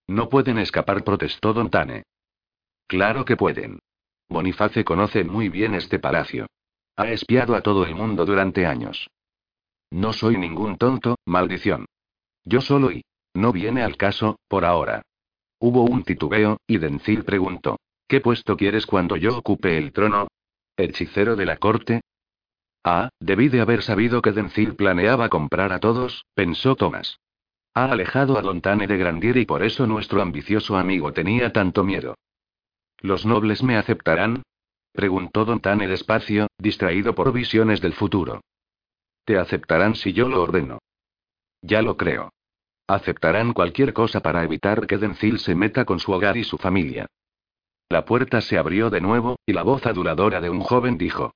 No 0.07 0.29
pueden 0.29 0.57
escapar, 0.57 1.03
protestó 1.03 1.53
Don 1.53 1.69
Tane. 1.69 2.03
Claro 2.87 3.25
que 3.25 3.37
pueden. 3.37 3.79
Boniface 4.29 4.83
conoce 4.83 5.23
muy 5.23 5.49
bien 5.49 5.75
este 5.75 5.99
palacio. 5.99 6.47
Ha 6.95 7.09
espiado 7.09 7.55
a 7.55 7.61
todo 7.61 7.85
el 7.85 7.95
mundo 7.95 8.25
durante 8.25 8.65
años. 8.65 9.07
No 9.91 10.13
soy 10.13 10.37
ningún 10.37 10.77
tonto, 10.77 11.17
maldición. 11.25 11.85
Yo 12.43 12.61
solo 12.61 12.91
y. 12.91 13.03
No 13.35 13.51
viene 13.51 13.81
al 13.81 13.97
caso, 13.97 14.37
por 14.47 14.65
ahora. 14.65 15.01
Hubo 15.59 15.83
un 15.83 16.03
titubeo, 16.03 16.57
y 16.67 16.77
Dencil 16.77 17.23
preguntó: 17.23 17.77
¿Qué 18.07 18.21
puesto 18.21 18.57
quieres 18.57 18.85
cuando 18.85 19.15
yo 19.15 19.37
ocupe 19.37 19.77
el 19.77 19.91
trono? 19.91 20.27
¿Hechicero 20.77 21.35
de 21.35 21.45
la 21.45 21.57
corte? 21.57 22.01
Ah, 22.83 23.09
debí 23.19 23.47
de 23.47 23.61
haber 23.61 23.81
sabido 23.81 24.21
que 24.21 24.33
Dencil 24.33 24.75
planeaba 24.75 25.29
comprar 25.29 25.71
a 25.71 25.79
todos, 25.79 26.25
pensó 26.33 26.75
Thomas. 26.75 27.19
Ha 27.73 27.85
alejado 27.85 28.37
a 28.37 28.41
Don 28.41 28.61
Tane 28.61 28.87
de 28.87 28.97
Grandier 28.97 29.37
y 29.37 29.45
por 29.45 29.63
eso 29.63 29.87
nuestro 29.87 30.21
ambicioso 30.21 30.77
amigo 30.77 31.13
tenía 31.13 31.53
tanto 31.53 31.83
miedo. 31.83 32.15
¿Los 32.99 33.25
nobles 33.25 33.63
me 33.63 33.77
aceptarán? 33.77 34.43
preguntó 34.91 35.45
Don 35.45 35.59
Tane 35.59 35.87
despacio, 35.87 36.47
distraído 36.57 37.15
por 37.15 37.31
visiones 37.31 37.81
del 37.81 37.93
futuro. 37.93 38.41
Te 39.25 39.37
aceptarán 39.37 39.95
si 39.95 40.11
yo 40.11 40.27
lo 40.27 40.43
ordeno. 40.43 40.79
Ya 41.61 41.81
lo 41.81 41.95
creo. 41.95 42.33
Aceptarán 42.85 43.53
cualquier 43.53 43.93
cosa 43.93 44.19
para 44.19 44.43
evitar 44.43 44.85
que 44.87 44.97
Dencil 44.97 45.39
se 45.39 45.55
meta 45.55 45.85
con 45.85 45.99
su 45.99 46.11
hogar 46.11 46.35
y 46.35 46.43
su 46.43 46.57
familia. 46.57 47.07
La 47.87 48.03
puerta 48.03 48.41
se 48.41 48.57
abrió 48.57 48.89
de 48.89 48.99
nuevo, 48.99 49.37
y 49.45 49.53
la 49.53 49.63
voz 49.63 49.85
aduladora 49.85 50.41
de 50.41 50.49
un 50.49 50.59
joven 50.59 50.97
dijo: 50.97 51.33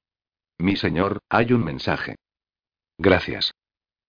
mi 0.60 0.76
señor, 0.76 1.20
hay 1.30 1.54
un 1.54 1.64
mensaje. 1.64 2.16
Gracias. 2.98 3.54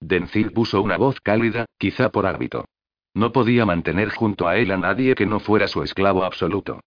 Dencil 0.00 0.52
puso 0.52 0.80
una 0.80 0.96
voz 0.96 1.20
cálida, 1.20 1.66
quizá 1.76 2.10
por 2.10 2.26
hábito. 2.26 2.64
No 3.14 3.32
podía 3.32 3.66
mantener 3.66 4.10
junto 4.10 4.46
a 4.46 4.56
él 4.56 4.70
a 4.70 4.76
nadie 4.76 5.14
que 5.14 5.26
no 5.26 5.40
fuera 5.40 5.68
su 5.68 5.82
esclavo 5.82 6.24
absoluto. 6.24 6.80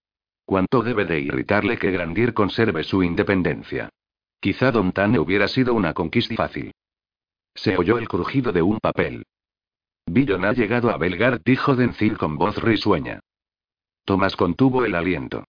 ¿Cuánto 0.44 0.82
debe 0.82 1.04
de 1.04 1.20
irritarle 1.20 1.78
que 1.78 1.90
Grandir 1.90 2.34
conserve 2.34 2.84
su 2.84 3.02
independencia? 3.02 3.90
Quizá 4.40 4.72
Don 4.72 4.92
Tane 4.92 5.18
hubiera 5.18 5.46
sido 5.46 5.74
una 5.74 5.94
conquista 5.94 6.34
fácil. 6.34 6.72
Se 7.54 7.76
oyó 7.76 7.98
el 7.98 8.08
crujido 8.08 8.50
de 8.50 8.62
un 8.62 8.78
papel. 8.78 9.24
Billon 10.06 10.44
ha 10.44 10.52
llegado 10.52 10.90
a 10.90 10.96
Belgar, 10.96 11.40
dijo 11.44 11.76
Dencil 11.76 12.18
con 12.18 12.36
voz 12.36 12.56
risueña. 12.56 13.20
Tomás 14.04 14.34
contuvo 14.34 14.84
el 14.84 14.94
aliento. 14.94 15.44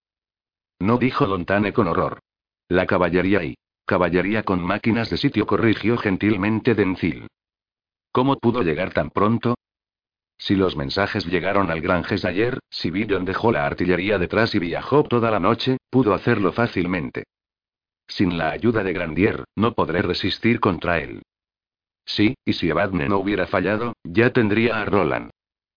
No 0.78 0.98
dijo 0.98 1.26
Don 1.26 1.44
Tane 1.44 1.72
con 1.72 1.88
horror. 1.88 2.20
La 2.68 2.86
caballería 2.86 3.42
y 3.42 3.56
Caballería 3.86 4.42
con 4.42 4.62
máquinas 4.62 5.10
de 5.10 5.18
sitio, 5.18 5.46
corrigió 5.46 5.98
gentilmente 5.98 6.74
Dencil. 6.74 7.26
¿Cómo 8.12 8.36
pudo 8.38 8.62
llegar 8.62 8.92
tan 8.92 9.10
pronto? 9.10 9.56
Si 10.38 10.56
los 10.56 10.76
mensajes 10.76 11.26
llegaron 11.26 11.70
al 11.70 11.80
Granges 11.80 12.24
ayer, 12.24 12.58
si 12.70 12.90
Billon 12.90 13.24
dejó 13.24 13.52
la 13.52 13.66
artillería 13.66 14.18
detrás 14.18 14.54
y 14.54 14.58
viajó 14.58 15.04
toda 15.04 15.30
la 15.30 15.40
noche, 15.40 15.76
pudo 15.90 16.14
hacerlo 16.14 16.52
fácilmente. 16.52 17.24
Sin 18.06 18.36
la 18.36 18.50
ayuda 18.50 18.82
de 18.82 18.92
Grandier, 18.92 19.44
no 19.56 19.74
podré 19.74 20.02
resistir 20.02 20.60
contra 20.60 20.98
él. 20.98 21.22
Sí, 22.04 22.34
y 22.44 22.52
si 22.54 22.70
Abadne 22.70 23.08
no 23.08 23.18
hubiera 23.18 23.46
fallado, 23.46 23.94
ya 24.04 24.30
tendría 24.30 24.80
a 24.80 24.84
Roland. 24.84 25.30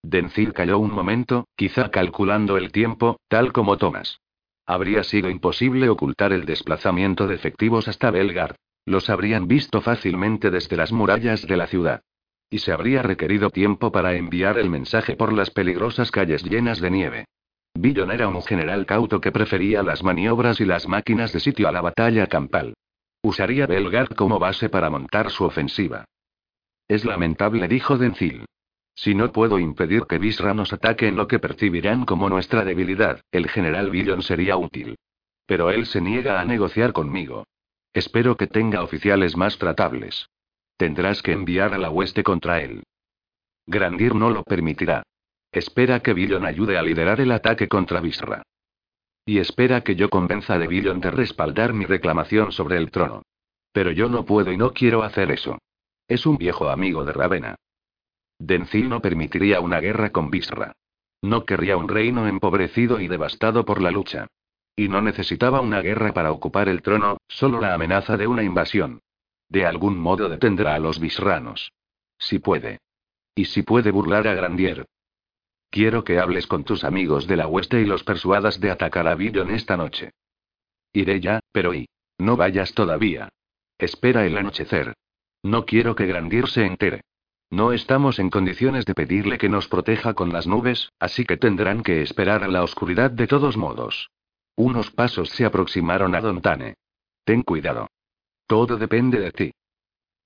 Dencil 0.03 0.53
calló 0.53 0.79
un 0.79 0.91
momento, 0.91 1.47
quizá 1.55 1.89
calculando 1.89 2.57
el 2.57 2.71
tiempo, 2.71 3.19
tal 3.27 3.51
como 3.53 3.77
Thomas. 3.77 4.19
Habría 4.67 5.03
sido 5.03 5.29
imposible 5.29 5.87
ocultar 5.87 6.33
el 6.33 6.45
desplazamiento 6.45 7.25
de 7.25 7.35
efectivos 7.35 7.87
hasta 7.87 8.11
Belgard. 8.11 8.57
Los 8.85 9.09
habrían 9.09 9.47
visto 9.47 9.81
fácilmente 9.81 10.51
desde 10.51 10.75
las 10.75 10.91
murallas 10.91 11.47
de 11.47 11.55
la 11.55 11.67
ciudad. 11.67 12.01
Y 12.49 12.59
se 12.59 12.73
habría 12.73 13.01
requerido 13.01 13.49
tiempo 13.49 13.93
para 13.93 14.15
enviar 14.15 14.59
el 14.59 14.69
mensaje 14.69 15.15
por 15.15 15.31
las 15.31 15.51
peligrosas 15.51 16.11
calles 16.11 16.43
llenas 16.43 16.81
de 16.81 16.91
nieve. 16.91 17.25
Billon 17.73 18.11
era 18.11 18.27
un 18.27 18.41
general 18.43 18.85
cauto 18.85 19.21
que 19.21 19.31
prefería 19.31 19.83
las 19.83 20.03
maniobras 20.03 20.59
y 20.59 20.65
las 20.65 20.87
máquinas 20.87 21.31
de 21.31 21.39
sitio 21.39 21.69
a 21.69 21.71
la 21.71 21.81
batalla 21.81 22.27
campal. 22.27 22.73
Usaría 23.21 23.67
Belgard 23.67 24.15
como 24.15 24.37
base 24.37 24.67
para 24.67 24.89
montar 24.89 25.31
su 25.31 25.45
ofensiva. 25.45 26.05
Es 26.89 27.05
lamentable, 27.05 27.67
dijo 27.67 27.97
Dencil. 27.97 28.45
Si 28.97 29.13
no 29.13 29.31
puedo 29.31 29.59
impedir 29.59 30.05
que 30.09 30.17
Visra 30.17 30.55
nos 30.55 30.73
ataque 30.73 31.07
en 31.07 31.15
lo 31.15 31.27
que 31.27 31.37
percibirán 31.37 32.03
como 32.03 32.29
nuestra 32.29 32.65
debilidad, 32.65 33.21
el 33.31 33.47
general 33.47 33.91
Billon 33.91 34.23
sería 34.23 34.57
útil. 34.57 34.97
Pero 35.45 35.69
él 35.69 35.85
se 35.85 36.01
niega 36.01 36.41
a 36.41 36.45
negociar 36.45 36.93
conmigo. 36.93 37.45
Espero 37.93 38.35
que 38.35 38.47
tenga 38.47 38.81
oficiales 38.81 39.37
más 39.37 39.59
tratables. 39.59 40.27
Tendrás 40.77 41.21
que 41.21 41.31
enviar 41.31 41.75
a 41.75 41.77
la 41.77 41.91
hueste 41.91 42.23
contra 42.23 42.59
él. 42.61 42.83
Grandir 43.67 44.15
no 44.15 44.31
lo 44.31 44.43
permitirá. 44.43 45.03
Espera 45.51 45.99
que 45.99 46.13
Billon 46.13 46.45
ayude 46.45 46.75
a 46.77 46.81
liderar 46.81 47.21
el 47.21 47.31
ataque 47.31 47.67
contra 47.67 48.01
Visra. 48.01 48.41
Y 49.25 49.37
espera 49.37 49.81
que 49.81 49.95
yo 49.95 50.09
convenza 50.09 50.55
a 50.55 50.57
Billon 50.57 51.01
de 51.01 51.11
respaldar 51.11 51.71
mi 51.71 51.85
reclamación 51.85 52.51
sobre 52.51 52.77
el 52.77 52.89
trono. 52.89 53.21
Pero 53.71 53.91
yo 53.91 54.09
no 54.09 54.25
puedo 54.25 54.51
y 54.51 54.57
no 54.57 54.73
quiero 54.73 55.03
hacer 55.03 55.29
eso. 55.29 55.59
Es 56.07 56.25
un 56.25 56.37
viejo 56.37 56.69
amigo 56.69 57.05
de 57.05 57.13
Ravena. 57.13 57.55
Dencil 58.39 58.89
no 58.89 59.01
permitiría 59.01 59.59
una 59.59 59.79
guerra 59.79 60.11
con 60.11 60.29
Visra. 60.29 60.73
No 61.21 61.45
querría 61.45 61.77
un 61.77 61.87
reino 61.87 62.27
empobrecido 62.27 62.99
y 62.99 63.07
devastado 63.07 63.65
por 63.65 63.81
la 63.81 63.91
lucha. 63.91 64.27
Y 64.75 64.89
no 64.89 65.01
necesitaba 65.01 65.61
una 65.61 65.81
guerra 65.81 66.13
para 66.13 66.31
ocupar 66.31 66.69
el 66.69 66.81
trono, 66.83 67.17
solo 67.27 67.59
la 67.59 67.73
amenaza 67.73 68.15
de 68.15 68.27
una 68.27 68.43
invasión. 68.43 69.01
De 69.49 69.65
algún 69.65 69.97
modo 69.97 70.29
detendrá 70.29 70.75
a 70.75 70.79
los 70.79 70.99
bisranos. 70.99 71.71
Si 72.19 72.39
puede. 72.39 72.79
Y 73.33 73.45
si 73.45 73.63
puede 73.63 73.91
burlar 73.91 74.27
a 74.27 74.35
Grandier. 74.35 74.85
Quiero 75.69 76.03
que 76.03 76.19
hables 76.19 76.47
con 76.47 76.63
tus 76.63 76.83
amigos 76.83 77.27
de 77.27 77.37
la 77.37 77.47
hueste 77.47 77.81
y 77.81 77.85
los 77.85 78.03
persuadas 78.03 78.59
de 78.59 78.71
atacar 78.71 79.07
a 79.07 79.15
Billon 79.15 79.51
esta 79.51 79.77
noche. 79.77 80.11
Iré 80.93 81.19
ya, 81.19 81.39
pero 81.51 81.73
y. 81.73 81.89
No 82.17 82.35
vayas 82.35 82.73
todavía. 82.73 83.29
Espera 83.77 84.25
el 84.25 84.37
anochecer. 84.37 84.95
No 85.43 85.65
quiero 85.65 85.95
que 85.95 86.07
Grandier 86.07 86.47
se 86.47 86.65
entere. 86.65 87.01
No 87.49 87.71
estamos 87.71 88.19
en 88.19 88.29
condiciones 88.29 88.85
de 88.85 88.93
pedirle 88.93 89.37
que 89.37 89.47
nos 89.47 89.69
proteja 89.69 90.13
con 90.13 90.33
las 90.33 90.47
nubes, 90.47 90.91
así 90.99 91.23
que 91.23 91.37
tendrán 91.37 91.81
que 91.81 92.01
esperar 92.01 92.43
a 92.43 92.49
la 92.49 92.61
oscuridad 92.61 93.09
de 93.09 93.25
todos 93.25 93.55
modos. 93.55 94.09
Unos 94.55 94.91
pasos 94.91 95.29
se 95.29 95.45
aproximaron 95.45 96.13
a 96.13 96.19
Don 96.19 96.41
Tane. 96.41 96.75
Ten 97.23 97.43
cuidado. 97.43 97.87
Todo 98.47 98.77
depende 98.77 99.19
de 99.19 99.31
ti. 99.31 99.51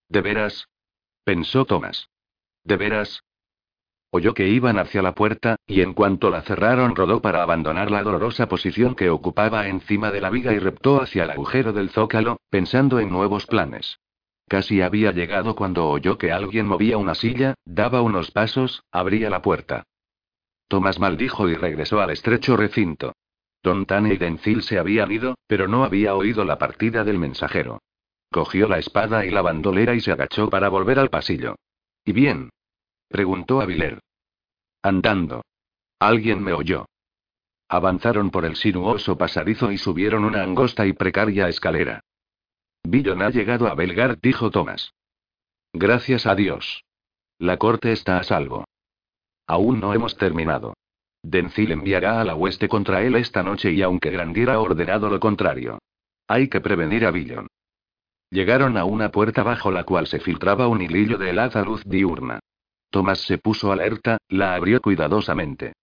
¿De 0.10 0.22
veras? 0.22 0.68
pensó 1.24 1.66
Thomas. 1.66 2.10
¿De 2.64 2.76
veras? 2.76 3.24
Oyó 4.10 4.34
que 4.34 4.48
iban 4.50 4.80
hacia 4.80 5.02
la 5.02 5.16
puerta, 5.16 5.58
y 5.66 5.82
en 5.82 5.94
cuanto 5.94 6.30
la 6.30 6.42
cerraron 6.42 6.96
rodó 6.96 7.22
para 7.22 7.44
abandonar 7.44 7.92
la 7.92 8.04
dolorosa 8.04 8.48
posición 8.50 8.96
que 8.96 9.10
ocupaba 9.10 9.68
encima 9.68 10.12
de 10.12 10.22
la 10.22 10.30
viga 10.30 10.54
y 10.54 10.60
reptó 10.60 11.02
hacia 11.02 11.24
el 11.24 11.32
agujero 11.32 11.72
del 11.72 11.92
zócalo, 11.92 12.42
pensando 12.50 13.00
en 13.00 13.10
nuevos 13.10 13.46
planes. 13.46 14.01
Casi 14.52 14.82
había 14.82 15.14
llegado 15.14 15.56
cuando 15.56 15.88
oyó 15.88 16.18
que 16.18 16.34
alguien 16.34 16.68
movía 16.68 16.98
una 16.98 17.16
silla, 17.16 17.56
daba 17.64 18.02
unos 18.02 18.32
pasos, 18.32 18.84
abría 18.92 19.30
la 19.30 19.42
puerta. 19.42 19.84
Tomás 20.68 21.00
maldijo 21.00 21.48
y 21.48 21.56
regresó 21.56 22.02
al 22.02 22.10
estrecho 22.10 22.58
recinto. 22.58 23.14
Don 23.64 23.86
Tane 23.86 24.14
y 24.14 24.18
Dencil 24.18 24.62
se 24.62 24.78
habían 24.78 25.10
ido, 25.10 25.36
pero 25.48 25.70
no 25.70 25.86
había 25.86 26.16
oído 26.16 26.44
la 26.44 26.58
partida 26.58 27.06
del 27.06 27.18
mensajero. 27.18 27.80
Cogió 28.30 28.68
la 28.68 28.78
espada 28.78 29.26
y 29.26 29.30
la 29.30 29.42
bandolera 29.42 29.96
y 29.96 30.02
se 30.02 30.12
agachó 30.12 30.50
para 30.50 30.68
volver 30.68 31.00
al 31.00 31.10
pasillo. 31.10 31.56
¿Y 32.04 32.12
bien? 32.12 32.50
preguntó 33.08 33.62
Aviler. 33.62 34.02
Andando. 34.84 35.46
Alguien 35.98 36.44
me 36.44 36.52
oyó. 36.52 36.88
Avanzaron 37.70 38.30
por 38.32 38.44
el 38.44 38.58
sinuoso 38.58 39.18
pasadizo 39.18 39.72
y 39.72 39.78
subieron 39.78 40.26
una 40.26 40.44
angosta 40.44 40.86
y 40.86 40.92
precaria 40.92 41.48
escalera. 41.48 42.02
Billon 42.84 43.22
ha 43.22 43.30
llegado 43.30 43.68
a 43.68 43.76
Belgar, 43.76 44.20
dijo 44.20 44.52
Thomas. 44.52 44.94
Gracias 45.74 46.26
a 46.26 46.36
Dios. 46.36 46.84
La 47.40 47.58
corte 47.58 47.92
está 47.92 48.18
a 48.18 48.24
salvo. 48.24 48.66
Aún 49.48 49.80
no 49.80 49.94
hemos 49.94 50.18
terminado. 50.18 50.74
Dencil 51.24 51.72
enviará 51.72 52.20
a 52.20 52.24
la 52.24 52.36
hueste 52.36 52.68
contra 52.68 53.04
él 53.04 53.16
esta 53.16 53.44
noche 53.44 53.72
y 53.72 53.82
aunque 53.82 54.10
Grandier 54.10 54.50
ha 54.50 54.60
ordenado 54.60 55.10
lo 55.10 55.20
contrario. 55.20 55.80
Hay 56.28 56.50
que 56.50 56.62
prevenir 56.62 57.06
a 57.06 57.12
Billon. 57.12 57.48
Llegaron 58.30 58.78
a 58.78 58.86
una 58.86 59.12
puerta 59.12 59.44
bajo 59.44 59.72
la 59.72 59.84
cual 59.84 60.08
se 60.08 60.20
filtraba 60.20 60.68
un 60.68 60.82
hilillo 60.82 61.18
de 61.18 61.30
helada 61.30 61.64
luz 61.64 61.84
diurna. 61.86 62.40
Thomas 62.90 63.20
se 63.20 63.38
puso 63.38 63.72
alerta, 63.72 64.18
la 64.30 64.56
abrió 64.56 64.82
cuidadosamente. 64.82 65.74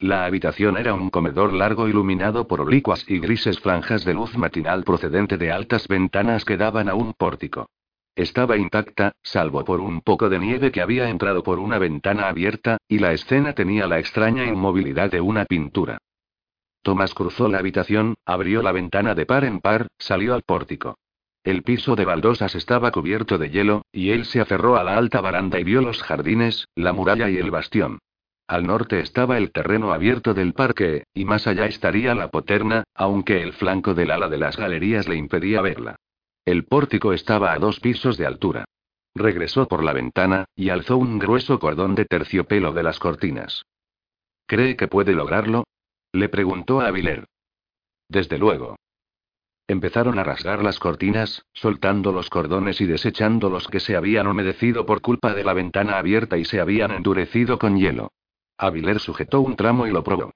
La 0.00 0.26
habitación 0.26 0.76
era 0.76 0.94
un 0.94 1.10
comedor 1.10 1.52
largo 1.52 1.88
iluminado 1.88 2.46
por 2.46 2.60
oblicuas 2.60 3.04
y 3.08 3.18
grises 3.18 3.58
franjas 3.58 4.04
de 4.04 4.14
luz 4.14 4.36
matinal 4.36 4.84
procedente 4.84 5.36
de 5.36 5.50
altas 5.50 5.88
ventanas 5.88 6.44
que 6.44 6.56
daban 6.56 6.88
a 6.88 6.94
un 6.94 7.14
pórtico. 7.14 7.68
Estaba 8.14 8.56
intacta, 8.56 9.12
salvo 9.22 9.64
por 9.64 9.80
un 9.80 10.00
poco 10.00 10.28
de 10.28 10.38
nieve 10.38 10.70
que 10.70 10.82
había 10.82 11.08
entrado 11.08 11.42
por 11.42 11.58
una 11.58 11.78
ventana 11.78 12.28
abierta, 12.28 12.78
y 12.86 13.00
la 13.00 13.12
escena 13.12 13.54
tenía 13.54 13.88
la 13.88 13.98
extraña 13.98 14.44
inmovilidad 14.44 15.10
de 15.10 15.20
una 15.20 15.44
pintura. 15.46 15.98
Tomás 16.82 17.12
cruzó 17.12 17.48
la 17.48 17.58
habitación, 17.58 18.14
abrió 18.24 18.62
la 18.62 18.70
ventana 18.70 19.16
de 19.16 19.26
par 19.26 19.44
en 19.44 19.60
par, 19.60 19.88
salió 19.98 20.34
al 20.34 20.42
pórtico. 20.42 20.96
El 21.42 21.64
piso 21.64 21.96
de 21.96 22.04
baldosas 22.04 22.54
estaba 22.54 22.92
cubierto 22.92 23.36
de 23.36 23.50
hielo, 23.50 23.82
y 23.90 24.10
él 24.10 24.26
se 24.26 24.40
aferró 24.40 24.76
a 24.76 24.84
la 24.84 24.96
alta 24.96 25.20
baranda 25.20 25.58
y 25.58 25.64
vio 25.64 25.82
los 25.82 26.02
jardines, 26.02 26.68
la 26.76 26.92
muralla 26.92 27.28
y 27.30 27.36
el 27.36 27.50
bastión. 27.50 27.98
Al 28.48 28.66
norte 28.66 29.00
estaba 29.00 29.36
el 29.36 29.52
terreno 29.52 29.92
abierto 29.92 30.32
del 30.32 30.54
parque, 30.54 31.04
y 31.12 31.26
más 31.26 31.46
allá 31.46 31.66
estaría 31.66 32.14
la 32.14 32.28
poterna, 32.28 32.84
aunque 32.94 33.42
el 33.42 33.52
flanco 33.52 33.92
del 33.92 34.10
ala 34.10 34.30
de 34.30 34.38
las 34.38 34.56
galerías 34.56 35.06
le 35.06 35.16
impedía 35.16 35.60
verla. 35.60 35.96
El 36.46 36.64
pórtico 36.64 37.12
estaba 37.12 37.52
a 37.52 37.58
dos 37.58 37.78
pisos 37.78 38.16
de 38.16 38.24
altura. 38.24 38.64
Regresó 39.14 39.68
por 39.68 39.84
la 39.84 39.92
ventana, 39.92 40.46
y 40.56 40.70
alzó 40.70 40.96
un 40.96 41.18
grueso 41.18 41.58
cordón 41.58 41.94
de 41.94 42.06
terciopelo 42.06 42.72
de 42.72 42.82
las 42.82 42.98
cortinas. 42.98 43.66
¿Cree 44.46 44.76
que 44.76 44.88
puede 44.88 45.12
lograrlo? 45.12 45.64
Le 46.12 46.30
preguntó 46.30 46.80
a 46.80 46.86
Aviler. 46.86 47.26
Desde 48.08 48.38
luego. 48.38 48.76
Empezaron 49.66 50.18
a 50.18 50.24
rasgar 50.24 50.64
las 50.64 50.78
cortinas, 50.78 51.42
soltando 51.52 52.12
los 52.12 52.30
cordones 52.30 52.80
y 52.80 52.86
desechando 52.86 53.50
los 53.50 53.68
que 53.68 53.80
se 53.80 53.94
habían 53.94 54.26
humedecido 54.26 54.86
por 54.86 55.02
culpa 55.02 55.34
de 55.34 55.44
la 55.44 55.52
ventana 55.52 55.98
abierta 55.98 56.38
y 56.38 56.46
se 56.46 56.60
habían 56.60 56.92
endurecido 56.92 57.58
con 57.58 57.76
hielo. 57.76 58.10
Aviler 58.58 58.98
sujetó 58.98 59.40
un 59.40 59.56
tramo 59.56 59.86
y 59.86 59.90
lo 59.90 60.02
probó. 60.02 60.32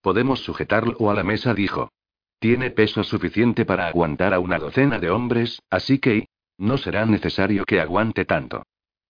Podemos 0.00 0.40
sujetarlo 0.40 1.10
a 1.10 1.14
la 1.14 1.22
mesa, 1.22 1.54
dijo. 1.54 1.90
Tiene 2.38 2.70
peso 2.70 3.04
suficiente 3.04 3.64
para 3.64 3.86
aguantar 3.86 4.34
a 4.34 4.38
una 4.38 4.58
docena 4.58 4.98
de 4.98 5.10
hombres, 5.10 5.62
así 5.70 5.98
que... 5.98 6.26
No 6.56 6.78
será 6.78 7.04
necesario 7.04 7.64
que 7.64 7.80
aguante 7.80 8.24
tanto. 8.24 8.62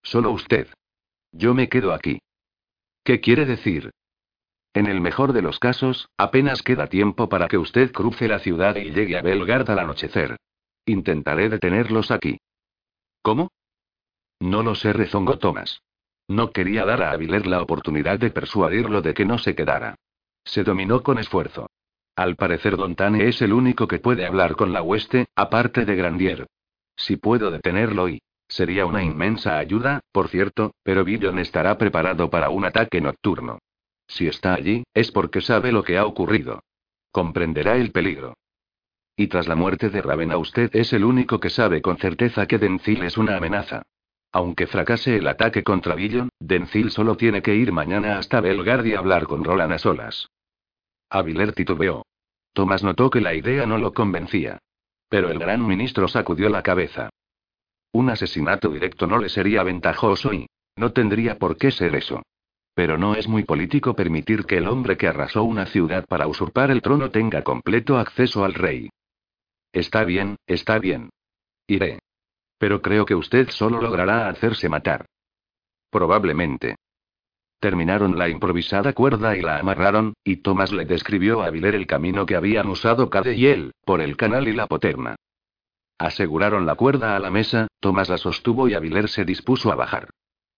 Solo 0.03 0.30
usted. 0.30 0.68
Yo 1.30 1.53
me 1.53 1.68
quedo 1.68 1.93
aquí. 1.93 2.20
¿Qué 3.03 3.20
quiere 3.20 3.45
decir? 3.45 3.91
En 4.72 4.87
el 4.87 5.01
mejor 5.01 5.32
de 5.32 5.43
los 5.43 5.59
casos, 5.59 6.09
apenas 6.16 6.62
queda 6.62 6.87
tiempo 6.87 7.28
para 7.28 7.49
que 7.49 7.59
usted 7.59 7.93
cruce 7.93 8.28
la 8.28 8.39
ciudad 8.39 8.76
y 8.76 8.91
llegue 8.93 9.18
a 9.18 9.22
Belgard 9.22 9.70
al 9.70 9.78
anochecer. 9.78 10.37
Intentaré 10.87 11.49
detenerlos 11.49 12.11
aquí. 12.11 12.39
¿Cómo? 13.22 13.51
No 14.41 14.62
lo 14.62 14.74
sé, 14.74 14.93
rezongó 14.93 15.39
Thomas. 15.39 15.82
No 16.29 16.53
quería 16.53 16.85
dar 16.85 17.03
a 17.03 17.11
Aviler 17.11 17.47
la 17.47 17.61
oportunidad 17.61 18.18
de 18.18 18.31
persuadirlo 18.31 19.03
de 19.03 19.14
que 19.14 19.25
no 19.25 19.39
se 19.39 19.55
quedara. 19.55 19.97
Se 20.45 20.64
dominó 20.64 21.03
con 21.03 21.18
esfuerzo. 21.18 21.70
Al 22.16 22.37
parecer 22.37 22.77
Don 22.77 22.95
Tane 22.95 23.29
es 23.29 23.43
el 23.43 23.53
único 23.53 23.89
que 23.89 23.99
puede 23.99 24.25
hablar 24.25 24.57
con 24.57 24.72
la 24.72 24.83
hueste, 24.83 25.27
aparte 25.35 25.85
de 25.85 25.97
Grandier. 25.97 26.47
Si 26.97 27.16
puedo 27.16 27.51
detenerlo 27.51 28.09
y... 28.09 28.20
Sería 28.47 28.85
una 28.85 29.03
inmensa 29.03 29.59
ayuda, 29.59 30.01
por 30.12 30.29
cierto, 30.29 30.75
pero 30.83 31.03
Billon 31.03 31.39
estará 31.39 31.79
preparado 31.79 32.29
para 32.31 32.51
un 32.51 32.66
ataque 32.66 33.01
nocturno. 33.01 33.59
Si 34.07 34.27
está 34.27 34.55
allí, 34.55 34.85
es 34.93 35.11
porque 35.11 35.41
sabe 35.41 35.72
lo 35.72 35.83
que 35.83 35.97
ha 35.97 36.05
ocurrido. 36.05 36.62
Comprenderá 37.11 37.77
el 37.77 37.91
peligro. 37.91 38.35
Y 39.16 39.29
tras 39.29 39.49
la 39.49 39.55
muerte 39.55 39.89
de 39.89 40.03
Ravena 40.03 40.37
usted 40.37 40.70
es 40.75 40.93
el 40.93 41.05
único 41.05 41.41
que 41.41 41.51
sabe 41.51 41.81
con 41.81 41.97
certeza 41.97 42.47
que 42.47 42.59
Dencil 42.59 43.03
es 43.03 43.16
una 43.16 43.37
amenaza. 43.37 43.83
Aunque 44.35 44.66
fracase 44.66 45.18
el 45.18 45.28
ataque 45.28 45.62
contra 45.62 45.95
Billon, 45.95 46.28
Dencil 46.41 46.91
solo 46.91 47.16
tiene 47.16 47.41
que 47.41 47.55
ir 47.55 47.70
mañana 47.70 48.18
hasta 48.18 48.41
Belgard 48.41 48.85
y 48.85 48.95
hablar 48.95 49.28
con 49.28 49.45
Roland 49.45 49.72
a 49.72 49.78
solas. 49.78 50.28
Aviler 51.09 51.53
titubeó. 51.53 52.05
Tomás 52.53 52.82
notó 52.82 53.11
que 53.11 53.20
la 53.20 53.32
idea 53.32 53.64
no 53.64 53.78
lo 53.78 53.95
convencía. 53.95 54.59
Pero 55.09 55.30
el 55.30 55.39
gran 55.39 55.64
ministro 55.64 56.09
sacudió 56.09 56.49
la 56.49 56.64
cabeza. 56.64 57.11
Un 57.93 58.11
asesinato 58.11 58.70
directo 58.70 59.07
no 59.07 59.18
le 59.18 59.28
sería 59.28 59.62
ventajoso 59.62 60.32
y... 60.32 60.49
No 60.74 60.91
tendría 60.91 61.39
por 61.39 61.57
qué 61.57 61.70
ser 61.70 61.95
eso. 61.95 62.24
Pero 62.74 62.99
no 62.99 63.14
es 63.14 63.28
muy 63.28 63.45
político 63.45 63.95
permitir 63.95 64.47
que 64.47 64.57
el 64.57 64.66
hombre 64.66 64.97
que 64.97 65.07
arrasó 65.07 65.45
una 65.45 65.66
ciudad 65.66 66.07
para 66.09 66.26
usurpar 66.26 66.72
el 66.72 66.82
trono 66.82 67.12
tenga 67.12 67.43
completo 67.43 67.99
acceso 67.99 68.45
al 68.45 68.55
rey. 68.55 68.91
Está 69.72 70.03
bien, 70.03 70.35
está 70.49 70.80
bien. 70.80 71.11
Iré. 71.68 72.01
Pero 72.65 72.81
creo 72.81 73.05
que 73.05 73.15
usted 73.15 73.51
solo 73.51 73.79
logrará 73.79 74.27
hacerse 74.31 74.71
matar. 74.71 75.05
Probablemente. 75.91 76.77
Terminaron 77.61 78.19
la 78.19 78.31
improvisada 78.31 78.95
cuerda 78.95 79.37
y 79.37 79.43
la 79.43 79.59
amarraron, 79.59 80.15
y 80.25 80.37
Thomas 80.37 80.73
le 80.73 80.87
describió 80.87 81.43
a 81.43 81.51
Viler 81.51 81.75
el 81.75 81.87
camino 81.87 82.25
que 82.25 82.37
habían 82.37 82.69
usado 82.69 83.11
Cade 83.11 83.35
y 83.35 83.49
él, 83.49 83.73
por 83.85 84.01
el 84.01 84.17
canal 84.17 84.49
y 84.49 84.55
la 84.55 84.67
poterna. 84.67 85.17
Aseguraron 85.99 86.65
la 86.65 86.75
cuerda 86.75 87.17
a 87.17 87.19
la 87.19 87.31
mesa, 87.31 87.69
Thomas 87.81 88.09
la 88.09 88.17
sostuvo 88.17 88.67
y 88.67 88.73
Aviler 88.73 89.11
se 89.11 89.27
dispuso 89.27 89.71
a 89.71 89.75
bajar. 89.75 90.09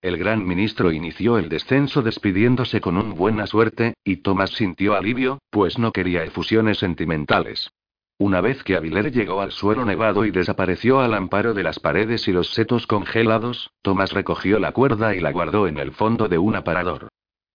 El 0.00 0.16
gran 0.16 0.46
ministro 0.46 0.92
inició 0.92 1.38
el 1.38 1.48
descenso 1.48 2.02
despidiéndose 2.02 2.80
con 2.80 2.98
un 2.98 3.16
buena 3.16 3.48
suerte, 3.48 3.94
y 4.04 4.18
Thomas 4.18 4.50
sintió 4.50 4.94
alivio, 4.94 5.40
pues 5.50 5.76
no 5.76 5.90
quería 5.90 6.22
efusiones 6.22 6.78
sentimentales. 6.78 7.72
Una 8.18 8.40
vez 8.40 8.64
que 8.64 8.76
Aviler 8.76 9.12
llegó 9.12 9.42
al 9.42 9.52
suelo 9.52 9.84
nevado 9.84 10.24
y 10.24 10.30
desapareció 10.30 11.00
al 11.00 11.12
amparo 11.12 11.52
de 11.52 11.62
las 11.62 11.78
paredes 11.78 12.26
y 12.28 12.32
los 12.32 12.48
setos 12.48 12.86
congelados, 12.86 13.70
Thomas 13.82 14.12
recogió 14.12 14.58
la 14.58 14.72
cuerda 14.72 15.14
y 15.14 15.20
la 15.20 15.32
guardó 15.32 15.66
en 15.68 15.76
el 15.76 15.92
fondo 15.92 16.26
de 16.26 16.38
un 16.38 16.56
aparador. 16.56 17.08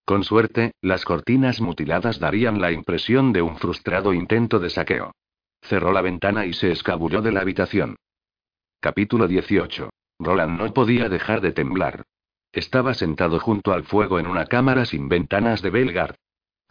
Con 0.06 0.24
suerte, 0.24 0.74
las 0.82 1.04
cortinas 1.04 1.62
mutiladas 1.62 2.20
darían 2.20 2.62
la 2.62 2.72
impresión 2.72 3.34
de 3.34 3.42
un 3.42 3.58
frustrado 3.58 4.14
intento 4.14 4.60
de 4.60 4.70
saqueo. 4.70 5.14
Cerró 5.64 5.92
la 5.92 6.02
ventana 6.02 6.46
y 6.46 6.54
se 6.54 6.72
escabulló 6.72 7.22
de 7.22 7.32
la 7.32 7.42
habitación. 7.42 7.96
Capítulo 8.80 9.28
18. 9.28 9.90
Roland 10.20 10.60
no 10.60 10.72
podía 10.74 11.10
dejar 11.10 11.42
de 11.42 11.54
temblar. 11.54 12.04
Estaba 12.52 12.94
sentado 12.94 13.40
junto 13.40 13.74
al 13.74 13.84
fuego 13.84 14.20
en 14.20 14.28
una 14.28 14.46
cámara 14.46 14.86
sin 14.86 15.10
ventanas 15.10 15.62
de 15.62 15.70
Belgard. 15.72 16.16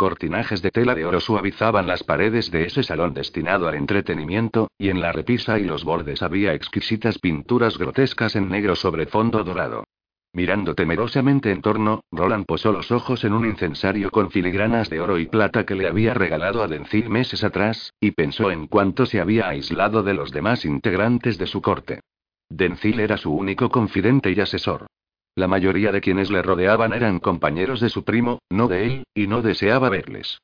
Cortinajes 0.01 0.63
de 0.63 0.71
tela 0.71 0.95
de 0.95 1.05
oro 1.05 1.21
suavizaban 1.21 1.87
las 1.87 2.05
paredes 2.05 2.51
de 2.51 2.65
ese 2.65 2.83
salón 2.83 3.13
destinado 3.13 3.69
al 3.69 3.75
entretenimiento, 3.75 4.71
y 4.79 4.89
en 4.89 5.03
la 5.03 5.13
repisa 5.13 5.59
y 5.59 5.65
los 5.65 5.85
bordes 5.85 6.23
había 6.23 6.55
exquisitas 6.55 7.19
pinturas 7.19 7.77
grotescas 7.77 8.35
en 8.35 8.49
negro 8.49 8.77
sobre 8.77 9.05
fondo 9.05 9.45
dorado. 9.45 9.85
Mirando 10.33 10.75
temerosamente 10.75 11.51
en 11.51 11.61
torno, 11.61 12.01
Roland 12.11 12.47
posó 12.47 12.73
los 12.73 12.91
ojos 12.91 13.25
en 13.25 13.35
un 13.35 13.45
incensario 13.45 14.11
con 14.11 14.31
filigranas 14.31 14.89
de 14.89 15.03
oro 15.03 15.19
y 15.19 15.27
plata 15.27 15.67
que 15.67 15.75
le 15.75 15.87
había 15.87 16.15
regalado 16.15 16.63
a 16.63 16.67
Dencil 16.67 17.11
meses 17.11 17.45
atrás, 17.45 17.93
y 18.01 18.13
pensó 18.13 18.51
en 18.51 18.69
cuánto 18.69 19.05
se 19.05 19.21
había 19.21 19.51
aislado 19.51 20.03
de 20.03 20.15
los 20.15 20.31
demás 20.31 20.65
integrantes 20.65 21.37
de 21.37 21.47
su 21.47 21.61
corte. 21.61 22.01
Dencil 22.49 23.01
era 23.01 23.19
su 23.19 23.35
único 23.35 23.69
confidente 23.69 24.33
y 24.33 24.41
asesor. 24.41 24.87
La 25.41 25.49
mayoría 25.49 25.91
de 25.91 26.03
quienes 26.03 26.31
le 26.31 26.43
rodeaban 26.43 26.93
eran 26.93 27.19
compañeros 27.19 27.81
de 27.81 27.89
su 27.89 28.05
primo, 28.05 28.41
no 28.51 28.69
de 28.69 28.85
él, 28.85 29.05
y 29.15 29.27
no 29.27 29.41
deseaba 29.41 29.89
verles. 29.89 30.43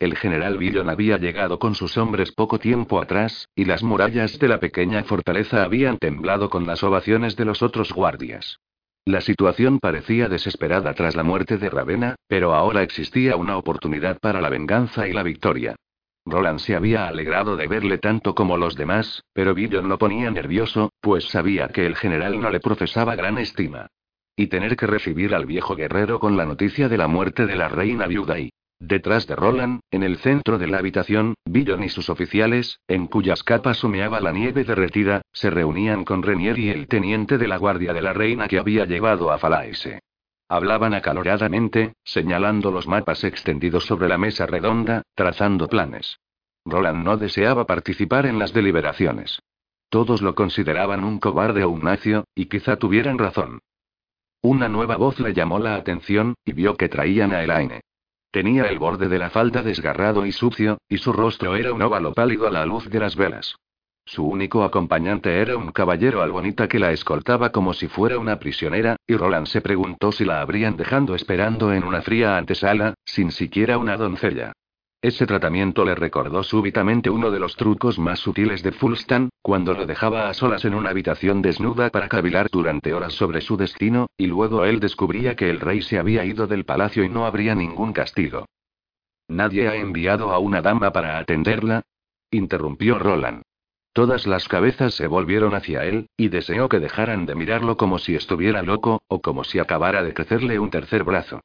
El 0.00 0.16
general 0.16 0.58
Villon 0.58 0.90
había 0.90 1.18
llegado 1.18 1.60
con 1.60 1.76
sus 1.76 1.96
hombres 1.96 2.32
poco 2.32 2.58
tiempo 2.58 3.00
atrás, 3.00 3.46
y 3.54 3.64
las 3.64 3.84
murallas 3.84 4.40
de 4.40 4.48
la 4.48 4.58
pequeña 4.58 5.04
fortaleza 5.04 5.62
habían 5.62 5.98
temblado 5.98 6.50
con 6.50 6.66
las 6.66 6.82
ovaciones 6.82 7.36
de 7.36 7.44
los 7.44 7.62
otros 7.62 7.92
guardias. 7.92 8.58
La 9.04 9.20
situación 9.20 9.78
parecía 9.78 10.28
desesperada 10.28 10.94
tras 10.94 11.14
la 11.14 11.22
muerte 11.22 11.56
de 11.56 11.70
Ravenna, 11.70 12.16
pero 12.26 12.56
ahora 12.56 12.82
existía 12.82 13.36
una 13.36 13.56
oportunidad 13.56 14.18
para 14.18 14.40
la 14.40 14.48
venganza 14.48 15.06
y 15.06 15.12
la 15.12 15.22
victoria. 15.22 15.76
Roland 16.26 16.58
se 16.58 16.74
había 16.74 17.06
alegrado 17.06 17.54
de 17.54 17.68
verle 17.68 17.98
tanto 17.98 18.34
como 18.34 18.56
los 18.56 18.74
demás, 18.74 19.22
pero 19.32 19.54
Villon 19.54 19.88
lo 19.88 19.96
ponía 19.96 20.28
nervioso, 20.32 20.90
pues 21.00 21.26
sabía 21.28 21.68
que 21.68 21.86
el 21.86 21.94
general 21.94 22.40
no 22.40 22.50
le 22.50 22.58
profesaba 22.58 23.14
gran 23.14 23.38
estima. 23.38 23.86
Y 24.38 24.46
tener 24.46 24.76
que 24.76 24.86
recibir 24.86 25.34
al 25.34 25.46
viejo 25.46 25.74
guerrero 25.74 26.20
con 26.20 26.36
la 26.36 26.46
noticia 26.46 26.88
de 26.88 26.96
la 26.96 27.08
muerte 27.08 27.44
de 27.44 27.56
la 27.56 27.66
reina 27.66 28.06
viuda. 28.06 28.36
Detrás 28.78 29.26
de 29.26 29.34
Roland, 29.34 29.80
en 29.90 30.04
el 30.04 30.18
centro 30.18 30.58
de 30.58 30.68
la 30.68 30.78
habitación, 30.78 31.34
Billon 31.44 31.82
y 31.82 31.88
sus 31.88 32.08
oficiales, 32.08 32.78
en 32.86 33.08
cuyas 33.08 33.42
capas 33.42 33.82
humeaba 33.82 34.20
la 34.20 34.30
nieve 34.30 34.62
derretida, 34.62 35.22
se 35.32 35.50
reunían 35.50 36.04
con 36.04 36.22
Renier 36.22 36.56
y 36.56 36.70
el 36.70 36.86
teniente 36.86 37.36
de 37.36 37.48
la 37.48 37.56
guardia 37.56 37.92
de 37.92 38.00
la 38.00 38.12
reina 38.12 38.46
que 38.46 38.60
había 38.60 38.84
llevado 38.84 39.32
a 39.32 39.38
Falaise. 39.38 39.98
Hablaban 40.48 40.94
acaloradamente, 40.94 41.94
señalando 42.04 42.70
los 42.70 42.86
mapas 42.86 43.24
extendidos 43.24 43.86
sobre 43.86 44.06
la 44.06 44.18
mesa 44.18 44.46
redonda, 44.46 45.02
trazando 45.16 45.66
planes. 45.66 46.20
Roland 46.64 47.04
no 47.04 47.16
deseaba 47.16 47.66
participar 47.66 48.24
en 48.24 48.38
las 48.38 48.52
deliberaciones. 48.52 49.40
Todos 49.88 50.22
lo 50.22 50.36
consideraban 50.36 51.02
un 51.02 51.18
cobarde 51.18 51.64
o 51.64 51.70
un 51.70 51.82
nacio, 51.82 52.22
y 52.36 52.46
quizá 52.46 52.76
tuvieran 52.76 53.18
razón. 53.18 53.58
Una 54.42 54.68
nueva 54.68 54.96
voz 54.96 55.18
le 55.18 55.34
llamó 55.34 55.58
la 55.58 55.74
atención, 55.74 56.34
y 56.44 56.52
vio 56.52 56.76
que 56.76 56.88
traían 56.88 57.32
a 57.32 57.42
Elaine. 57.42 57.80
Tenía 58.30 58.66
el 58.66 58.78
borde 58.78 59.08
de 59.08 59.18
la 59.18 59.30
falda 59.30 59.62
desgarrado 59.62 60.26
y 60.26 60.32
sucio, 60.32 60.78
y 60.88 60.98
su 60.98 61.12
rostro 61.12 61.56
era 61.56 61.72
un 61.72 61.82
óvalo 61.82 62.12
pálido 62.12 62.46
a 62.46 62.50
la 62.50 62.64
luz 62.64 62.88
de 62.88 63.00
las 63.00 63.16
velas. 63.16 63.56
Su 64.04 64.24
único 64.24 64.62
acompañante 64.62 65.40
era 65.40 65.56
un 65.56 65.72
caballero 65.72 66.22
albonita 66.22 66.68
que 66.68 66.78
la 66.78 66.92
escoltaba 66.92 67.50
como 67.50 67.74
si 67.74 67.88
fuera 67.88 68.18
una 68.18 68.38
prisionera, 68.38 68.96
y 69.06 69.16
Roland 69.16 69.46
se 69.46 69.60
preguntó 69.60 70.12
si 70.12 70.24
la 70.24 70.40
habrían 70.40 70.76
dejado 70.76 71.14
esperando 71.14 71.72
en 71.72 71.84
una 71.84 72.00
fría 72.00 72.36
antesala, 72.36 72.94
sin 73.04 73.32
siquiera 73.32 73.76
una 73.76 73.96
doncella. 73.96 74.52
Ese 75.00 75.26
tratamiento 75.26 75.84
le 75.84 75.94
recordó 75.94 76.42
súbitamente 76.42 77.08
uno 77.08 77.30
de 77.30 77.38
los 77.38 77.54
trucos 77.54 78.00
más 78.00 78.18
sutiles 78.18 78.64
de 78.64 78.72
Fulstan, 78.72 79.30
cuando 79.42 79.72
lo 79.72 79.86
dejaba 79.86 80.28
a 80.28 80.34
solas 80.34 80.64
en 80.64 80.74
una 80.74 80.90
habitación 80.90 81.40
desnuda 81.40 81.90
para 81.90 82.08
cavilar 82.08 82.48
durante 82.50 82.92
horas 82.92 83.12
sobre 83.12 83.40
su 83.40 83.56
destino, 83.56 84.08
y 84.16 84.26
luego 84.26 84.64
él 84.64 84.80
descubría 84.80 85.36
que 85.36 85.50
el 85.50 85.60
rey 85.60 85.82
se 85.82 86.00
había 86.00 86.24
ido 86.24 86.48
del 86.48 86.64
palacio 86.64 87.04
y 87.04 87.08
no 87.08 87.26
habría 87.26 87.54
ningún 87.54 87.92
castigo. 87.92 88.46
¿Nadie 89.28 89.68
ha 89.68 89.76
enviado 89.76 90.32
a 90.32 90.40
una 90.40 90.62
dama 90.62 90.90
para 90.90 91.18
atenderla? 91.18 91.82
interrumpió 92.32 92.98
Roland. 92.98 93.42
Todas 93.92 94.26
las 94.26 94.48
cabezas 94.48 94.94
se 94.94 95.06
volvieron 95.06 95.54
hacia 95.54 95.84
él, 95.84 96.08
y 96.16 96.28
deseó 96.28 96.68
que 96.68 96.80
dejaran 96.80 97.24
de 97.24 97.36
mirarlo 97.36 97.76
como 97.76 97.98
si 97.98 98.16
estuviera 98.16 98.62
loco, 98.62 99.00
o 99.06 99.20
como 99.20 99.44
si 99.44 99.60
acabara 99.60 100.02
de 100.02 100.12
crecerle 100.12 100.58
un 100.58 100.70
tercer 100.70 101.04
brazo. 101.04 101.40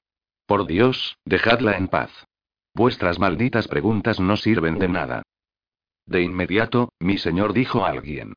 Por 0.48 0.66
Dios, 0.66 1.18
dejadla 1.24 1.78
en 1.78 1.88
paz. 1.88 2.12
Vuestras 2.76 3.20
malditas 3.20 3.68
preguntas 3.68 4.20
no 4.20 4.36
sirven 4.36 4.80
de 4.80 4.88
nada. 4.88 5.22
De 6.08 6.22
inmediato, 6.24 6.92
mi 7.00 7.20
señor 7.20 7.54
dijo 7.54 7.86
alguien. 7.86 8.34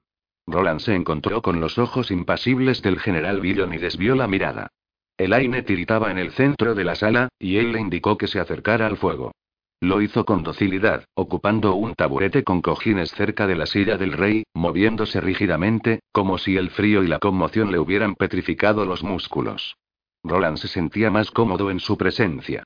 Roland 0.47 0.81
se 0.81 0.95
encontró 0.95 1.41
con 1.41 1.59
los 1.61 1.79
ojos 1.79 2.11
impasibles 2.11 2.83
del 2.83 3.01
general 3.01 3.41
Villon 3.41 3.73
y 3.73 3.79
desvió 3.79 4.15
la 4.15 4.29
mirada. 4.29 4.69
El 5.17 5.33
aire 5.33 5.63
tiritaba 5.63 6.11
en 6.11 6.19
el 6.19 6.33
centro 6.33 6.75
de 6.75 6.85
la 6.85 6.95
sala, 6.95 7.31
y 7.39 7.57
él 7.57 7.73
le 7.73 7.81
indicó 7.81 8.19
que 8.19 8.27
se 8.27 8.39
acercara 8.39 8.87
al 8.87 8.99
fuego. 8.99 9.33
Lo 9.81 10.03
hizo 10.03 10.27
con 10.27 10.43
docilidad, 10.43 11.05
ocupando 11.15 11.75
un 11.75 11.95
taburete 11.95 12.45
con 12.45 12.61
cojines 12.61 13.11
cerca 13.13 13.47
de 13.47 13.57
la 13.57 13.67
silla 13.67 13.97
del 13.97 14.13
rey, 14.13 14.45
moviéndose 14.55 15.21
rígidamente, 15.21 16.01
como 16.13 16.37
si 16.37 16.57
el 16.59 16.71
frío 16.71 17.03
y 17.03 17.09
la 17.09 17.19
conmoción 17.19 17.73
le 17.73 17.79
hubieran 17.79 18.15
petrificado 18.15 18.85
los 18.85 19.03
músculos. 19.03 19.77
Roland 20.23 20.59
se 20.59 20.69
sentía 20.69 21.11
más 21.11 21.31
cómodo 21.31 21.71
en 21.71 21.81
su 21.81 21.97
presencia. 21.97 22.65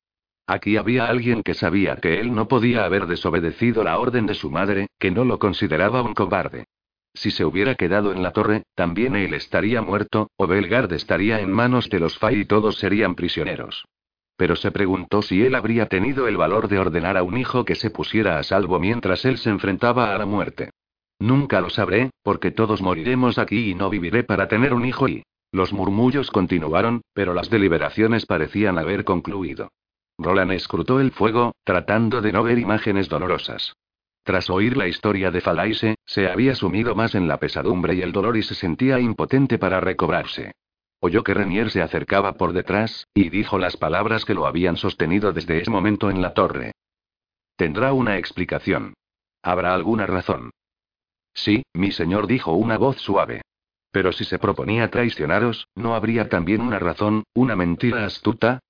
Aquí 0.50 0.76
había 0.76 1.06
alguien 1.06 1.44
que 1.44 1.54
sabía 1.54 1.94
que 1.98 2.18
él 2.18 2.34
no 2.34 2.48
podía 2.48 2.84
haber 2.84 3.06
desobedecido 3.06 3.84
la 3.84 4.00
orden 4.00 4.26
de 4.26 4.34
su 4.34 4.50
madre, 4.50 4.88
que 4.98 5.12
no 5.12 5.24
lo 5.24 5.38
consideraba 5.38 6.02
un 6.02 6.12
cobarde. 6.12 6.64
Si 7.14 7.30
se 7.30 7.44
hubiera 7.44 7.76
quedado 7.76 8.10
en 8.10 8.24
la 8.24 8.32
torre, 8.32 8.64
también 8.74 9.14
él 9.14 9.32
estaría 9.32 9.80
muerto, 9.80 10.28
o 10.36 10.48
Belgard 10.48 10.92
estaría 10.92 11.38
en 11.38 11.52
manos 11.52 11.88
de 11.88 12.00
los 12.00 12.18
Fay 12.18 12.40
y 12.40 12.44
todos 12.46 12.78
serían 12.78 13.14
prisioneros. 13.14 13.84
Pero 14.36 14.56
se 14.56 14.72
preguntó 14.72 15.22
si 15.22 15.40
él 15.46 15.54
habría 15.54 15.86
tenido 15.86 16.26
el 16.26 16.36
valor 16.36 16.66
de 16.66 16.80
ordenar 16.80 17.16
a 17.16 17.22
un 17.22 17.38
hijo 17.38 17.64
que 17.64 17.76
se 17.76 17.90
pusiera 17.90 18.40
a 18.40 18.42
salvo 18.42 18.80
mientras 18.80 19.24
él 19.24 19.38
se 19.38 19.50
enfrentaba 19.50 20.12
a 20.12 20.18
la 20.18 20.26
muerte. 20.26 20.70
Nunca 21.20 21.60
lo 21.60 21.70
sabré, 21.70 22.10
porque 22.24 22.50
todos 22.50 22.82
moriremos 22.82 23.38
aquí 23.38 23.70
y 23.70 23.76
no 23.76 23.88
viviré 23.88 24.24
para 24.24 24.48
tener 24.48 24.74
un 24.74 24.84
hijo 24.84 25.06
y... 25.06 25.22
Los 25.52 25.72
murmullos 25.72 26.32
continuaron, 26.32 27.02
pero 27.14 27.34
las 27.34 27.50
deliberaciones 27.50 28.26
parecían 28.26 28.78
haber 28.78 29.04
concluido. 29.04 29.68
Roland 30.20 30.52
escrutó 30.52 31.00
el 31.00 31.12
fuego, 31.12 31.54
tratando 31.64 32.20
de 32.20 32.32
no 32.32 32.42
ver 32.42 32.58
imágenes 32.58 33.08
dolorosas. 33.08 33.74
Tras 34.22 34.50
oír 34.50 34.76
la 34.76 34.86
historia 34.86 35.30
de 35.30 35.40
Falaise, 35.40 35.94
se 36.04 36.28
había 36.28 36.54
sumido 36.54 36.94
más 36.94 37.14
en 37.14 37.26
la 37.26 37.38
pesadumbre 37.38 37.94
y 37.94 38.02
el 38.02 38.12
dolor 38.12 38.36
y 38.36 38.42
se 38.42 38.54
sentía 38.54 39.00
impotente 39.00 39.58
para 39.58 39.80
recobrarse. 39.80 40.52
Oyó 41.00 41.24
que 41.24 41.32
Renier 41.32 41.70
se 41.70 41.80
acercaba 41.80 42.34
por 42.34 42.52
detrás, 42.52 43.08
y 43.14 43.30
dijo 43.30 43.58
las 43.58 43.78
palabras 43.78 44.26
que 44.26 44.34
lo 44.34 44.46
habían 44.46 44.76
sostenido 44.76 45.32
desde 45.32 45.58
ese 45.62 45.70
momento 45.70 46.10
en 46.10 46.20
la 46.20 46.34
torre. 46.34 46.72
Tendrá 47.56 47.94
una 47.94 48.18
explicación. 48.18 48.92
¿Habrá 49.42 49.72
alguna 49.72 50.04
razón? 50.04 50.50
Sí, 51.32 51.62
mi 51.72 51.92
señor 51.92 52.26
dijo 52.26 52.52
una 52.52 52.76
voz 52.76 52.98
suave. 52.98 53.40
Pero 53.90 54.12
si 54.12 54.24
se 54.24 54.38
proponía 54.38 54.90
traicionaros, 54.90 55.66
¿no 55.74 55.94
habría 55.94 56.28
también 56.28 56.60
una 56.60 56.78
razón, 56.78 57.24
una 57.34 57.56
mentira 57.56 58.04
astuta? 58.04 58.60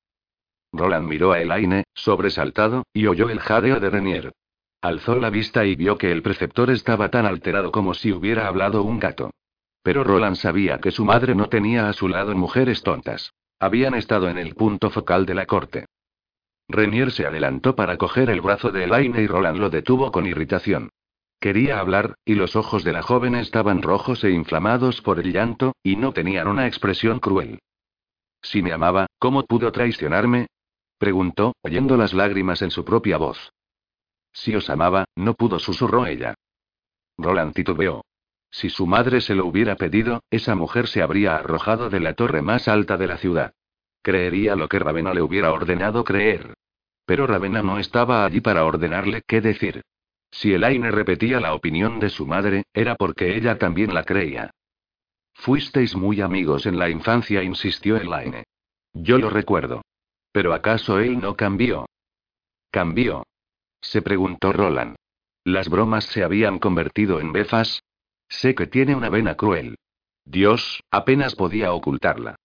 Roland 0.73 1.09
miró 1.09 1.33
a 1.33 1.41
Elaine, 1.41 1.85
sobresaltado, 1.95 2.85
y 2.93 3.07
oyó 3.07 3.29
el 3.29 3.41
jadeo 3.41 3.81
de 3.81 3.91
Renier. 3.91 4.33
Alzó 4.83 5.17
la 5.17 5.31
vista 5.31 5.65
y 5.67 5.77
vio 5.77 5.99
que 5.99 6.11
el 6.11 6.23
preceptor 6.23 6.71
estaba 6.71 7.11
tan 7.11 7.27
alterado 7.27 7.71
como 7.71 7.93
si 7.93 8.13
hubiera 8.13 8.47
hablado 8.47 8.83
un 8.83 8.99
gato. 8.99 9.31
Pero 9.83 10.05
Roland 10.05 10.37
sabía 10.37 10.79
que 10.79 10.91
su 10.91 11.05
madre 11.05 11.35
no 11.35 11.49
tenía 11.49 11.89
a 11.89 11.93
su 11.93 12.09
lado 12.09 12.35
mujeres 12.35 12.83
tontas. 12.83 13.33
Habían 13.59 13.95
estado 13.95 14.29
en 14.29 14.39
el 14.39 14.55
punto 14.55 14.91
focal 14.91 15.27
de 15.27 15.35
la 15.35 15.47
corte. 15.47 15.87
Renier 16.69 17.11
se 17.11 17.27
adelantó 17.27 17.75
para 17.75 17.99
coger 17.99 18.31
el 18.31 18.41
brazo 18.41 18.71
de 18.71 18.85
Elaine 18.85 19.21
y 19.21 19.27
Roland 19.27 19.59
lo 19.59 19.71
detuvo 19.71 20.13
con 20.13 20.27
irritación. 20.27 20.91
Quería 21.41 21.81
hablar, 21.81 22.15
y 22.25 22.35
los 22.35 22.55
ojos 22.55 22.85
de 22.85 22.93
la 22.93 23.03
joven 23.03 23.35
estaban 23.35 23.83
rojos 23.83 24.25
e 24.25 24.31
inflamados 24.31 25.01
por 25.03 25.19
el 25.19 25.33
llanto, 25.33 25.75
y 25.83 25.97
no 25.97 26.13
tenían 26.13 26.49
una 26.49 26.67
expresión 26.67 27.19
cruel. 27.19 27.59
Si 28.43 28.63
me 28.63 28.73
amaba, 28.73 29.07
¿cómo 29.19 29.45
pudo 29.45 29.73
traicionarme? 29.73 30.47
Preguntó, 31.01 31.57
oyendo 31.63 31.97
las 31.97 32.13
lágrimas 32.13 32.61
en 32.61 32.71
su 32.71 32.85
propia 32.85 33.17
voz. 33.17 33.55
Si 34.33 34.55
os 34.55 34.69
amaba, 34.69 35.07
no 35.17 35.33
pudo, 35.33 35.59
susurró 35.59 36.05
ella. 36.05 36.35
Roland 37.17 37.55
titubeó. 37.55 38.05
Si 38.51 38.69
su 38.69 38.87
madre 38.87 39.23
se 39.23 39.35
lo 39.35 39.47
hubiera 39.47 39.77
pedido, 39.77 40.23
esa 40.31 40.55
mujer 40.55 40.89
se 40.89 41.01
habría 41.01 41.37
arrojado 41.37 41.89
de 41.89 42.01
la 42.01 42.13
torre 42.13 42.43
más 42.43 42.69
alta 42.69 42.99
de 42.99 43.07
la 43.07 43.17
ciudad. 43.17 43.55
Creería 44.03 44.57
lo 44.57 44.69
que 44.69 44.79
Ravena 44.79 45.15
le 45.15 45.23
hubiera 45.23 45.53
ordenado 45.53 46.05
creer. 46.05 46.53
Pero 47.07 47.27
Ravena 47.27 47.63
no 47.63 47.79
estaba 47.79 48.27
allí 48.27 48.43
para 48.43 48.67
ordenarle 48.67 49.23
qué 49.27 49.41
decir. 49.41 49.83
Si 50.31 50.53
Elaine 50.53 50.91
repetía 50.91 51.41
la 51.41 51.55
opinión 51.55 51.99
de 51.99 52.11
su 52.11 52.27
madre, 52.27 52.65
era 52.75 52.95
porque 52.95 53.37
ella 53.37 53.57
también 53.59 53.95
la 53.95 54.05
creía. 54.05 54.51
Fuisteis 55.33 55.97
muy 55.97 56.21
amigos 56.21 56.67
en 56.67 56.79
la 56.79 56.91
infancia, 56.91 57.43
insistió 57.43 57.97
Elaine. 57.97 58.45
Yo 58.93 59.17
lo 59.17 59.31
recuerdo. 59.31 59.81
Pero 60.33 60.55
¿acaso 60.55 61.01
él 61.01 61.21
no 61.21 61.37
cambió? 61.37 61.87
¿Cambió? 62.71 63.25
Se 63.81 64.03
preguntó 64.03 64.53
Roland. 64.53 64.97
¿Las 65.45 65.69
bromas 65.69 66.05
se 66.05 66.23
habían 66.23 66.59
convertido 66.59 67.21
en 67.21 67.33
befas? 67.33 67.83
Sé 68.29 68.55
que 68.55 68.67
tiene 68.67 68.95
una 68.95 69.09
vena 69.09 69.35
cruel. 69.37 69.77
Dios, 70.25 70.83
apenas 70.91 71.35
podía 71.35 71.73
ocultarla. 71.73 72.37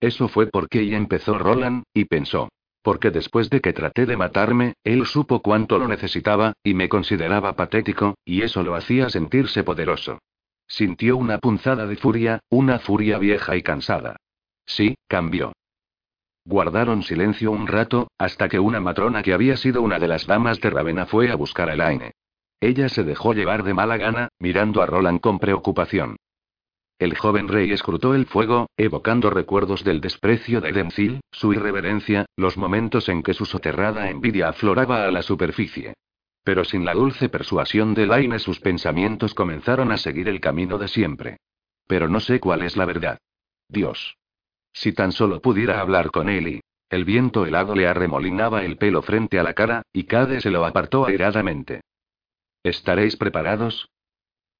Eso 0.00 0.28
fue 0.28 0.46
porque 0.46 0.80
ella 0.80 0.96
empezó 0.96 1.38
Roland, 1.38 1.84
y 1.92 2.06
pensó. 2.06 2.48
Porque 2.82 3.10
después 3.10 3.50
de 3.50 3.60
que 3.60 3.72
traté 3.72 4.06
de 4.06 4.16
matarme, 4.16 4.74
él 4.82 5.06
supo 5.06 5.42
cuánto 5.42 5.78
lo 5.78 5.86
necesitaba, 5.86 6.54
y 6.64 6.74
me 6.74 6.88
consideraba 6.88 7.54
patético, 7.54 8.16
y 8.24 8.42
eso 8.42 8.62
lo 8.62 8.74
hacía 8.74 9.10
sentirse 9.10 9.62
poderoso. 9.62 10.18
Sintió 10.66 11.16
una 11.16 11.38
punzada 11.38 11.86
de 11.86 11.96
furia, 11.96 12.40
una 12.48 12.78
furia 12.78 13.18
vieja 13.18 13.56
y 13.56 13.62
cansada. 13.62 14.16
Sí, 14.64 14.94
cambió. 15.06 15.52
Guardaron 16.44 17.02
silencio 17.02 17.52
un 17.52 17.66
rato, 17.66 18.10
hasta 18.18 18.48
que 18.48 18.58
una 18.58 18.80
matrona 18.80 19.22
que 19.22 19.32
había 19.32 19.56
sido 19.56 19.82
una 19.82 19.98
de 19.98 20.08
las 20.08 20.26
damas 20.26 20.60
de 20.60 20.70
Ravenna 20.70 21.06
fue 21.06 21.30
a 21.30 21.36
buscar 21.36 21.70
a 21.70 21.74
Elaine. 21.74 22.12
Ella 22.60 22.88
se 22.88 23.04
dejó 23.04 23.32
llevar 23.32 23.62
de 23.62 23.74
mala 23.74 23.96
gana, 23.96 24.28
mirando 24.38 24.82
a 24.82 24.86
Roland 24.86 25.20
con 25.20 25.38
preocupación. 25.38 26.16
El 26.98 27.16
joven 27.16 27.48
rey 27.48 27.72
escrutó 27.72 28.14
el 28.14 28.26
fuego, 28.26 28.68
evocando 28.76 29.30
recuerdos 29.30 29.82
del 29.82 30.00
desprecio 30.00 30.60
de 30.60 30.72
Denzil, 30.72 31.20
su 31.32 31.52
irreverencia, 31.52 32.26
los 32.36 32.56
momentos 32.56 33.08
en 33.08 33.24
que 33.24 33.34
su 33.34 33.44
soterrada 33.44 34.08
envidia 34.10 34.48
afloraba 34.48 35.06
a 35.06 35.10
la 35.10 35.22
superficie. 35.22 35.94
Pero 36.44 36.64
sin 36.64 36.84
la 36.84 36.94
dulce 36.94 37.28
persuasión 37.28 37.94
de 37.94 38.06
Laine 38.06 38.38
sus 38.38 38.60
pensamientos 38.60 39.34
comenzaron 39.34 39.90
a 39.90 39.96
seguir 39.96 40.28
el 40.28 40.40
camino 40.40 40.78
de 40.78 40.88
siempre. 40.88 41.38
Pero 41.86 42.08
no 42.08 42.20
sé 42.20 42.38
cuál 42.38 42.62
es 42.62 42.76
la 42.76 42.84
verdad. 42.84 43.18
Dios. 43.68 44.16
Si 44.72 44.92
tan 44.92 45.12
solo 45.12 45.40
pudiera 45.40 45.80
hablar 45.80 46.10
con 46.10 46.28
él 46.28 46.48
y... 46.48 46.60
El 46.90 47.06
viento 47.06 47.46
helado 47.46 47.74
le 47.74 47.86
arremolinaba 47.86 48.64
el 48.64 48.76
pelo 48.76 49.00
frente 49.00 49.38
a 49.38 49.42
la 49.42 49.54
cara, 49.54 49.82
y 49.94 50.04
Cade 50.04 50.42
se 50.42 50.50
lo 50.50 50.66
apartó 50.66 51.06
airadamente. 51.06 51.80
¿Estaréis 52.62 53.16
preparados? 53.16 53.88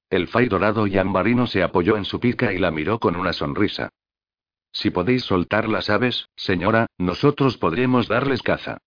El 0.09 0.29
fay 0.29 0.49
dorado 0.49 0.87
y 0.87 0.97
ambarino 0.97 1.47
se 1.47 1.63
apoyó 1.63 1.99
en 1.99 2.07
su 2.07 2.21
pica 2.21 2.53
y 2.55 2.59
la 2.59 2.71
miró 2.71 2.99
con 2.99 3.17
una 3.17 3.35
sonrisa. 3.35 3.91
Si 4.73 4.91
podéis 4.91 5.25
soltar 5.25 5.69
las 5.69 5.91
aves, 5.91 6.29
señora, 6.35 6.87
nosotros 6.97 7.59
podremos 7.59 8.09
darles 8.09 8.43
caza. 8.43 8.79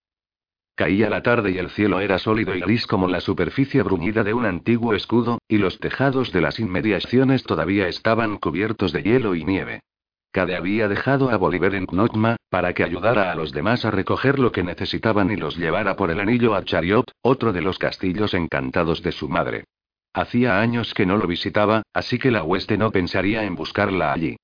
Caía 0.74 1.10
la 1.10 1.22
tarde 1.22 1.52
y 1.52 1.58
el 1.58 1.70
cielo 1.70 2.00
era 2.00 2.18
sólido 2.20 2.56
y 2.56 2.62
gris 2.62 2.86
como 2.88 3.08
la 3.08 3.22
superficie 3.22 3.82
bruñida 3.84 4.24
de 4.24 4.34
un 4.34 4.46
antiguo 4.46 4.94
escudo, 4.94 5.40
y 5.48 5.58
los 5.58 5.80
tejados 5.80 6.32
de 6.32 6.42
las 6.42 6.60
inmediaciones 6.60 7.44
todavía 7.44 7.88
estaban 7.88 8.38
cubiertos 8.38 8.92
de 8.92 9.04
hielo 9.04 9.36
y 9.36 9.46
nieve. 9.46 9.82
Cade 10.36 10.58
había 10.58 10.90
dejado 10.90 11.30
a 11.30 11.38
Bolívar 11.38 11.76
en 11.76 11.86
Knotma, 11.86 12.36
para 12.50 12.74
que 12.74 12.84
ayudara 12.84 13.32
a 13.32 13.36
los 13.36 13.54
demás 13.54 13.86
a 13.86 13.92
recoger 13.92 14.38
lo 14.38 14.52
que 14.52 14.64
necesitaban 14.64 15.32
y 15.32 15.38
los 15.38 15.56
llevara 15.56 15.96
por 15.96 16.12
el 16.12 16.20
anillo 16.20 16.56
a 16.56 16.66
Chariot, 16.66 17.10
otro 17.22 17.54
de 17.54 17.62
los 17.62 17.80
castillos 17.80 18.34
encantados 18.34 19.02
de 19.02 19.14
su 19.14 19.30
madre. 19.30 19.64
Hacía 20.14 20.60
años 20.60 20.94
que 20.94 21.06
no 21.06 21.16
lo 21.16 21.26
visitaba, 21.26 21.84
así 21.94 22.20
que 22.20 22.32
la 22.32 22.44
hueste 22.44 22.78
no 22.78 22.92
pensaría 22.92 23.46
en 23.46 23.56
buscarla 23.56 24.12
allí. 24.12 24.36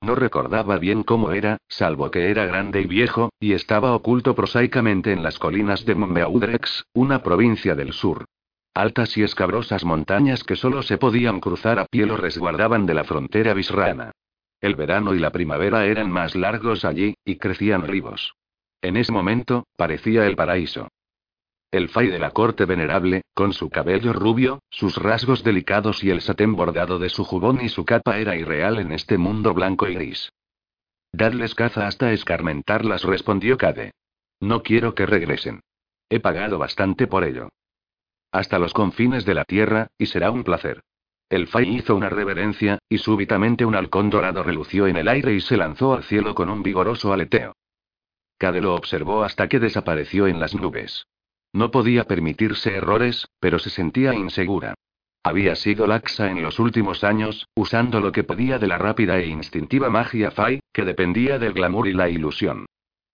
No 0.00 0.14
recordaba 0.14 0.78
bien 0.78 1.02
cómo 1.02 1.32
era, 1.32 1.56
salvo 1.66 2.12
que 2.12 2.30
era 2.30 2.46
grande 2.46 2.82
y 2.82 2.86
viejo, 2.86 3.30
y 3.40 3.54
estaba 3.54 3.92
oculto 3.92 4.36
prosaicamente 4.36 5.10
en 5.10 5.24
las 5.24 5.40
colinas 5.40 5.84
de 5.84 5.96
Montbeaudrex, 5.96 6.84
una 6.94 7.24
provincia 7.24 7.74
del 7.74 7.92
sur. 7.92 8.24
Altas 8.72 9.16
y 9.16 9.24
escabrosas 9.24 9.84
montañas 9.84 10.44
que 10.44 10.54
solo 10.54 10.84
se 10.84 10.96
podían 10.96 11.40
cruzar 11.40 11.80
a 11.80 11.86
pie 11.86 12.06
lo 12.06 12.16
resguardaban 12.16 12.86
de 12.86 12.94
la 12.94 13.02
frontera 13.02 13.52
bisrana. 13.52 14.12
El 14.60 14.74
verano 14.74 15.14
y 15.14 15.18
la 15.18 15.30
primavera 15.30 15.86
eran 15.86 16.10
más 16.10 16.34
largos 16.34 16.84
allí, 16.84 17.14
y 17.24 17.36
crecían 17.36 17.82
olivos. 17.82 18.34
En 18.82 18.96
ese 18.96 19.12
momento, 19.12 19.66
parecía 19.76 20.26
el 20.26 20.36
paraíso. 20.36 20.88
El 21.70 21.88
fay 21.88 22.08
de 22.08 22.18
la 22.18 22.32
corte 22.32 22.64
venerable, 22.64 23.22
con 23.32 23.52
su 23.52 23.70
cabello 23.70 24.12
rubio, 24.12 24.60
sus 24.70 24.96
rasgos 24.96 25.44
delicados 25.44 26.02
y 26.02 26.10
el 26.10 26.20
satén 26.20 26.56
bordado 26.56 26.98
de 26.98 27.08
su 27.10 27.24
jubón 27.24 27.60
y 27.62 27.68
su 27.68 27.84
capa 27.84 28.18
era 28.18 28.36
irreal 28.36 28.80
en 28.80 28.92
este 28.92 29.18
mundo 29.18 29.54
blanco 29.54 29.86
y 29.86 29.94
gris. 29.94 30.32
Dadles 31.12 31.54
caza 31.54 31.86
hasta 31.86 32.12
escarmentarlas, 32.12 33.04
respondió 33.04 33.56
Cade. 33.56 33.92
No 34.40 34.62
quiero 34.62 34.94
que 34.94 35.06
regresen. 35.06 35.60
He 36.08 36.18
pagado 36.18 36.58
bastante 36.58 37.06
por 37.06 37.24
ello. 37.24 37.50
Hasta 38.32 38.58
los 38.58 38.72
confines 38.72 39.24
de 39.24 39.34
la 39.34 39.44
tierra, 39.44 39.88
y 39.96 40.06
será 40.06 40.30
un 40.30 40.44
placer. 40.44 40.82
El 41.30 41.46
Fay 41.46 41.76
hizo 41.76 41.94
una 41.94 42.08
reverencia, 42.08 42.80
y 42.88 42.98
súbitamente 42.98 43.64
un 43.64 43.76
halcón 43.76 44.10
dorado 44.10 44.42
relució 44.42 44.88
en 44.88 44.96
el 44.96 45.06
aire 45.06 45.32
y 45.32 45.40
se 45.40 45.56
lanzó 45.56 45.94
al 45.94 46.02
cielo 46.02 46.34
con 46.34 46.50
un 46.50 46.64
vigoroso 46.64 47.12
aleteo. 47.12 47.54
Cade 48.36 48.60
lo 48.60 48.74
observó 48.74 49.22
hasta 49.22 49.48
que 49.48 49.60
desapareció 49.60 50.26
en 50.26 50.40
las 50.40 50.56
nubes. 50.56 51.06
No 51.52 51.70
podía 51.70 52.04
permitirse 52.04 52.74
errores, 52.74 53.28
pero 53.38 53.60
se 53.60 53.70
sentía 53.70 54.12
insegura. 54.12 54.74
Había 55.22 55.54
sido 55.54 55.86
laxa 55.86 56.30
en 56.30 56.42
los 56.42 56.58
últimos 56.58 57.04
años, 57.04 57.46
usando 57.54 58.00
lo 58.00 58.10
que 58.10 58.24
podía 58.24 58.58
de 58.58 58.66
la 58.66 58.78
rápida 58.78 59.18
e 59.18 59.26
instintiva 59.26 59.88
magia 59.88 60.32
Fai, 60.32 60.58
que 60.72 60.84
dependía 60.84 61.38
del 61.38 61.52
glamour 61.52 61.86
y 61.86 61.92
la 61.92 62.08
ilusión. 62.08 62.66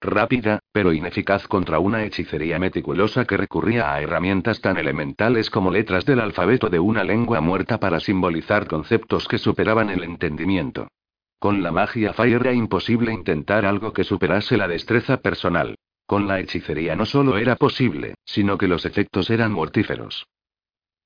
Rápida, 0.07 0.61
pero 0.73 0.93
ineficaz 0.93 1.47
contra 1.49 1.79
una 1.79 2.05
hechicería 2.05 2.59
meticulosa 2.59 3.25
que 3.25 3.37
recurría 3.37 3.93
a 3.93 4.01
herramientas 4.01 4.61
tan 4.61 4.77
elementales 4.77 5.51
como 5.51 5.71
letras 5.71 6.07
del 6.07 6.21
alfabeto 6.21 6.71
de 6.71 6.79
una 6.79 7.05
lengua 7.05 7.41
muerta 7.41 7.79
para 7.79 8.01
simbolizar 8.01 8.67
conceptos 8.67 9.29
que 9.29 9.39
superaban 9.39 9.91
el 9.91 10.05
entendimiento. 10.05 10.89
Con 11.39 11.63
la 11.63 11.73
magia 11.73 12.13
Fai 12.13 12.33
era 12.33 12.53
imposible 12.53 13.13
intentar 13.13 13.67
algo 13.67 13.93
que 13.93 14.05
superase 14.05 14.57
la 14.57 14.69
destreza 14.69 15.19
personal. 15.19 15.77
Con 16.07 16.29
la 16.29 16.41
hechicería 16.41 16.95
no 16.95 17.05
solo 17.05 17.37
era 17.37 17.57
posible, 17.57 18.15
sino 18.25 18.57
que 18.57 18.69
los 18.69 18.87
efectos 18.87 19.29
eran 19.29 19.53
mortíferos. 19.53 20.27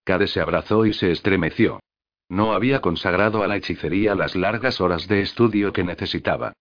Cade 0.05 0.27
se 0.27 0.41
abrazó 0.41 0.87
y 0.87 0.93
se 0.93 1.11
estremeció. 1.11 1.81
No 2.29 2.53
había 2.53 2.81
consagrado 2.81 3.43
a 3.43 3.49
la 3.49 3.57
hechicería 3.57 4.15
las 4.15 4.37
largas 4.37 4.81
horas 4.81 5.09
de 5.09 5.23
estudio 5.23 5.73
que 5.73 5.85
necesitaba. 5.85 6.53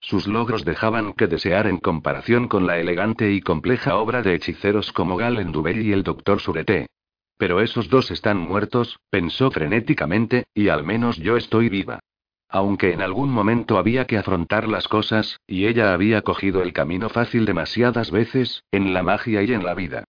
Sus 0.00 0.26
logros 0.26 0.64
dejaban 0.64 1.12
que 1.12 1.26
desear 1.26 1.66
en 1.66 1.78
comparación 1.78 2.48
con 2.48 2.66
la 2.66 2.78
elegante 2.78 3.32
y 3.32 3.40
compleja 3.40 3.96
obra 3.96 4.22
de 4.22 4.34
hechiceros 4.34 4.92
como 4.92 5.16
Galen 5.16 5.52
Dubé 5.52 5.80
y 5.80 5.92
el 5.92 6.02
Dr. 6.02 6.40
Surete. 6.40 6.86
Pero 7.36 7.60
esos 7.60 7.88
dos 7.88 8.10
están 8.10 8.38
muertos, 8.38 8.98
pensó 9.10 9.50
frenéticamente, 9.50 10.44
y 10.54 10.68
al 10.68 10.84
menos 10.84 11.16
yo 11.16 11.36
estoy 11.36 11.68
viva. 11.68 12.00
Aunque 12.48 12.92
en 12.92 13.02
algún 13.02 13.30
momento 13.30 13.78
había 13.78 14.06
que 14.06 14.16
afrontar 14.16 14.68
las 14.68 14.88
cosas, 14.88 15.38
y 15.46 15.66
ella 15.66 15.92
había 15.92 16.22
cogido 16.22 16.62
el 16.62 16.72
camino 16.72 17.08
fácil 17.08 17.44
demasiadas 17.44 18.10
veces, 18.10 18.64
en 18.72 18.94
la 18.94 19.02
magia 19.02 19.42
y 19.42 19.52
en 19.52 19.64
la 19.64 19.74
vida. 19.74 20.04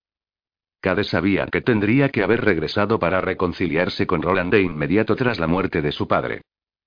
Cade 0.82 1.04
sabía 1.04 1.46
que 1.48 1.62
tendría 1.62 2.10
que 2.10 2.24
haber 2.24 2.46
regresado 2.46 3.00
para 3.00 3.20
reconciliarse 3.20 4.08
con 4.08 4.22
Roland 4.22 4.54
de 4.54 4.62
inmediato 4.62 5.16
tras 5.18 5.38
la 5.38 5.48
muerte 5.48 5.82
de 5.82 5.92
su 5.92 6.08
padre. 6.08 6.42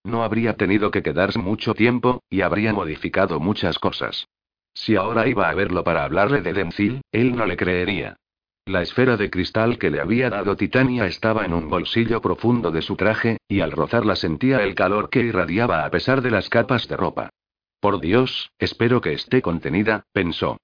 No 0.05 0.25
habría 0.25 0.57
tenido 0.57 0.91
que 0.91 1.03
quedarse 1.03 1.39
mucho 1.39 1.75
tiempo, 1.75 2.23
y 2.29 2.41
habría 2.41 2.73
modificado 2.73 3.39
muchas 3.41 3.79
cosas. 3.79 4.27
Si 4.75 4.97
ahora 4.97 5.29
iba 5.29 5.49
a 5.49 5.55
verlo 5.55 5.85
para 5.85 6.05
hablarle 6.05 6.41
de 6.41 6.53
Denzil, 6.53 7.03
él 7.13 7.37
no 7.37 7.47
le 7.47 7.57
creería. 7.57 8.17
La 8.65 8.83
esfera 8.83 9.17
de 9.17 9.29
cristal 9.29 9.79
que 9.79 9.91
le 9.91 10.01
había 10.01 10.31
dado 10.31 10.57
Titania 10.57 11.07
estaba 11.07 11.45
en 11.45 11.53
un 11.53 11.69
bolsillo 11.69 12.21
profundo 12.21 12.71
de 12.71 12.83
su 12.83 12.97
traje, 12.97 13.39
y 13.49 13.61
al 13.61 13.73
rozarla 13.73 14.17
sentía 14.17 14.63
el 14.63 14.75
calor 14.75 15.11
que 15.11 15.21
irradiaba 15.21 15.85
a 15.85 15.91
pesar 15.91 16.23
de 16.23 16.31
las 16.31 16.49
capas 16.49 16.89
de 16.89 16.97
ropa. 16.97 17.31
Por 17.81 18.01
Dios, 18.01 18.51
espero 18.59 19.01
que 19.01 19.13
esté 19.13 19.43
contenida, 19.43 20.05
pensó. 20.13 20.59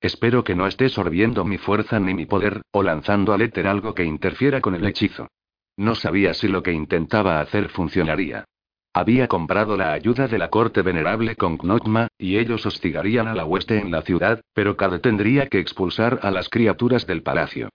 Espero 0.00 0.44
que 0.44 0.54
no 0.54 0.66
esté 0.66 0.90
sorbiendo 0.90 1.44
mi 1.44 1.58
fuerza 1.58 1.98
ni 1.98 2.14
mi 2.14 2.26
poder, 2.26 2.62
o 2.70 2.82
lanzando 2.82 3.32
al 3.32 3.40
éter 3.40 3.66
algo 3.66 3.94
que 3.94 4.04
interfiera 4.04 4.60
con 4.60 4.74
el 4.74 4.86
hechizo. 4.86 5.28
No 5.76 5.94
sabía 5.94 6.34
si 6.34 6.48
lo 6.48 6.62
que 6.62 6.72
intentaba 6.72 7.40
hacer 7.40 7.70
funcionaría. 7.70 8.44
Había 8.92 9.28
comprado 9.28 9.76
la 9.76 9.92
ayuda 9.92 10.28
de 10.28 10.38
la 10.38 10.48
corte 10.48 10.82
venerable 10.82 11.36
con 11.36 11.56
Knotma, 11.56 12.08
y 12.18 12.38
ellos 12.38 12.64
hostigarían 12.66 13.28
a 13.28 13.34
la 13.34 13.44
hueste 13.44 13.78
en 13.78 13.90
la 13.90 14.02
ciudad, 14.02 14.40
pero 14.54 14.76
Cade 14.76 14.98
tendría 14.98 15.46
que 15.48 15.60
expulsar 15.60 16.20
a 16.22 16.30
las 16.30 16.48
criaturas 16.48 17.06
del 17.06 17.22
palacio. 17.22 17.68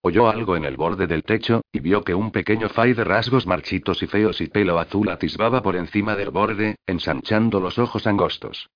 Oyó 0.00 0.28
algo 0.28 0.56
en 0.56 0.64
el 0.64 0.76
borde 0.76 1.06
del 1.08 1.24
techo, 1.24 1.62
y 1.72 1.80
vio 1.80 2.04
que 2.04 2.14
un 2.14 2.30
pequeño 2.30 2.68
fay 2.68 2.94
de 2.94 3.04
rasgos 3.04 3.46
marchitos 3.46 4.02
y 4.02 4.06
feos 4.06 4.40
y 4.40 4.46
pelo 4.46 4.78
azul 4.78 5.08
atisbaba 5.08 5.60
por 5.60 5.74
encima 5.74 6.14
del 6.14 6.30
borde, 6.30 6.76
ensanchando 6.86 7.58
los 7.58 7.78
ojos 7.78 8.06
angostos. 8.06 8.68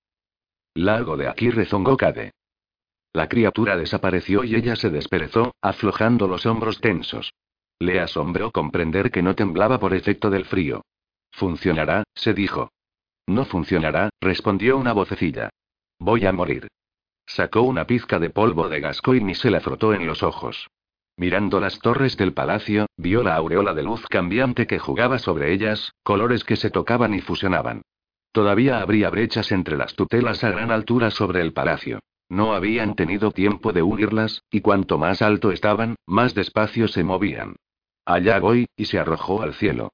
Largo 0.75 1.15
de 1.15 1.27
aquí 1.29 1.49
rezongó 1.49 1.95
Cade. 1.95 2.31
La 3.13 3.29
criatura 3.29 3.77
desapareció 3.77 4.43
y 4.43 4.55
ella 4.55 4.75
se 4.75 4.89
desperezó, 4.89 5.55
aflojando 5.61 6.27
los 6.27 6.45
hombros 6.45 6.81
tensos. 6.81 7.33
Le 7.79 7.99
asombró 7.99 8.51
comprender 8.51 9.11
que 9.11 9.21
no 9.21 9.35
temblaba 9.35 9.79
por 9.79 9.93
efecto 9.93 10.29
del 10.29 10.45
frío. 10.45 10.83
Funcionará, 11.33 12.03
se 12.15 12.33
dijo. 12.33 12.71
No 13.27 13.45
funcionará, 13.45 14.09
respondió 14.21 14.77
una 14.77 14.93
vocecilla. 14.93 15.49
Voy 15.99 16.25
a 16.25 16.31
morir. 16.31 16.67
Sacó 17.25 17.63
una 17.63 17.85
pizca 17.85 18.19
de 18.19 18.29
polvo 18.29 18.69
de 18.69 18.79
Gascoigne 18.79 19.31
y 19.31 19.35
se 19.35 19.49
la 19.49 19.59
frotó 19.59 19.93
en 19.93 20.05
los 20.05 20.23
ojos. 20.23 20.67
Mirando 21.17 21.59
las 21.59 21.79
torres 21.79 22.17
del 22.17 22.33
palacio, 22.33 22.87
vio 22.97 23.23
la 23.23 23.35
aureola 23.35 23.73
de 23.73 23.83
luz 23.83 24.05
cambiante 24.07 24.67
que 24.67 24.79
jugaba 24.79 25.19
sobre 25.19 25.53
ellas, 25.53 25.93
colores 26.03 26.43
que 26.43 26.55
se 26.55 26.69
tocaban 26.69 27.13
y 27.13 27.21
fusionaban. 27.21 27.81
Todavía 28.31 28.79
habría 28.79 29.09
brechas 29.09 29.51
entre 29.51 29.77
las 29.77 29.95
tutelas 29.95 30.43
a 30.43 30.49
gran 30.49 30.71
altura 30.71 31.11
sobre 31.11 31.41
el 31.41 31.53
palacio. 31.53 31.99
No 32.29 32.53
habían 32.53 32.95
tenido 32.95 33.31
tiempo 33.31 33.73
de 33.73 33.83
unirlas, 33.83 34.43
y 34.49 34.61
cuanto 34.61 34.97
más 34.97 35.21
alto 35.21 35.51
estaban, 35.51 35.95
más 36.07 36.33
despacio 36.33 36.87
se 36.87 37.03
movían. 37.03 37.55
Allá 38.05 38.39
voy, 38.39 38.67
y 38.75 38.85
se 38.85 38.97
arrojó 38.97 39.43
al 39.43 39.53
cielo. 39.53 39.91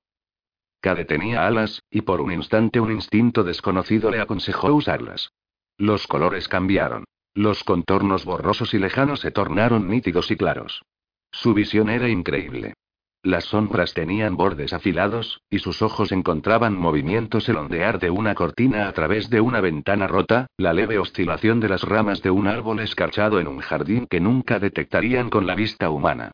Cade 0.82 1.06
tenía 1.06 1.46
alas, 1.46 1.84
y 1.90 2.02
por 2.02 2.22
un 2.22 2.32
instante 2.32 2.80
un 2.80 2.92
instinto 2.92 3.44
desconocido 3.44 4.12
le 4.12 4.22
aconsejó 4.22 4.74
usarlas. 4.74 5.32
Los 5.78 6.08
colores 6.08 6.48
cambiaron. 6.48 7.06
Los 7.34 7.64
contornos 7.64 8.26
borrosos 8.26 8.74
y 8.74 8.80
lejanos 8.80 9.20
se 9.20 9.32
tornaron 9.32 9.88
nítidos 9.88 10.32
y 10.32 10.36
claros. 10.36 10.84
Su 11.32 11.54
visión 11.54 11.90
era 11.90 12.10
increíble. 12.10 12.74
Las 13.22 13.46
sombras 13.46 13.94
tenían 13.94 14.38
bordes 14.38 14.72
afilados, 14.72 15.42
y 15.50 15.60
sus 15.60 15.82
ojos 15.82 16.14
encontraban 16.14 16.78
movimientos 16.78 17.50
el 17.50 17.58
ondear 17.58 18.00
de 18.00 18.10
una 18.10 18.34
cortina 18.34 18.88
a 18.88 18.94
través 18.94 19.30
de 19.30 19.42
una 19.42 19.60
ventana 19.60 20.08
rota, 20.08 20.48
la 20.58 20.72
leve 20.72 20.98
oscilación 21.00 21.60
de 21.60 21.68
las 21.68 21.84
ramas 21.84 22.22
de 22.22 22.32
un 22.32 22.48
árbol 22.48 22.80
escarchado 22.80 23.42
en 23.42 23.50
un 23.50 23.60
jardín 23.60 24.08
que 24.10 24.22
nunca 24.22 24.60
detectarían 24.60 25.30
con 25.30 25.46
la 25.46 25.56
vista 25.56 25.90
humana. 25.90 26.32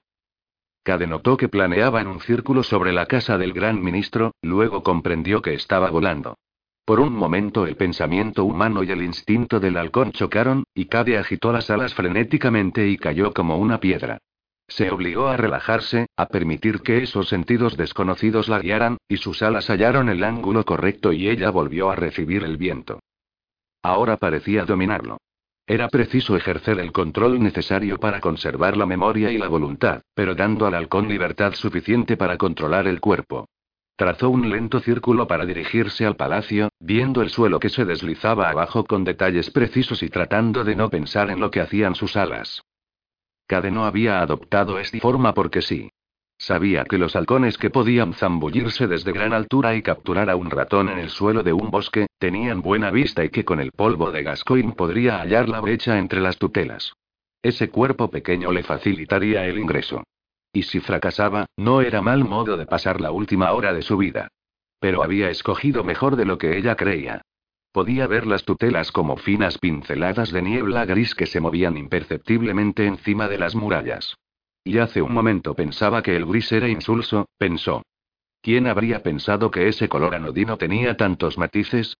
Cade 0.86 1.08
notó 1.08 1.36
que 1.36 1.50
planeaba 1.50 2.00
en 2.00 2.06
un 2.06 2.20
círculo 2.20 2.62
sobre 2.62 2.94
la 2.94 3.08
casa 3.08 3.40
del 3.40 3.54
gran 3.54 3.82
ministro, 3.84 4.36
luego 4.44 4.84
comprendió 4.84 5.42
que 5.42 5.56
estaba 5.56 5.90
volando. 5.90 6.38
Por 6.86 7.00
un 7.00 7.16
momento 7.16 7.66
el 7.66 7.76
pensamiento 7.76 8.46
humano 8.46 8.84
y 8.84 8.92
el 8.92 9.02
instinto 9.02 9.60
del 9.60 9.78
halcón 9.78 10.12
chocaron, 10.12 10.64
y 10.76 10.86
Cade 10.86 11.18
agitó 11.18 11.52
las 11.52 11.72
alas 11.72 11.96
frenéticamente 11.96 12.88
y 12.88 12.98
cayó 12.98 13.34
como 13.34 13.58
una 13.58 13.80
piedra. 13.80 14.20
Se 14.68 14.92
obligó 14.92 15.28
a 15.28 15.38
relajarse, 15.38 16.06
a 16.16 16.28
permitir 16.28 16.82
que 16.82 17.02
esos 17.02 17.30
sentidos 17.30 17.78
desconocidos 17.78 18.48
la 18.48 18.60
guiaran, 18.60 18.98
y 19.08 19.18
sus 19.18 19.42
alas 19.42 19.72
hallaron 19.72 20.08
el 20.08 20.24
ángulo 20.24 20.66
correcto 20.66 21.12
y 21.14 21.30
ella 21.30 21.50
volvió 21.50 21.90
a 21.90 21.96
recibir 21.96 22.44
el 22.44 22.58
viento. 22.58 23.00
Ahora 23.82 24.18
parecía 24.18 24.66
dominarlo. 24.66 25.18
Era 25.68 25.88
preciso 25.90 26.36
ejercer 26.36 26.80
el 26.80 26.92
control 26.92 27.42
necesario 27.42 27.98
para 27.98 28.22
conservar 28.22 28.78
la 28.78 28.86
memoria 28.86 29.32
y 29.32 29.38
la 29.40 29.48
voluntad, 29.48 30.02
pero 30.14 30.36
dando 30.36 30.68
al 30.68 30.76
halcón 30.76 31.08
libertad 31.08 31.54
suficiente 31.54 32.18
para 32.18 32.38
controlar 32.38 32.88
el 32.88 33.02
cuerpo. 33.02 33.48
Trazó 33.96 34.30
un 34.30 34.50
lento 34.50 34.80
círculo 34.80 35.26
para 35.26 35.46
dirigirse 35.46 36.06
al 36.06 36.18
palacio, 36.18 36.70
viendo 36.80 37.22
el 37.22 37.30
suelo 37.30 37.60
que 37.60 37.70
se 37.70 37.86
deslizaba 37.86 38.50
abajo 38.50 38.84
con 38.84 39.04
detalles 39.04 39.50
precisos 39.50 40.04
y 40.04 40.10
tratando 40.10 40.64
de 40.64 40.76
no 40.76 40.90
pensar 40.90 41.32
en 41.32 41.40
lo 41.40 41.50
que 41.50 41.62
hacían 41.62 41.96
sus 41.96 42.16
alas. 42.16 42.62
Cade 43.48 43.72
no 43.72 43.86
había 43.86 44.22
adoptado 44.22 44.80
esta 44.80 45.00
forma 45.00 45.34
porque 45.34 45.62
sí. 45.62 45.90
Sabía 46.38 46.84
que 46.84 46.98
los 46.98 47.16
halcones 47.16 47.58
que 47.58 47.70
podían 47.70 48.14
zambullirse 48.14 48.88
desde 48.88 49.14
gran 49.14 49.34
altura 49.34 49.76
y 49.76 49.82
capturar 49.82 50.30
a 50.30 50.36
un 50.36 50.52
ratón 50.52 50.90
en 50.90 51.00
el 51.00 51.10
suelo 51.10 51.44
de 51.44 51.54
un 51.54 51.72
bosque, 51.72 52.08
tenían 52.20 52.62
buena 52.62 52.92
vista 52.92 53.24
y 53.24 53.30
que 53.30 53.46
con 53.46 53.60
el 53.60 53.72
polvo 53.72 54.12
de 54.12 54.24
Gascoigne 54.24 54.74
podría 54.74 55.20
hallar 55.20 55.48
la 55.48 55.62
brecha 55.62 55.98
entre 55.98 56.20
las 56.20 56.38
tutelas. 56.38 56.94
Ese 57.42 57.70
cuerpo 57.70 58.10
pequeño 58.10 58.52
le 58.52 58.64
facilitaría 58.64 59.46
el 59.46 59.60
ingreso. 59.60 60.04
Y 60.52 60.64
si 60.64 60.80
fracasaba, 60.80 61.46
no 61.58 61.82
era 61.82 62.02
mal 62.02 62.24
modo 62.26 62.58
de 62.58 62.66
pasar 62.66 63.02
la 63.02 63.12
última 63.12 63.52
hora 63.52 63.74
de 63.74 63.82
su 63.82 63.98
vida. 63.98 64.28
Pero 64.80 65.04
había 65.04 65.30
escogido 65.30 65.84
mejor 65.84 66.16
de 66.16 66.26
lo 66.26 66.38
que 66.38 66.58
ella 66.58 66.76
creía. 66.76 67.22
Podía 67.72 68.08
ver 68.08 68.26
las 68.26 68.44
tutelas 68.44 68.92
como 68.92 69.18
finas 69.18 69.58
pinceladas 69.58 70.32
de 70.32 70.42
niebla 70.42 70.86
gris 70.86 71.14
que 71.14 71.26
se 71.26 71.42
movían 71.42 71.78
imperceptiblemente 71.78 72.86
encima 72.86 73.28
de 73.28 73.38
las 73.38 73.54
murallas. 73.54 74.16
Y 74.68 74.80
hace 74.80 75.04
un 75.04 75.14
momento 75.14 75.54
pensaba 75.54 76.02
que 76.02 76.16
el 76.16 76.26
gris 76.26 76.52
era 76.52 76.68
insulso, 76.68 77.30
pensó. 77.38 77.84
¿Quién 78.42 78.66
habría 78.66 79.04
pensado 79.04 79.52
que 79.52 79.68
ese 79.68 79.88
color 79.88 80.16
anodino 80.16 80.58
tenía 80.58 80.98
tantos 80.98 81.38
matices? 81.38 81.96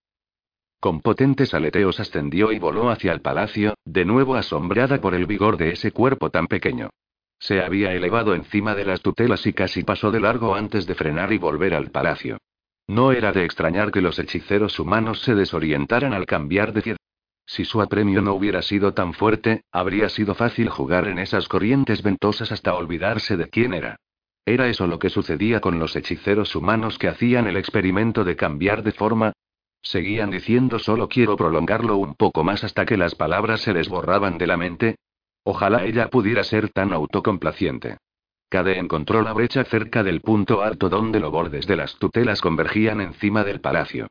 Con 0.80 1.00
potentes 1.02 1.54
aleteos 1.54 2.00
ascendió 2.00 2.52
y 2.52 2.58
voló 2.58 2.90
hacia 2.90 3.14
el 3.14 3.22
palacio, 3.22 3.76
de 3.86 4.04
nuevo 4.04 4.36
asombrada 4.36 5.00
por 5.00 5.14
el 5.14 5.28
vigor 5.28 5.58
de 5.58 5.74
ese 5.74 5.92
cuerpo 5.92 6.32
tan 6.32 6.48
pequeño. 6.48 6.90
Se 7.38 7.62
había 7.62 7.94
elevado 7.94 8.34
encima 8.34 8.74
de 8.74 8.86
las 8.86 9.02
tutelas 9.02 9.46
y 9.46 9.54
casi 9.54 9.84
pasó 9.84 10.10
de 10.10 10.20
largo 10.20 10.56
antes 10.56 10.88
de 10.88 10.96
frenar 10.96 11.34
y 11.34 11.38
volver 11.38 11.76
al 11.76 11.92
palacio. 11.92 12.40
No 12.88 13.12
era 13.12 13.32
de 13.32 13.46
extrañar 13.46 13.92
que 13.92 14.02
los 14.02 14.18
hechiceros 14.18 14.80
humanos 14.80 15.22
se 15.22 15.36
desorientaran 15.36 16.14
al 16.14 16.26
cambiar 16.26 16.74
de 16.74 16.82
ciudad. 16.82 16.98
Si 17.46 17.64
su 17.64 17.82
apremio 17.82 18.22
no 18.22 18.34
hubiera 18.34 18.62
sido 18.62 18.94
tan 18.94 19.14
fuerte, 19.14 19.64
habría 19.72 20.10
sido 20.10 20.36
fácil 20.36 20.70
jugar 20.70 21.08
en 21.08 21.20
esas 21.20 21.48
corrientes 21.48 22.02
ventosas 22.02 22.52
hasta 22.52 22.74
olvidarse 22.74 23.38
de 23.38 23.50
quién 23.50 23.74
era. 23.74 23.98
¿Era 24.46 24.68
eso 24.68 24.88
lo 24.88 25.00
que 25.00 25.10
sucedía 25.10 25.60
con 25.60 25.80
los 25.80 25.96
hechiceros 25.96 26.56
humanos 26.56 27.00
que 27.00 27.08
hacían 27.08 27.48
el 27.48 27.58
experimento 27.58 28.24
de 28.24 28.36
cambiar 28.36 28.84
de 28.84 28.92
forma? 28.92 29.34
Seguían 29.82 30.32
diciendo 30.32 30.80
solo 30.80 31.08
quiero 31.08 31.36
prolongarlo 31.36 31.98
un 31.98 32.16
poco 32.16 32.44
más 32.44 32.64
hasta 32.64 32.86
que 32.86 32.98
las 32.98 33.16
palabras 33.16 33.62
se 33.62 33.74
les 33.74 33.88
borraban 33.90 34.38
de 34.38 34.48
la 34.48 34.58
mente. 34.58 34.96
Ojalá 35.44 35.84
ella 35.86 36.10
pudiera 36.10 36.44
ser 36.44 36.70
tan 36.70 36.92
autocomplaciente. 36.94 37.98
Cade 38.50 38.80
encontró 38.80 39.22
la 39.22 39.34
brecha 39.34 39.64
cerca 39.64 40.04
del 40.04 40.22
punto 40.22 40.62
alto 40.62 40.90
donde 40.90 41.20
los 41.20 41.32
bordes 41.32 41.68
de 41.68 41.76
las 41.76 41.96
tutelas 41.98 42.42
convergían 42.42 43.02
encima 43.02 43.44
del 43.44 43.62
palacio. 43.62 44.08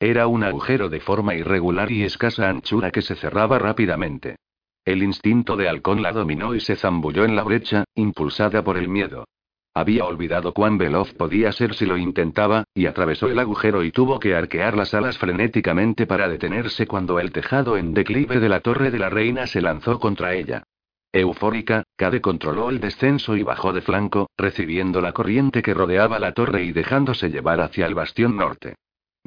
Era 0.00 0.28
un 0.28 0.44
agujero 0.44 0.88
de 0.88 1.00
forma 1.00 1.34
irregular 1.34 1.90
y 1.90 2.04
escasa 2.04 2.48
anchura 2.48 2.92
que 2.92 3.02
se 3.02 3.16
cerraba 3.16 3.58
rápidamente. 3.58 4.36
El 4.84 5.02
instinto 5.02 5.56
de 5.56 5.68
halcón 5.68 6.02
la 6.02 6.12
dominó 6.12 6.54
y 6.54 6.60
se 6.60 6.76
zambulló 6.76 7.24
en 7.24 7.34
la 7.34 7.42
brecha, 7.42 7.84
impulsada 7.96 8.62
por 8.62 8.78
el 8.78 8.88
miedo. 8.88 9.26
Había 9.74 10.04
olvidado 10.04 10.54
cuán 10.54 10.78
veloz 10.78 11.12
podía 11.14 11.50
ser 11.52 11.74
si 11.74 11.84
lo 11.84 11.96
intentaba, 11.96 12.64
y 12.74 12.86
atravesó 12.86 13.26
el 13.26 13.38
agujero 13.40 13.82
y 13.82 13.90
tuvo 13.90 14.20
que 14.20 14.34
arquear 14.34 14.76
las 14.76 14.94
alas 14.94 15.18
frenéticamente 15.18 16.06
para 16.06 16.28
detenerse 16.28 16.86
cuando 16.86 17.18
el 17.18 17.32
tejado 17.32 17.76
en 17.76 17.92
declive 17.92 18.38
de 18.38 18.48
la 18.48 18.60
torre 18.60 18.90
de 18.90 18.98
la 19.00 19.10
reina 19.10 19.46
se 19.46 19.60
lanzó 19.60 19.98
contra 19.98 20.34
ella. 20.34 20.62
Eufórica, 21.12 21.82
Cade 21.96 22.20
controló 22.20 22.70
el 22.70 22.80
descenso 22.80 23.36
y 23.36 23.42
bajó 23.42 23.72
de 23.72 23.80
flanco, 23.80 24.30
recibiendo 24.36 25.00
la 25.00 25.12
corriente 25.12 25.60
que 25.60 25.74
rodeaba 25.74 26.18
la 26.18 26.32
torre 26.32 26.62
y 26.62 26.72
dejándose 26.72 27.30
llevar 27.30 27.60
hacia 27.60 27.86
el 27.86 27.94
bastión 27.94 28.36
norte. 28.36 28.76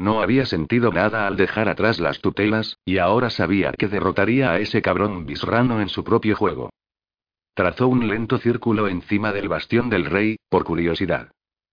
No 0.01 0.23
había 0.23 0.47
sentido 0.47 0.91
nada 0.91 1.27
al 1.27 1.37
dejar 1.37 1.69
atrás 1.69 1.99
las 1.99 2.21
tutelas, 2.21 2.79
y 2.83 2.97
ahora 2.97 3.29
sabía 3.29 3.71
que 3.71 3.87
derrotaría 3.87 4.51
a 4.51 4.57
ese 4.57 4.81
cabrón 4.81 5.27
bisrano 5.27 5.79
en 5.79 5.89
su 5.89 6.03
propio 6.03 6.35
juego. 6.35 6.71
Trazó 7.53 7.87
un 7.87 8.07
lento 8.07 8.39
círculo 8.39 8.87
encima 8.87 9.31
del 9.31 9.47
bastión 9.47 9.91
del 9.91 10.05
rey, 10.05 10.37
por 10.49 10.63
curiosidad. 10.63 11.29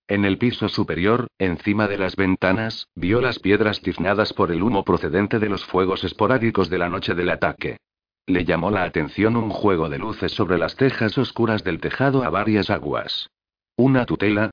En 0.08 0.26
el 0.26 0.36
piso 0.36 0.68
superior, 0.68 1.28
encima 1.38 1.88
de 1.88 1.96
las 1.96 2.16
ventanas, 2.16 2.88
vio 2.94 3.22
las 3.22 3.38
piedras 3.38 3.80
tiznadas 3.80 4.34
por 4.34 4.52
el 4.52 4.62
humo 4.62 4.84
procedente 4.84 5.38
de 5.38 5.48
los 5.48 5.64
fuegos 5.64 6.04
esporádicos 6.04 6.68
de 6.68 6.76
la 6.76 6.90
noche 6.90 7.14
del 7.14 7.30
ataque. 7.30 7.78
Le 8.26 8.44
llamó 8.44 8.70
la 8.70 8.82
atención 8.82 9.38
un 9.38 9.48
juego 9.48 9.88
de 9.88 10.00
luces 10.00 10.32
sobre 10.32 10.58
las 10.58 10.76
tejas 10.76 11.16
oscuras 11.16 11.64
del 11.64 11.80
tejado 11.80 12.22
a 12.22 12.28
varias 12.28 12.68
aguas. 12.68 13.30
¿Una 13.74 14.04
tutela? 14.04 14.50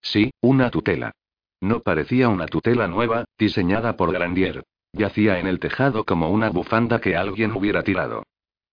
Sí, 0.00 0.30
una 0.40 0.70
tutela. 0.70 1.12
No 1.60 1.80
parecía 1.80 2.28
una 2.28 2.46
tutela 2.46 2.86
nueva, 2.86 3.24
diseñada 3.38 3.96
por 3.96 4.12
Grandier. 4.12 4.64
Yacía 4.92 5.38
en 5.38 5.46
el 5.46 5.58
tejado 5.58 6.04
como 6.04 6.30
una 6.30 6.50
bufanda 6.50 7.00
que 7.00 7.16
alguien 7.16 7.52
hubiera 7.52 7.82
tirado. 7.82 8.24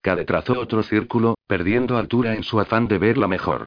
Cade 0.01 0.25
trazó 0.25 0.59
otro 0.59 0.83
círculo, 0.83 1.35
perdiendo 1.47 1.97
altura 1.97 2.35
en 2.35 2.43
su 2.43 2.59
afán 2.59 2.87
de 2.87 2.97
verla 2.97 3.27
mejor. 3.27 3.65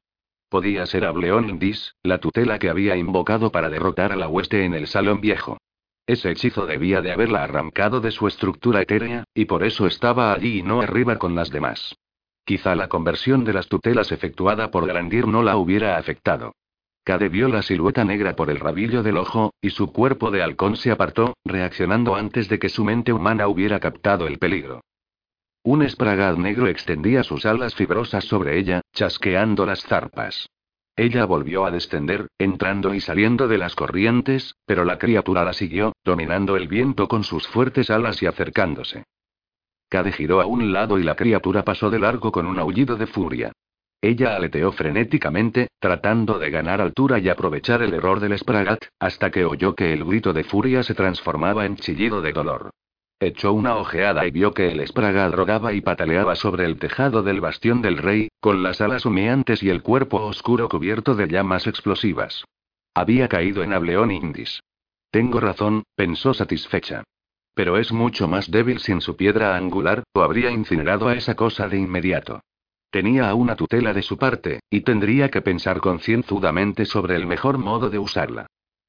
Podía 0.48 0.86
ser 0.86 1.04
Ableón 1.04 1.48
Indis, 1.48 1.94
la 2.02 2.18
tutela 2.18 2.58
que 2.58 2.68
había 2.68 2.96
invocado 2.96 3.50
para 3.50 3.68
derrotar 3.68 4.12
a 4.12 4.16
la 4.16 4.28
hueste 4.28 4.64
en 4.64 4.74
el 4.74 4.86
salón 4.86 5.20
viejo. 5.20 5.58
Ese 6.06 6.30
hechizo 6.30 6.66
debía 6.66 7.00
de 7.00 7.10
haberla 7.10 7.42
arrancado 7.42 8.00
de 8.00 8.12
su 8.12 8.28
estructura 8.28 8.82
etérea, 8.82 9.24
y 9.34 9.46
por 9.46 9.64
eso 9.64 9.86
estaba 9.86 10.32
allí 10.32 10.60
y 10.60 10.62
no 10.62 10.80
arriba 10.80 11.18
con 11.18 11.34
las 11.34 11.50
demás. 11.50 11.96
Quizá 12.44 12.76
la 12.76 12.88
conversión 12.88 13.44
de 13.44 13.52
las 13.52 13.66
tutelas 13.66 14.12
efectuada 14.12 14.70
por 14.70 14.86
Grandir 14.86 15.26
no 15.26 15.42
la 15.42 15.56
hubiera 15.56 15.96
afectado. 15.96 16.52
Cade 17.06 17.28
vio 17.28 17.46
la 17.46 17.62
silueta 17.62 18.04
negra 18.04 18.34
por 18.34 18.50
el 18.50 18.58
rabillo 18.58 19.04
del 19.04 19.16
ojo, 19.16 19.54
y 19.60 19.70
su 19.70 19.92
cuerpo 19.92 20.32
de 20.32 20.42
halcón 20.42 20.74
se 20.76 20.90
apartó, 20.90 21.36
reaccionando 21.44 22.16
antes 22.16 22.48
de 22.48 22.58
que 22.58 22.68
su 22.68 22.82
mente 22.82 23.12
humana 23.12 23.46
hubiera 23.46 23.78
captado 23.78 24.26
el 24.26 24.38
peligro. 24.40 24.80
Un 25.62 25.84
espragad 25.84 26.36
negro 26.36 26.66
extendía 26.66 27.22
sus 27.22 27.46
alas 27.46 27.76
fibrosas 27.76 28.24
sobre 28.24 28.58
ella, 28.58 28.80
chasqueando 28.92 29.64
las 29.66 29.84
zarpas. 29.84 30.48
Ella 30.96 31.26
volvió 31.26 31.64
a 31.64 31.70
descender, 31.70 32.26
entrando 32.38 32.92
y 32.92 33.00
saliendo 33.00 33.46
de 33.46 33.58
las 33.58 33.76
corrientes, 33.76 34.56
pero 34.66 34.84
la 34.84 34.98
criatura 34.98 35.44
la 35.44 35.52
siguió, 35.52 35.92
dominando 36.04 36.56
el 36.56 36.66
viento 36.66 37.06
con 37.06 37.22
sus 37.22 37.46
fuertes 37.46 37.88
alas 37.88 38.20
y 38.20 38.26
acercándose. 38.26 39.04
Cade 39.88 40.10
giró 40.10 40.40
a 40.40 40.46
un 40.46 40.72
lado 40.72 40.98
y 40.98 41.04
la 41.04 41.14
criatura 41.14 41.62
pasó 41.62 41.88
de 41.88 42.00
largo 42.00 42.32
con 42.32 42.46
un 42.46 42.58
aullido 42.58 42.96
de 42.96 43.06
furia. 43.06 43.52
Ella 44.00 44.36
aleteó 44.36 44.72
frenéticamente, 44.72 45.68
tratando 45.80 46.38
de 46.38 46.50
ganar 46.50 46.80
altura 46.80 47.18
y 47.18 47.28
aprovechar 47.28 47.82
el 47.82 47.94
error 47.94 48.20
del 48.20 48.38
Spragat, 48.38 48.84
hasta 49.00 49.30
que 49.30 49.44
oyó 49.44 49.74
que 49.74 49.92
el 49.92 50.04
grito 50.04 50.32
de 50.32 50.44
furia 50.44 50.82
se 50.82 50.94
transformaba 50.94 51.66
en 51.66 51.76
chillido 51.76 52.20
de 52.20 52.32
dolor. 52.32 52.70
Echó 53.18 53.54
una 53.54 53.76
ojeada 53.76 54.26
y 54.26 54.30
vio 54.30 54.52
que 54.52 54.70
el 54.70 54.86
Spragat 54.86 55.32
rodaba 55.32 55.72
y 55.72 55.80
pataleaba 55.80 56.36
sobre 56.36 56.66
el 56.66 56.78
tejado 56.78 57.22
del 57.22 57.40
bastión 57.40 57.80
del 57.80 57.96
rey, 57.96 58.28
con 58.40 58.62
las 58.62 58.82
alas 58.82 59.06
humeantes 59.06 59.62
y 59.62 59.70
el 59.70 59.82
cuerpo 59.82 60.20
oscuro 60.22 60.68
cubierto 60.68 61.14
de 61.14 61.26
llamas 61.26 61.66
explosivas. 61.66 62.44
Había 62.94 63.28
caído 63.28 63.62
en 63.62 63.72
Ableón 63.72 64.10
Indis. 64.10 64.60
Tengo 65.10 65.40
razón, 65.40 65.84
pensó 65.94 66.34
satisfecha. 66.34 67.04
Pero 67.54 67.78
es 67.78 67.90
mucho 67.90 68.28
más 68.28 68.50
débil 68.50 68.80
sin 68.80 69.00
su 69.00 69.16
piedra 69.16 69.56
angular, 69.56 70.02
o 70.12 70.20
habría 70.20 70.50
incinerado 70.50 71.08
a 71.08 71.14
esa 71.14 71.34
cosa 71.34 71.68
de 71.68 71.78
inmediato. 71.78 72.42
Tenía 72.90 73.28
a 73.28 73.34
una 73.34 73.56
tutela 73.56 73.92
de 73.92 74.02
su 74.02 74.16
parte, 74.16 74.60
y 74.70 74.80
tendría 74.82 75.30
que 75.30 75.42
pensar 75.42 75.80
concienzudamente 75.80 76.84
sobre 76.84 77.16
el 77.16 77.26
mejor 77.26 77.58
modo 77.58 77.90
de 77.90 77.98
usarla. 77.98 78.46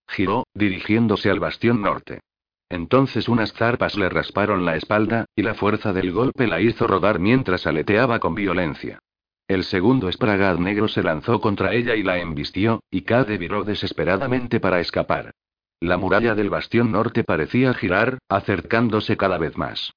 Giró, 0.07 0.45
dirigiéndose 0.53 1.29
al 1.29 1.39
bastión 1.39 1.81
norte. 1.81 2.21
Entonces 2.69 3.29
unas 3.29 3.53
zarpas 3.53 3.97
le 3.97 4.09
rasparon 4.09 4.65
la 4.65 4.75
espalda, 4.75 5.25
y 5.35 5.41
la 5.41 5.55
fuerza 5.55 5.93
del 5.93 6.11
golpe 6.11 6.47
la 6.47 6.61
hizo 6.61 6.87
rodar 6.87 7.19
mientras 7.19 7.65
aleteaba 7.65 8.19
con 8.19 8.35
violencia. 8.35 8.99
El 9.47 9.63
segundo 9.63 10.09
espragad 10.09 10.57
negro 10.57 10.89
se 10.89 11.01
lanzó 11.01 11.39
contra 11.39 11.73
ella 11.73 11.95
y 11.95 12.03
la 12.03 12.19
embistió, 12.19 12.81
y 12.91 13.01
Cade 13.03 13.37
viró 13.37 13.63
desesperadamente 13.63 14.59
para 14.59 14.81
escapar. 14.81 15.31
La 15.79 15.97
muralla 15.97 16.35
del 16.35 16.49
bastión 16.49 16.91
norte 16.91 17.23
parecía 17.23 17.73
girar, 17.73 18.17
acercándose 18.27 19.15
cada 19.15 19.37
vez 19.37 19.55
más. 19.57 19.93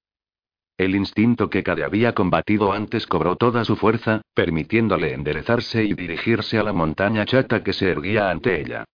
El 0.80 0.94
instinto 0.94 1.50
que 1.50 1.62
Cade 1.62 1.84
había 1.84 2.14
combatido 2.14 2.72
antes 2.72 3.06
cobró 3.06 3.36
toda 3.36 3.66
su 3.66 3.76
fuerza, 3.76 4.22
permitiéndole 4.32 5.12
enderezarse 5.12 5.84
y 5.84 5.92
dirigirse 5.92 6.58
a 6.58 6.62
la 6.62 6.72
montaña 6.72 7.26
chata 7.26 7.62
que 7.62 7.74
se 7.74 7.90
erguía 7.90 8.30
ante 8.30 8.58
ella. 8.58 8.84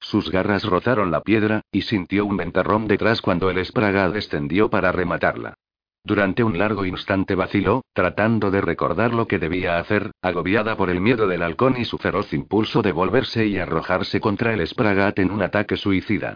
Sus 0.00 0.32
garras 0.32 0.64
rozaron 0.64 1.12
la 1.12 1.20
piedra, 1.20 1.60
y 1.70 1.82
sintió 1.82 2.26
un 2.26 2.36
ventarrón 2.36 2.88
detrás 2.88 3.22
cuando 3.22 3.48
el 3.48 3.58
espraga 3.58 4.10
descendió 4.10 4.70
para 4.70 4.90
rematarla. 4.90 5.54
Durante 6.02 6.42
un 6.42 6.58
largo 6.58 6.84
instante 6.84 7.36
vaciló, 7.36 7.84
tratando 7.92 8.50
de 8.50 8.60
recordar 8.60 9.14
lo 9.14 9.28
que 9.28 9.38
debía 9.38 9.78
hacer, 9.78 10.10
agobiada 10.22 10.76
por 10.76 10.90
el 10.90 11.00
miedo 11.00 11.28
del 11.28 11.44
halcón 11.44 11.76
y 11.78 11.84
su 11.84 11.96
feroz 11.96 12.32
impulso 12.32 12.82
de 12.82 12.90
volverse 12.90 13.46
y 13.46 13.58
arrojarse 13.58 14.18
contra 14.18 14.52
el 14.52 14.66
Spragat 14.66 15.20
en 15.20 15.30
un 15.30 15.42
ataque 15.42 15.76
suicida. 15.76 16.34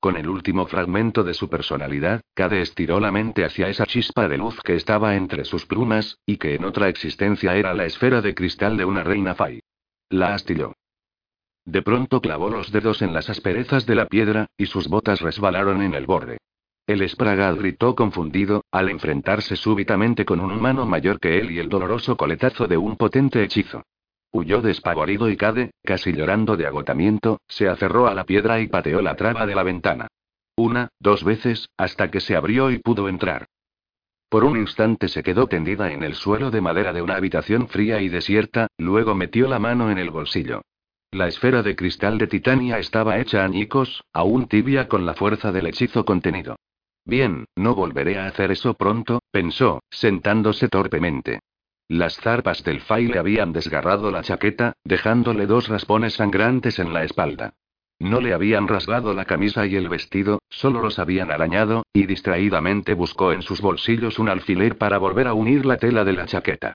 Con 0.00 0.16
el 0.16 0.30
último 0.30 0.66
fragmento 0.66 1.22
de 1.24 1.34
su 1.34 1.50
personalidad, 1.50 2.22
Cade 2.34 2.62
estiró 2.62 3.00
la 3.00 3.12
mente 3.12 3.44
hacia 3.44 3.68
esa 3.68 3.84
chispa 3.84 4.28
de 4.28 4.38
luz 4.38 4.58
que 4.62 4.74
estaba 4.74 5.14
entre 5.14 5.44
sus 5.44 5.66
plumas, 5.66 6.18
y 6.24 6.38
que 6.38 6.54
en 6.54 6.64
otra 6.64 6.88
existencia 6.88 7.54
era 7.54 7.74
la 7.74 7.84
esfera 7.84 8.22
de 8.22 8.34
cristal 8.34 8.78
de 8.78 8.86
una 8.86 9.04
reina 9.04 9.34
Fai. 9.34 9.60
La 10.08 10.34
astilló. 10.34 10.72
De 11.66 11.82
pronto 11.82 12.22
clavó 12.22 12.48
los 12.48 12.72
dedos 12.72 13.02
en 13.02 13.12
las 13.12 13.28
asperezas 13.28 13.84
de 13.84 13.94
la 13.94 14.06
piedra, 14.06 14.46
y 14.56 14.64
sus 14.64 14.88
botas 14.88 15.20
resbalaron 15.20 15.82
en 15.82 15.92
el 15.92 16.06
borde. 16.06 16.38
El 16.86 17.06
Spraga 17.06 17.52
gritó 17.52 17.94
confundido, 17.94 18.64
al 18.72 18.88
enfrentarse 18.88 19.54
súbitamente 19.54 20.24
con 20.24 20.40
un 20.40 20.50
humano 20.50 20.86
mayor 20.86 21.20
que 21.20 21.38
él 21.38 21.50
y 21.50 21.58
el 21.58 21.68
doloroso 21.68 22.16
coletazo 22.16 22.66
de 22.66 22.78
un 22.78 22.96
potente 22.96 23.44
hechizo. 23.44 23.84
Huyó 24.32 24.62
despavorido 24.62 25.28
y 25.28 25.36
Cade, 25.36 25.72
casi 25.82 26.12
llorando 26.12 26.56
de 26.56 26.66
agotamiento, 26.66 27.40
se 27.48 27.68
aferró 27.68 28.06
a 28.06 28.14
la 28.14 28.24
piedra 28.24 28.60
y 28.60 28.68
pateó 28.68 29.02
la 29.02 29.16
traba 29.16 29.46
de 29.46 29.54
la 29.54 29.64
ventana. 29.64 30.06
Una, 30.56 30.88
dos 31.00 31.24
veces, 31.24 31.68
hasta 31.76 32.10
que 32.10 32.20
se 32.20 32.36
abrió 32.36 32.70
y 32.70 32.78
pudo 32.78 33.08
entrar. 33.08 33.46
Por 34.28 34.44
un 34.44 34.56
instante 34.56 35.08
se 35.08 35.24
quedó 35.24 35.48
tendida 35.48 35.92
en 35.92 36.04
el 36.04 36.14
suelo 36.14 36.52
de 36.52 36.60
madera 36.60 36.92
de 36.92 37.02
una 37.02 37.16
habitación 37.16 37.66
fría 37.66 38.00
y 38.00 38.08
desierta, 38.08 38.68
luego 38.78 39.16
metió 39.16 39.48
la 39.48 39.58
mano 39.58 39.90
en 39.90 39.98
el 39.98 40.10
bolsillo. 40.10 40.62
La 41.10 41.26
esfera 41.26 41.64
de 41.64 41.74
cristal 41.74 42.18
de 42.18 42.28
Titania 42.28 42.78
estaba 42.78 43.18
hecha 43.18 43.44
añicos, 43.44 44.04
aún 44.12 44.46
tibia 44.46 44.86
con 44.86 45.04
la 45.04 45.14
fuerza 45.14 45.50
del 45.50 45.66
hechizo 45.66 46.04
contenido. 46.04 46.54
Bien, 47.04 47.46
no 47.56 47.74
volveré 47.74 48.20
a 48.20 48.26
hacer 48.26 48.52
eso 48.52 48.74
pronto, 48.74 49.20
pensó, 49.32 49.82
sentándose 49.90 50.68
torpemente. 50.68 51.40
Las 51.90 52.20
zarpas 52.20 52.62
del 52.62 52.82
Fai 52.82 53.08
le 53.08 53.18
habían 53.18 53.52
desgarrado 53.52 54.12
la 54.12 54.22
chaqueta, 54.22 54.74
dejándole 54.84 55.46
dos 55.46 55.66
raspones 55.66 56.14
sangrantes 56.14 56.78
en 56.78 56.92
la 56.92 57.02
espalda. 57.02 57.54
No 57.98 58.20
le 58.20 58.32
habían 58.32 58.68
rasgado 58.68 59.12
la 59.12 59.24
camisa 59.24 59.66
y 59.66 59.74
el 59.74 59.88
vestido, 59.88 60.38
solo 60.48 60.82
los 60.82 61.00
habían 61.00 61.32
arañado, 61.32 61.82
y 61.92 62.06
distraídamente 62.06 62.94
buscó 62.94 63.32
en 63.32 63.42
sus 63.42 63.60
bolsillos 63.60 64.20
un 64.20 64.28
alfiler 64.28 64.78
para 64.78 64.98
volver 64.98 65.26
a 65.26 65.34
unir 65.34 65.66
la 65.66 65.78
tela 65.78 66.04
de 66.04 66.12
la 66.12 66.26
chaqueta. 66.26 66.74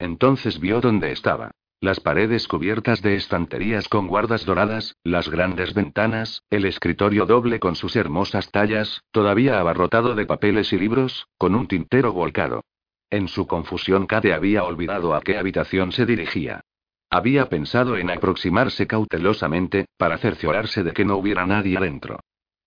Entonces 0.00 0.58
vio 0.58 0.80
dónde 0.80 1.12
estaba. 1.12 1.52
Las 1.80 2.00
paredes 2.00 2.48
cubiertas 2.48 3.02
de 3.02 3.14
estanterías 3.14 3.88
con 3.88 4.08
guardas 4.08 4.44
doradas, 4.44 4.96
las 5.04 5.28
grandes 5.28 5.74
ventanas, 5.74 6.42
el 6.50 6.64
escritorio 6.64 7.24
doble 7.24 7.60
con 7.60 7.76
sus 7.76 7.94
hermosas 7.94 8.50
tallas, 8.50 9.04
todavía 9.12 9.60
abarrotado 9.60 10.16
de 10.16 10.26
papeles 10.26 10.72
y 10.72 10.78
libros, 10.80 11.28
con 11.38 11.54
un 11.54 11.68
tintero 11.68 12.12
volcado. 12.12 12.62
En 13.10 13.28
su 13.28 13.46
confusión 13.46 14.06
Cade 14.06 14.34
había 14.34 14.64
olvidado 14.64 15.14
a 15.14 15.20
qué 15.20 15.38
habitación 15.38 15.92
se 15.92 16.06
dirigía. 16.06 16.62
Había 17.08 17.48
pensado 17.48 17.96
en 17.96 18.10
aproximarse 18.10 18.86
cautelosamente, 18.86 19.86
para 19.96 20.18
cerciorarse 20.18 20.82
de 20.82 20.92
que 20.92 21.04
no 21.04 21.16
hubiera 21.16 21.46
nadie 21.46 21.76
adentro. 21.76 22.18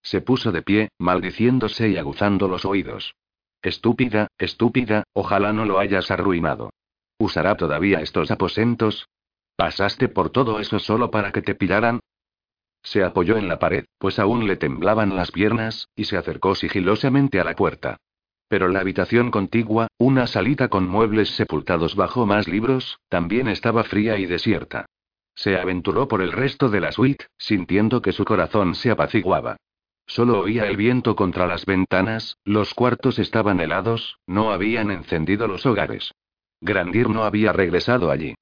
Se 0.02 0.22
puso 0.22 0.52
de 0.52 0.62
pie, 0.62 0.90
maldiciéndose 0.98 1.90
y 1.90 1.98
aguzando 1.98 2.48
los 2.48 2.64
oídos. 2.64 3.16
Estúpida, 3.62 4.28
estúpida, 4.38 5.04
ojalá 5.14 5.52
no 5.52 5.66
lo 5.66 5.80
hayas 5.80 6.10
arruinado. 6.10 6.70
¿Usará 7.18 7.58
todavía 7.58 8.00
estos 8.00 8.32
aposentos? 8.32 9.10
¿Pasaste 9.58 10.08
por 10.08 10.30
todo 10.30 10.62
eso 10.62 10.80
solo 10.80 11.12
para 11.12 11.34
que 11.34 11.42
te 11.42 11.54
pillaran? 11.54 12.00
Se 12.82 13.04
apoyó 13.04 13.36
en 13.36 13.50
la 13.50 13.60
pared, 13.60 13.84
pues 13.98 14.20
aún 14.20 14.48
le 14.48 14.56
temblaban 14.56 15.18
las 15.18 15.32
piernas, 15.32 15.90
y 15.98 16.06
se 16.06 16.16
acercó 16.16 16.56
sigilosamente 16.56 17.42
a 17.42 17.44
la 17.44 17.56
puerta. 17.56 17.98
Pero 18.50 18.68
la 18.68 18.82
habitación 18.82 19.32
contigua, 19.32 19.88
una 19.98 20.28
salita 20.28 20.68
con 20.68 20.88
muebles 20.88 21.30
sepultados 21.30 21.96
bajo 21.96 22.26
más 22.26 22.48
libros, 22.48 23.00
también 23.08 23.48
estaba 23.48 23.84
fría 23.84 24.18
y 24.18 24.26
desierta. 24.26 24.88
Se 25.36 25.58
aventuró 25.58 26.08
por 26.08 26.22
el 26.22 26.34
resto 26.34 26.68
de 26.68 26.82
la 26.82 26.92
suite, 26.92 27.28
sintiendo 27.38 28.02
que 28.02 28.12
su 28.12 28.26
corazón 28.26 28.76
se 28.76 28.92
apaciguaba. 28.92 29.58
Solo 30.08 30.40
oía 30.40 30.66
el 30.66 30.76
viento 30.76 31.16
contra 31.16 31.46
las 31.46 31.66
ventanas, 31.66 32.38
los 32.44 32.74
cuartos 32.74 33.20
estaban 33.20 33.60
helados, 33.60 34.18
no 34.26 34.52
habían 34.52 34.90
encendido 34.90 35.48
los 35.48 35.68
hogares. 35.68 36.12
Grandir 36.60 37.08
no 37.08 37.24
había 37.24 37.54
regresado 37.54 38.10
allí. 38.10 38.34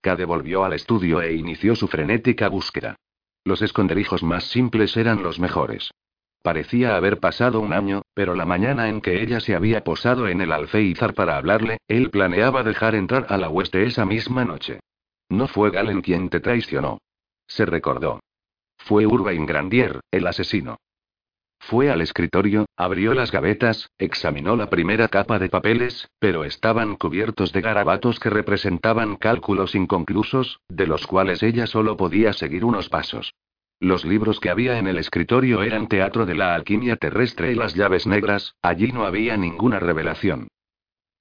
Cade 0.00 0.24
volvió 0.24 0.64
al 0.64 0.72
estudio 0.72 1.22
e 1.22 1.34
inició 1.34 1.76
su 1.76 1.86
frenética 1.86 2.48
búsqueda. 2.48 2.96
Los 3.44 3.62
esconderijos 3.62 4.24
más 4.24 4.44
simples 4.44 4.96
eran 4.96 5.22
los 5.22 5.38
mejores. 5.38 5.92
Parecía 6.42 6.96
haber 6.96 7.20
pasado 7.20 7.60
un 7.60 7.72
año, 7.72 8.02
pero 8.14 8.34
la 8.34 8.46
mañana 8.46 8.88
en 8.88 9.02
que 9.02 9.22
ella 9.22 9.40
se 9.40 9.54
había 9.54 9.84
posado 9.84 10.26
en 10.26 10.40
el 10.40 10.52
alféizar 10.52 11.12
para 11.12 11.36
hablarle, 11.36 11.78
él 11.86 12.10
planeaba 12.10 12.62
dejar 12.62 12.94
entrar 12.94 13.26
a 13.28 13.36
la 13.36 13.50
hueste 13.50 13.84
esa 13.84 14.06
misma 14.06 14.44
noche. 14.44 14.80
No 15.28 15.48
fue 15.48 15.70
Galen 15.70 16.00
quien 16.00 16.30
te 16.30 16.40
traicionó. 16.40 16.98
Se 17.46 17.66
recordó. 17.66 18.20
Fue 18.78 19.06
Urbain 19.06 19.44
Grandier, 19.44 20.00
el 20.10 20.26
asesino. 20.26 20.78
Fue 21.60 21.90
al 21.90 22.00
escritorio, 22.00 22.64
abrió 22.74 23.12
las 23.12 23.30
gavetas, 23.30 23.90
examinó 23.98 24.56
la 24.56 24.70
primera 24.70 25.08
capa 25.08 25.38
de 25.38 25.50
papeles, 25.50 26.08
pero 26.18 26.44
estaban 26.44 26.96
cubiertos 26.96 27.52
de 27.52 27.60
garabatos 27.60 28.18
que 28.18 28.30
representaban 28.30 29.16
cálculos 29.16 29.74
inconclusos, 29.74 30.60
de 30.68 30.86
los 30.86 31.06
cuales 31.06 31.42
ella 31.42 31.66
solo 31.66 31.98
podía 31.98 32.32
seguir 32.32 32.64
unos 32.64 32.88
pasos. 32.88 33.34
Los 33.80 34.04
libros 34.04 34.40
que 34.40 34.50
había 34.50 34.78
en 34.78 34.86
el 34.86 34.98
escritorio 34.98 35.62
eran 35.62 35.88
Teatro 35.88 36.26
de 36.26 36.34
la 36.34 36.54
Alquimia 36.54 36.96
Terrestre 36.96 37.52
y 37.52 37.54
las 37.54 37.74
llaves 37.74 38.06
negras, 38.06 38.54
allí 38.60 38.92
no 38.92 39.06
había 39.06 39.38
ninguna 39.38 39.80
revelación. 39.80 40.48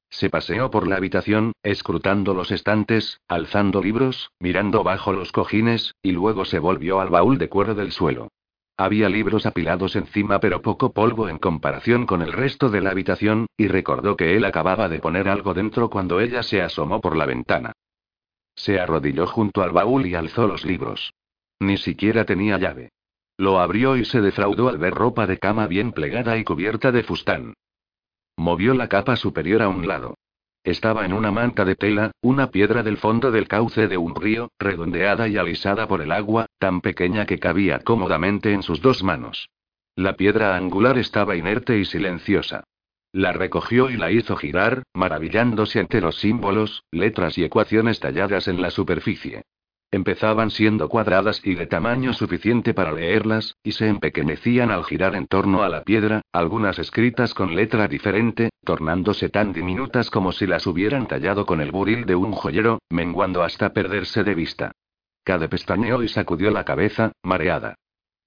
Se 0.10 0.30
paseó 0.30 0.70
por 0.70 0.86
la 0.86 0.97
habitación, 0.97 1.53
escrutando 1.64 2.34
los 2.34 2.51
estantes, 2.51 3.22
alzando 3.30 3.82
libros, 3.82 4.32
mirando 4.39 4.84
bajo 4.84 5.14
los 5.14 5.32
cojines, 5.32 5.95
y 6.01 6.12
luego 6.12 6.43
se 6.43 6.60
volvió 6.60 6.99
al 6.99 7.10
baúl 7.10 7.38
de 7.38 7.47
cuero 7.47 7.76
del 7.76 7.93
suelo. 7.93 8.28
Había 8.76 9.07
libros 9.07 9.45
apilados 9.45 9.95
encima 9.95 10.41
pero 10.41 10.62
poco 10.62 10.91
polvo 10.91 11.30
en 11.30 11.38
comparación 11.38 12.05
con 12.05 12.22
el 12.22 12.34
resto 12.34 12.70
de 12.70 12.82
la 12.82 12.91
habitación, 12.91 13.45
y 13.55 13.70
recordó 13.70 14.18
que 14.18 14.36
él 14.36 14.43
acababa 14.43 14.89
de 14.89 14.99
poner 14.99 15.30
algo 15.30 15.53
dentro 15.53 15.89
cuando 15.89 16.20
ella 16.20 16.43
se 16.43 16.62
asomó 16.62 16.99
por 16.99 17.16
la 17.16 17.26
ventana. 17.26 17.72
Se 18.55 18.82
arrodilló 18.82 19.28
junto 19.28 19.62
al 19.62 19.72
baúl 19.72 20.05
y 20.07 20.16
alzó 20.16 20.45
los 20.45 20.66
libros. 20.66 21.14
Ni 21.60 21.78
siquiera 21.78 22.26
tenía 22.26 22.57
llave. 22.57 22.91
Lo 23.38 23.60
abrió 23.60 23.95
y 23.95 24.05
se 24.05 24.22
defraudó 24.22 24.70
al 24.70 24.78
ver 24.78 24.93
ropa 24.93 25.28
de 25.28 25.38
cama 25.38 25.68
bien 25.68 25.91
plegada 25.91 26.38
y 26.38 26.43
cubierta 26.43 26.91
de 26.91 27.03
fustán. 27.03 27.53
Movió 28.38 28.74
la 28.74 28.88
capa 28.88 29.16
superior 29.16 29.62
a 29.62 29.70
un 29.70 29.88
lado. 29.88 30.16
Estaba 30.64 31.05
en 31.05 31.14
una 31.14 31.32
manta 31.32 31.64
de 31.64 31.76
tela, 31.76 32.12
una 32.22 32.51
piedra 32.51 32.84
del 32.84 32.97
fondo 32.97 33.32
del 33.32 33.47
cauce 33.47 33.88
de 33.88 33.97
un 33.97 34.14
río, 34.14 34.51
redondeada 34.60 35.28
y 35.28 35.38
alisada 35.38 35.88
por 35.88 36.01
el 36.01 36.12
agua, 36.12 36.47
tan 36.57 36.82
pequeña 36.82 37.26
que 37.26 37.39
cabía 37.39 37.80
cómodamente 37.80 38.51
en 38.53 38.62
sus 38.62 38.82
dos 38.82 39.03
manos. 39.03 39.49
La 39.95 40.14
piedra 40.14 40.55
angular 40.55 40.97
estaba 40.97 41.36
inerte 41.36 41.78
y 41.78 41.86
silenciosa. 41.86 42.64
La 43.12 43.32
recogió 43.32 43.89
y 43.89 43.97
la 43.97 44.12
hizo 44.12 44.36
girar, 44.36 44.84
maravillándose 44.93 45.80
ante 45.80 45.99
los 45.99 46.18
símbolos, 46.20 46.84
letras 46.91 47.38
y 47.38 47.43
ecuaciones 47.43 47.99
talladas 47.99 48.47
en 48.47 48.62
la 48.62 48.70
superficie. 48.70 49.43
Empezaban 49.92 50.52
siendo 50.52 50.88
cuadradas 50.88 51.42
y 51.44 51.56
de 51.56 51.66
tamaño 51.66 52.14
suficiente 52.14 52.76
para 52.76 52.92
leerlas, 52.92 53.56
y 53.64 53.72
se 53.72 53.88
empequeñecían 53.88 54.70
al 54.70 54.84
girar 54.86 55.16
en 55.16 55.26
torno 55.26 55.64
a 55.64 55.70
la 55.70 55.84
piedra, 55.84 56.22
algunas 56.32 56.78
escritas 56.78 57.34
con 57.34 57.56
letra 57.56 57.88
diferente, 57.88 58.52
tornándose 58.64 59.30
tan 59.30 59.52
diminutas 59.52 60.12
como 60.12 60.32
si 60.32 60.46
las 60.46 60.68
hubieran 60.68 61.08
tallado 61.08 61.46
con 61.48 61.60
el 61.60 61.72
buril 61.72 62.06
de 62.06 62.16
un 62.16 62.34
joyero, 62.34 62.80
menguando 62.92 63.42
hasta 63.42 63.74
perderse 63.74 64.24
de 64.24 64.36
vista. 64.36 64.72
Cade 65.24 65.50
pestañeó 65.50 66.04
y 66.04 66.08
sacudió 66.08 66.52
la 66.52 66.66
cabeza, 66.66 67.12
mareada. 67.24 67.76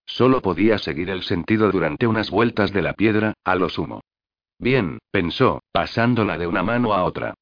Solo 0.05 0.43
podía 0.43 0.79
seguir 0.79 1.11
el 1.11 1.23
sentido 1.23 1.71
durante 1.71 2.09
unas 2.09 2.31
vueltas 2.31 2.73
de 2.73 2.83
la 2.83 2.95
piedra, 2.95 3.35
a 3.45 3.55
lo 3.55 3.69
sumo. 3.69 4.01
Bien, 4.59 4.99
pensó, 5.13 5.63
pasándola 5.73 6.39
de 6.39 6.49
una 6.49 6.65
mano 6.65 6.93
a 6.93 7.05
otra. 7.05 7.35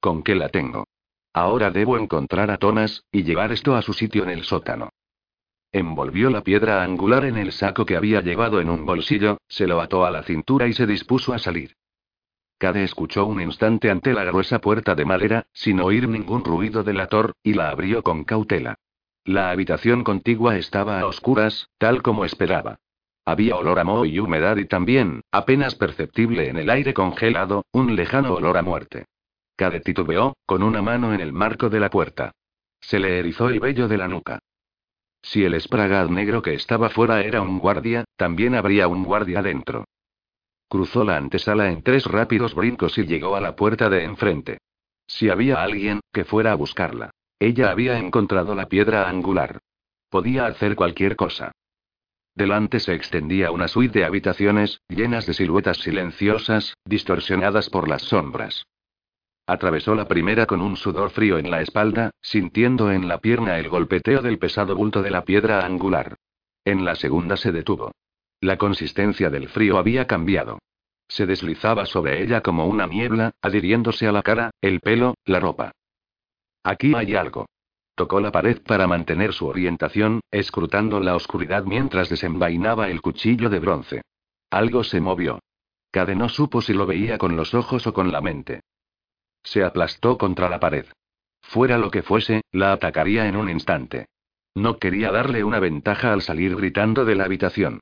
¿Con 0.00 0.22
qué 0.22 0.34
la 0.34 0.48
tengo? 0.48 0.84
Ahora 1.32 1.70
debo 1.70 1.98
encontrar 1.98 2.50
a 2.50 2.56
Thomas, 2.56 3.04
y 3.12 3.22
llevar 3.22 3.52
esto 3.52 3.76
a 3.76 3.82
su 3.82 3.92
sitio 3.92 4.22
en 4.22 4.30
el 4.30 4.44
sótano. 4.44 4.90
Envolvió 5.70 6.30
la 6.30 6.42
piedra 6.42 6.82
angular 6.82 7.24
en 7.26 7.36
el 7.36 7.52
saco 7.52 7.84
que 7.84 7.96
había 7.96 8.22
llevado 8.22 8.60
en 8.60 8.70
un 8.70 8.86
bolsillo, 8.86 9.38
se 9.48 9.66
lo 9.66 9.80
ató 9.80 10.06
a 10.06 10.10
la 10.10 10.22
cintura 10.22 10.66
y 10.66 10.72
se 10.72 10.86
dispuso 10.86 11.34
a 11.34 11.38
salir. 11.38 11.74
Cade 12.58 12.82
escuchó 12.82 13.26
un 13.26 13.40
instante 13.40 13.90
ante 13.90 14.12
la 14.14 14.24
gruesa 14.24 14.60
puerta 14.60 14.94
de 14.94 15.04
madera, 15.04 15.46
sin 15.52 15.80
oír 15.80 16.08
ningún 16.08 16.42
ruido 16.42 16.82
delator, 16.82 17.34
y 17.42 17.54
la 17.54 17.68
abrió 17.68 18.02
con 18.02 18.24
cautela. 18.24 18.76
La 19.24 19.50
habitación 19.50 20.04
contigua 20.04 20.56
estaba 20.56 21.00
a 21.00 21.06
oscuras, 21.06 21.68
tal 21.78 22.02
como 22.02 22.24
esperaba. 22.24 22.80
Había 23.26 23.56
olor 23.56 23.78
a 23.78 23.84
moho 23.84 24.06
y 24.06 24.18
humedad 24.18 24.56
y 24.56 24.64
también, 24.64 25.20
apenas 25.30 25.74
perceptible 25.74 26.48
en 26.48 26.56
el 26.56 26.70
aire 26.70 26.94
congelado, 26.94 27.66
un 27.72 27.94
lejano 27.94 28.32
olor 28.34 28.56
a 28.56 28.62
muerte. 28.62 29.04
Cade 29.58 29.80
titubeó, 29.80 30.36
con 30.46 30.62
una 30.62 30.82
mano 30.82 31.12
en 31.12 31.20
el 31.20 31.32
marco 31.32 31.68
de 31.68 31.80
la 31.80 31.90
puerta. 31.90 32.30
Se 32.80 33.00
le 33.00 33.18
erizó 33.18 33.48
el 33.48 33.58
vello 33.58 33.88
de 33.88 33.98
la 33.98 34.06
nuca. 34.06 34.38
Si 35.20 35.42
el 35.42 35.54
espragad 35.54 36.08
negro 36.10 36.42
que 36.42 36.54
estaba 36.54 36.90
fuera 36.90 37.22
era 37.22 37.42
un 37.42 37.58
guardia, 37.58 38.04
también 38.16 38.54
habría 38.54 38.86
un 38.86 39.02
guardia 39.02 39.42
dentro. 39.42 39.84
Cruzó 40.68 41.02
la 41.02 41.16
antesala 41.16 41.72
en 41.72 41.82
tres 41.82 42.04
rápidos 42.04 42.54
brincos 42.54 42.98
y 42.98 43.06
llegó 43.06 43.34
a 43.34 43.40
la 43.40 43.56
puerta 43.56 43.90
de 43.90 44.04
enfrente. 44.04 44.58
Si 45.08 45.28
había 45.28 45.60
alguien, 45.60 45.98
que 46.12 46.24
fuera 46.24 46.52
a 46.52 46.54
buscarla. 46.54 47.10
Ella 47.40 47.72
había 47.72 47.98
encontrado 47.98 48.54
la 48.54 48.68
piedra 48.68 49.08
angular. 49.08 49.58
Podía 50.08 50.46
hacer 50.46 50.76
cualquier 50.76 51.16
cosa. 51.16 51.50
Delante 52.32 52.78
se 52.78 52.94
extendía 52.94 53.50
una 53.50 53.66
suite 53.66 53.98
de 53.98 54.04
habitaciones, 54.04 54.80
llenas 54.88 55.26
de 55.26 55.34
siluetas 55.34 55.78
silenciosas, 55.78 56.74
distorsionadas 56.84 57.70
por 57.70 57.88
las 57.88 58.02
sombras. 58.02 58.64
Atravesó 59.48 59.94
la 59.94 60.06
primera 60.06 60.44
con 60.44 60.60
un 60.60 60.76
sudor 60.76 61.08
frío 61.08 61.38
en 61.38 61.50
la 61.50 61.62
espalda, 61.62 62.10
sintiendo 62.20 62.92
en 62.92 63.08
la 63.08 63.16
pierna 63.16 63.58
el 63.58 63.70
golpeteo 63.70 64.20
del 64.20 64.38
pesado 64.38 64.76
bulto 64.76 65.00
de 65.00 65.10
la 65.10 65.24
piedra 65.24 65.64
angular. 65.64 66.16
En 66.66 66.84
la 66.84 66.94
segunda 66.96 67.34
se 67.38 67.50
detuvo. 67.50 67.92
La 68.42 68.58
consistencia 68.58 69.30
del 69.30 69.48
frío 69.48 69.78
había 69.78 70.06
cambiado. 70.06 70.58
Se 71.08 71.24
deslizaba 71.24 71.86
sobre 71.86 72.22
ella 72.22 72.42
como 72.42 72.66
una 72.66 72.86
niebla, 72.86 73.30
adhiriéndose 73.40 74.06
a 74.06 74.12
la 74.12 74.22
cara, 74.22 74.50
el 74.60 74.80
pelo, 74.80 75.14
la 75.24 75.40
ropa. 75.40 75.72
Aquí 76.62 76.92
hay 76.94 77.14
algo. 77.14 77.46
Tocó 77.94 78.20
la 78.20 78.30
pared 78.30 78.60
para 78.60 78.86
mantener 78.86 79.32
su 79.32 79.46
orientación, 79.46 80.20
escrutando 80.30 81.00
la 81.00 81.16
oscuridad 81.16 81.64
mientras 81.64 82.10
desenvainaba 82.10 82.90
el 82.90 83.00
cuchillo 83.00 83.48
de 83.48 83.60
bronce. 83.60 84.02
Algo 84.50 84.84
se 84.84 85.00
movió. 85.00 85.40
Cade 85.90 86.14
no 86.14 86.28
supo 86.28 86.60
si 86.60 86.74
lo 86.74 86.84
veía 86.84 87.16
con 87.16 87.34
los 87.34 87.54
ojos 87.54 87.86
o 87.86 87.94
con 87.94 88.12
la 88.12 88.20
mente. 88.20 88.60
Se 89.42 89.64
aplastó 89.64 90.18
contra 90.18 90.48
la 90.48 90.60
pared. 90.60 90.86
Fuera 91.42 91.78
lo 91.78 91.90
que 91.90 92.02
fuese, 92.02 92.42
la 92.52 92.72
atacaría 92.72 93.26
en 93.26 93.36
un 93.36 93.48
instante. 93.48 94.06
No 94.54 94.78
quería 94.78 95.10
darle 95.10 95.44
una 95.44 95.60
ventaja 95.60 96.12
al 96.12 96.22
salir 96.22 96.56
gritando 96.56 97.04
de 97.04 97.14
la 97.14 97.24
habitación. 97.24 97.80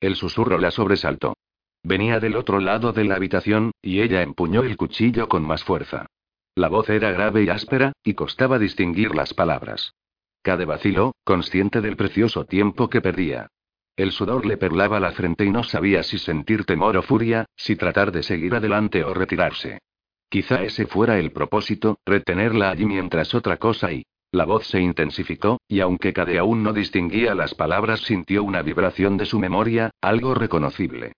El 0.00 0.14
susurro 0.14 0.58
la 0.58 0.70
sobresaltó. 0.70 1.36
Venía 1.82 2.20
del 2.20 2.36
otro 2.36 2.60
lado 2.60 2.92
de 2.92 3.04
la 3.04 3.16
habitación, 3.16 3.72
y 3.80 4.00
ella 4.00 4.22
empuñó 4.22 4.62
el 4.62 4.76
cuchillo 4.76 5.28
con 5.28 5.42
más 5.44 5.64
fuerza. 5.64 6.06
La 6.54 6.68
voz 6.68 6.88
era 6.88 7.12
grave 7.12 7.44
y 7.44 7.48
áspera, 7.48 7.92
y 8.02 8.14
costaba 8.14 8.58
distinguir 8.58 9.14
las 9.14 9.34
palabras. 9.34 9.94
Cade 10.42 10.64
vaciló, 10.64 11.14
consciente 11.24 11.80
del 11.80 11.96
precioso 11.96 12.44
tiempo 12.44 12.88
que 12.88 13.00
perdía. 13.00 13.48
El 13.96 14.12
sudor 14.12 14.46
le 14.46 14.56
perlaba 14.56 15.00
la 15.00 15.12
frente 15.12 15.44
y 15.44 15.50
no 15.50 15.64
sabía 15.64 16.02
si 16.02 16.18
sentir 16.18 16.64
temor 16.64 16.96
o 16.96 17.02
furia, 17.02 17.46
si 17.56 17.76
tratar 17.76 18.12
de 18.12 18.22
seguir 18.22 18.54
adelante 18.54 19.02
o 19.02 19.14
retirarse. 19.14 19.80
Quizá 20.28 20.62
ese 20.62 20.86
fuera 20.86 21.18
el 21.18 21.32
propósito, 21.32 21.98
retenerla 22.04 22.70
allí 22.70 22.84
mientras 22.84 23.34
otra 23.34 23.56
cosa 23.56 23.92
y... 23.92 24.04
La 24.32 24.44
voz 24.44 24.66
se 24.66 24.80
intensificó, 24.80 25.60
y 25.68 25.80
aunque 25.80 26.12
Cade 26.12 26.38
aún 26.38 26.62
no 26.62 26.72
distinguía 26.72 27.34
las 27.34 27.54
palabras, 27.54 28.00
sintió 28.00 28.42
una 28.42 28.60
vibración 28.60 29.16
de 29.16 29.24
su 29.24 29.38
memoria, 29.38 29.90
algo 30.00 30.34
reconocible. 30.34 31.12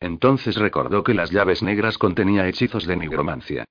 Entonces 0.00 0.56
recordó 0.56 1.04
que 1.04 1.14
las 1.14 1.30
llaves 1.30 1.62
negras 1.62 1.98
contenía 1.98 2.48
hechizos 2.48 2.86
de 2.86 2.96
nigromancia. 2.96 3.64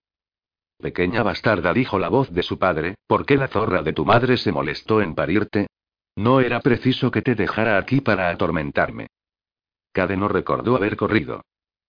Pequeña 0.77 1.23
bastarda, 1.23 1.73
dijo 1.73 1.97
la 1.99 2.09
voz 2.09 2.31
de 2.31 2.43
su 2.43 2.59
padre, 2.59 2.95
¿por 3.07 3.25
qué 3.25 3.35
la 3.35 3.47
zorra 3.47 3.81
de 3.83 3.93
tu 3.93 4.05
madre 4.05 4.37
se 4.37 4.51
molestó 4.51 5.01
en 5.01 5.15
parirte? 5.15 5.67
No 6.15 6.39
era 6.39 6.59
preciso 6.59 7.09
que 7.09 7.21
te 7.21 7.35
dejara 7.35 7.77
aquí 7.77 7.99
para 7.99 8.29
atormentarme. 8.29 9.07
Cade 9.91 10.17
no 10.17 10.27
recordó 10.27 10.75
haber 10.75 10.95
corrido. 10.95 11.41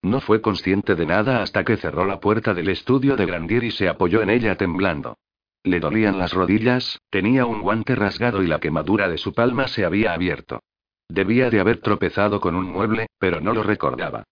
No 0.05 0.21
fue 0.21 0.43
consciente 0.43 0.97
de 0.97 1.07
nada 1.07 1.41
hasta 1.41 1.65
que 1.65 1.79
cerró 1.79 2.05
la 2.05 2.21
puerta 2.21 2.53
del 2.53 2.69
estudio 2.69 3.17
de 3.17 3.25
Grandier 3.25 3.65
y 3.65 3.71
se 3.71 3.89
apoyó 3.89 4.21
en 4.21 4.29
ella 4.29 4.55
temblando. 4.55 5.17
Le 5.63 5.81
dolían 5.81 6.19
las 6.19 6.35
rodillas, 6.35 7.01
tenía 7.09 7.47
un 7.47 7.63
guante 7.63 7.95
rasgado 7.95 8.43
y 8.43 8.47
la 8.47 8.61
quemadura 8.61 9.09
de 9.09 9.17
su 9.17 9.33
palma 9.33 9.67
se 9.67 9.83
había 9.87 10.13
abierto. 10.13 10.61
Debía 11.09 11.49
de 11.49 11.59
haber 11.59 11.79
tropezado 11.79 12.39
con 12.39 12.55
un 12.55 12.67
mueble, 12.67 13.07
pero 13.19 13.41
no 13.41 13.55
lo 13.55 13.63
recordaba. 13.63 14.25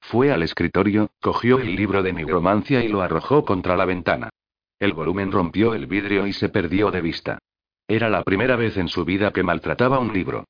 Fue 0.00 0.32
al 0.32 0.42
escritorio, 0.42 1.12
cogió 1.20 1.60
el 1.60 1.76
libro 1.76 2.02
de 2.02 2.12
nigromancia 2.12 2.82
y 2.82 2.88
lo 2.88 3.00
arrojó 3.00 3.44
contra 3.44 3.76
la 3.76 3.84
ventana. 3.84 4.30
El 4.80 4.94
volumen 4.94 5.30
rompió 5.30 5.74
el 5.74 5.86
vidrio 5.86 6.26
y 6.26 6.32
se 6.32 6.48
perdió 6.48 6.90
de 6.90 7.02
vista. 7.02 7.38
Era 7.86 8.08
la 8.08 8.24
primera 8.24 8.56
vez 8.56 8.76
en 8.76 8.88
su 8.88 9.04
vida 9.04 9.32
que 9.32 9.44
maltrataba 9.44 10.00
un 10.00 10.12
libro. 10.12 10.44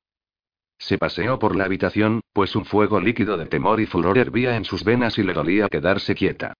Se 0.79 0.97
paseó 0.97 1.37
por 1.37 1.55
la 1.55 1.65
habitación, 1.65 2.21
pues 2.33 2.55
un 2.55 2.65
fuego 2.65 3.01
líquido 3.01 3.37
de 3.37 3.45
temor 3.45 3.81
y 3.81 3.85
furor 3.85 4.17
hervía 4.17 4.55
en 4.55 4.65
sus 4.65 4.83
venas 4.83 5.17
y 5.17 5.23
le 5.23 5.33
dolía 5.33 5.67
quedarse 5.67 6.15
quieta. 6.15 6.53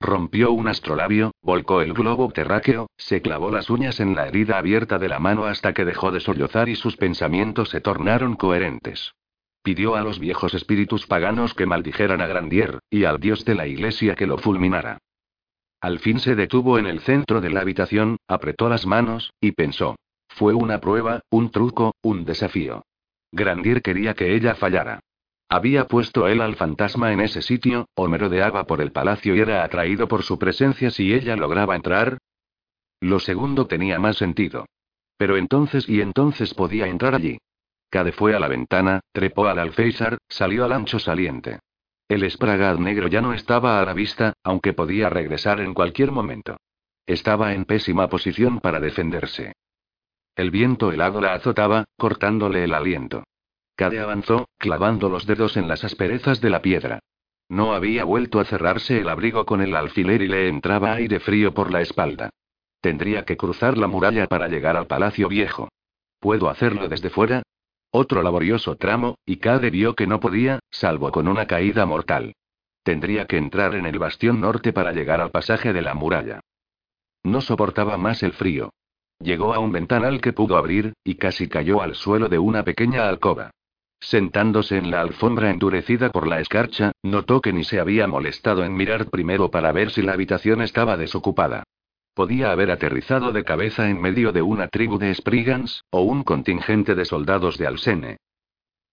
Rompió 0.00 0.52
un 0.52 0.68
astrolabio, 0.68 1.32
volcó 1.42 1.80
el 1.82 1.92
globo 1.92 2.30
terráqueo, 2.30 2.88
se 2.96 3.22
clavó 3.22 3.50
las 3.50 3.70
uñas 3.70 4.00
en 4.00 4.14
la 4.14 4.28
herida 4.28 4.58
abierta 4.58 4.98
de 4.98 5.08
la 5.08 5.18
mano 5.18 5.44
hasta 5.44 5.72
que 5.72 5.84
dejó 5.84 6.10
de 6.10 6.20
sollozar 6.20 6.68
y 6.68 6.76
sus 6.76 6.96
pensamientos 6.96 7.70
se 7.70 7.80
tornaron 7.80 8.34
coherentes. 8.34 9.14
Pidió 9.62 9.94
a 9.96 10.02
los 10.02 10.18
viejos 10.18 10.54
espíritus 10.54 11.06
paganos 11.06 11.54
que 11.54 11.66
maldijeran 11.66 12.20
a 12.20 12.26
Grandier, 12.26 12.78
y 12.90 13.04
al 13.04 13.20
dios 13.20 13.44
de 13.44 13.54
la 13.54 13.66
iglesia 13.66 14.14
que 14.14 14.26
lo 14.26 14.38
fulminara. 14.38 14.98
Al 15.80 15.98
fin 15.98 16.18
se 16.20 16.34
detuvo 16.34 16.78
en 16.78 16.86
el 16.86 17.00
centro 17.00 17.40
de 17.40 17.50
la 17.50 17.60
habitación, 17.60 18.16
apretó 18.26 18.68
las 18.68 18.86
manos, 18.86 19.32
y 19.40 19.52
pensó. 19.52 19.96
Fue 20.28 20.54
una 20.54 20.80
prueba, 20.80 21.20
un 21.30 21.50
truco, 21.50 21.94
un 22.02 22.24
desafío. 22.24 22.82
Grandier 23.36 23.82
quería 23.82 24.14
que 24.14 24.34
ella 24.34 24.54
fallara. 24.54 25.00
Había 25.48 25.86
puesto 25.86 26.26
él 26.26 26.40
al 26.40 26.56
fantasma 26.56 27.12
en 27.12 27.20
ese 27.20 27.40
sitio, 27.42 27.86
o 27.94 28.08
merodeaba 28.08 28.66
por 28.66 28.80
el 28.80 28.90
palacio 28.90 29.36
y 29.36 29.40
era 29.40 29.62
atraído 29.62 30.08
por 30.08 30.24
su 30.24 30.38
presencia 30.38 30.90
si 30.90 31.14
ella 31.14 31.36
lograba 31.36 31.76
entrar. 31.76 32.18
Lo 33.00 33.20
segundo 33.20 33.66
tenía 33.66 33.98
más 34.00 34.16
sentido. 34.16 34.66
Pero 35.16 35.36
entonces 35.36 35.88
y 35.88 36.00
entonces 36.00 36.54
podía 36.54 36.88
entrar 36.88 37.14
allí. 37.14 37.38
Cade 37.90 38.12
fue 38.12 38.34
a 38.34 38.40
la 38.40 38.48
ventana, 38.48 39.00
trepó 39.12 39.46
al 39.46 39.58
alféizar, 39.58 40.18
salió 40.28 40.64
al 40.64 40.72
ancho 40.72 40.98
saliente. 40.98 41.60
El 42.08 42.24
espragad 42.24 42.78
negro 42.78 43.08
ya 43.08 43.20
no 43.20 43.32
estaba 43.32 43.80
a 43.80 43.84
la 43.84 43.92
vista, 43.92 44.32
aunque 44.42 44.72
podía 44.72 45.08
regresar 45.08 45.60
en 45.60 45.74
cualquier 45.74 46.10
momento. 46.10 46.56
Estaba 47.06 47.54
en 47.54 47.64
pésima 47.64 48.08
posición 48.08 48.60
para 48.60 48.80
defenderse. 48.80 49.52
El 50.36 50.50
viento 50.50 50.92
helado 50.92 51.22
la 51.22 51.32
azotaba, 51.32 51.86
cortándole 51.96 52.62
el 52.64 52.74
aliento. 52.74 53.24
Cade 53.74 54.00
avanzó, 54.00 54.48
clavando 54.58 55.08
los 55.08 55.26
dedos 55.26 55.56
en 55.56 55.66
las 55.66 55.82
asperezas 55.82 56.42
de 56.42 56.50
la 56.50 56.60
piedra. 56.60 57.00
No 57.48 57.72
había 57.72 58.04
vuelto 58.04 58.38
a 58.38 58.44
cerrarse 58.44 59.00
el 59.00 59.08
abrigo 59.08 59.46
con 59.46 59.62
el 59.62 59.74
alfiler 59.74 60.20
y 60.20 60.28
le 60.28 60.48
entraba 60.48 60.92
aire 60.92 61.20
frío 61.20 61.54
por 61.54 61.72
la 61.72 61.80
espalda. 61.80 62.30
Tendría 62.82 63.24
que 63.24 63.38
cruzar 63.38 63.78
la 63.78 63.86
muralla 63.86 64.26
para 64.26 64.48
llegar 64.48 64.76
al 64.76 64.86
palacio 64.86 65.28
viejo. 65.28 65.70
¿Puedo 66.20 66.50
hacerlo 66.50 66.88
desde 66.88 67.08
fuera? 67.08 67.42
Otro 67.90 68.22
laborioso 68.22 68.76
tramo, 68.76 69.16
y 69.24 69.38
Cade 69.38 69.70
vio 69.70 69.94
que 69.94 70.06
no 70.06 70.20
podía, 70.20 70.58
salvo 70.70 71.10
con 71.12 71.28
una 71.28 71.46
caída 71.46 71.86
mortal. 71.86 72.34
Tendría 72.82 73.26
que 73.26 73.38
entrar 73.38 73.74
en 73.74 73.86
el 73.86 73.98
bastión 73.98 74.40
norte 74.40 74.74
para 74.74 74.92
llegar 74.92 75.22
al 75.22 75.30
pasaje 75.30 75.72
de 75.72 75.82
la 75.82 75.94
muralla. 75.94 76.40
No 77.22 77.40
soportaba 77.40 77.96
más 77.96 78.22
el 78.22 78.32
frío. 78.32 78.70
Llegó 79.18 79.54
a 79.54 79.58
un 79.58 79.72
ventanal 79.72 80.20
que 80.20 80.32
pudo 80.32 80.56
abrir, 80.56 80.92
y 81.02 81.14
casi 81.14 81.48
cayó 81.48 81.80
al 81.82 81.94
suelo 81.94 82.28
de 82.28 82.38
una 82.38 82.62
pequeña 82.64 83.08
alcoba. 83.08 83.50
Sentándose 83.98 84.76
en 84.76 84.90
la 84.90 85.00
alfombra 85.00 85.50
endurecida 85.50 86.10
por 86.10 86.26
la 86.26 86.40
escarcha, 86.40 86.92
notó 87.02 87.40
que 87.40 87.52
ni 87.52 87.64
se 87.64 87.80
había 87.80 88.06
molestado 88.06 88.62
en 88.64 88.74
mirar 88.74 89.06
primero 89.06 89.50
para 89.50 89.72
ver 89.72 89.90
si 89.90 90.02
la 90.02 90.12
habitación 90.12 90.60
estaba 90.60 90.96
desocupada. 90.96 91.64
Podía 92.14 92.50
haber 92.50 92.70
aterrizado 92.70 93.32
de 93.32 93.44
cabeza 93.44 93.88
en 93.90 94.00
medio 94.00 94.32
de 94.32 94.42
una 94.42 94.68
tribu 94.68 94.98
de 94.98 95.14
Sprigans, 95.14 95.82
o 95.90 96.02
un 96.02 96.22
contingente 96.22 96.94
de 96.94 97.04
soldados 97.04 97.58
de 97.58 97.66
Alsene. 97.66 98.16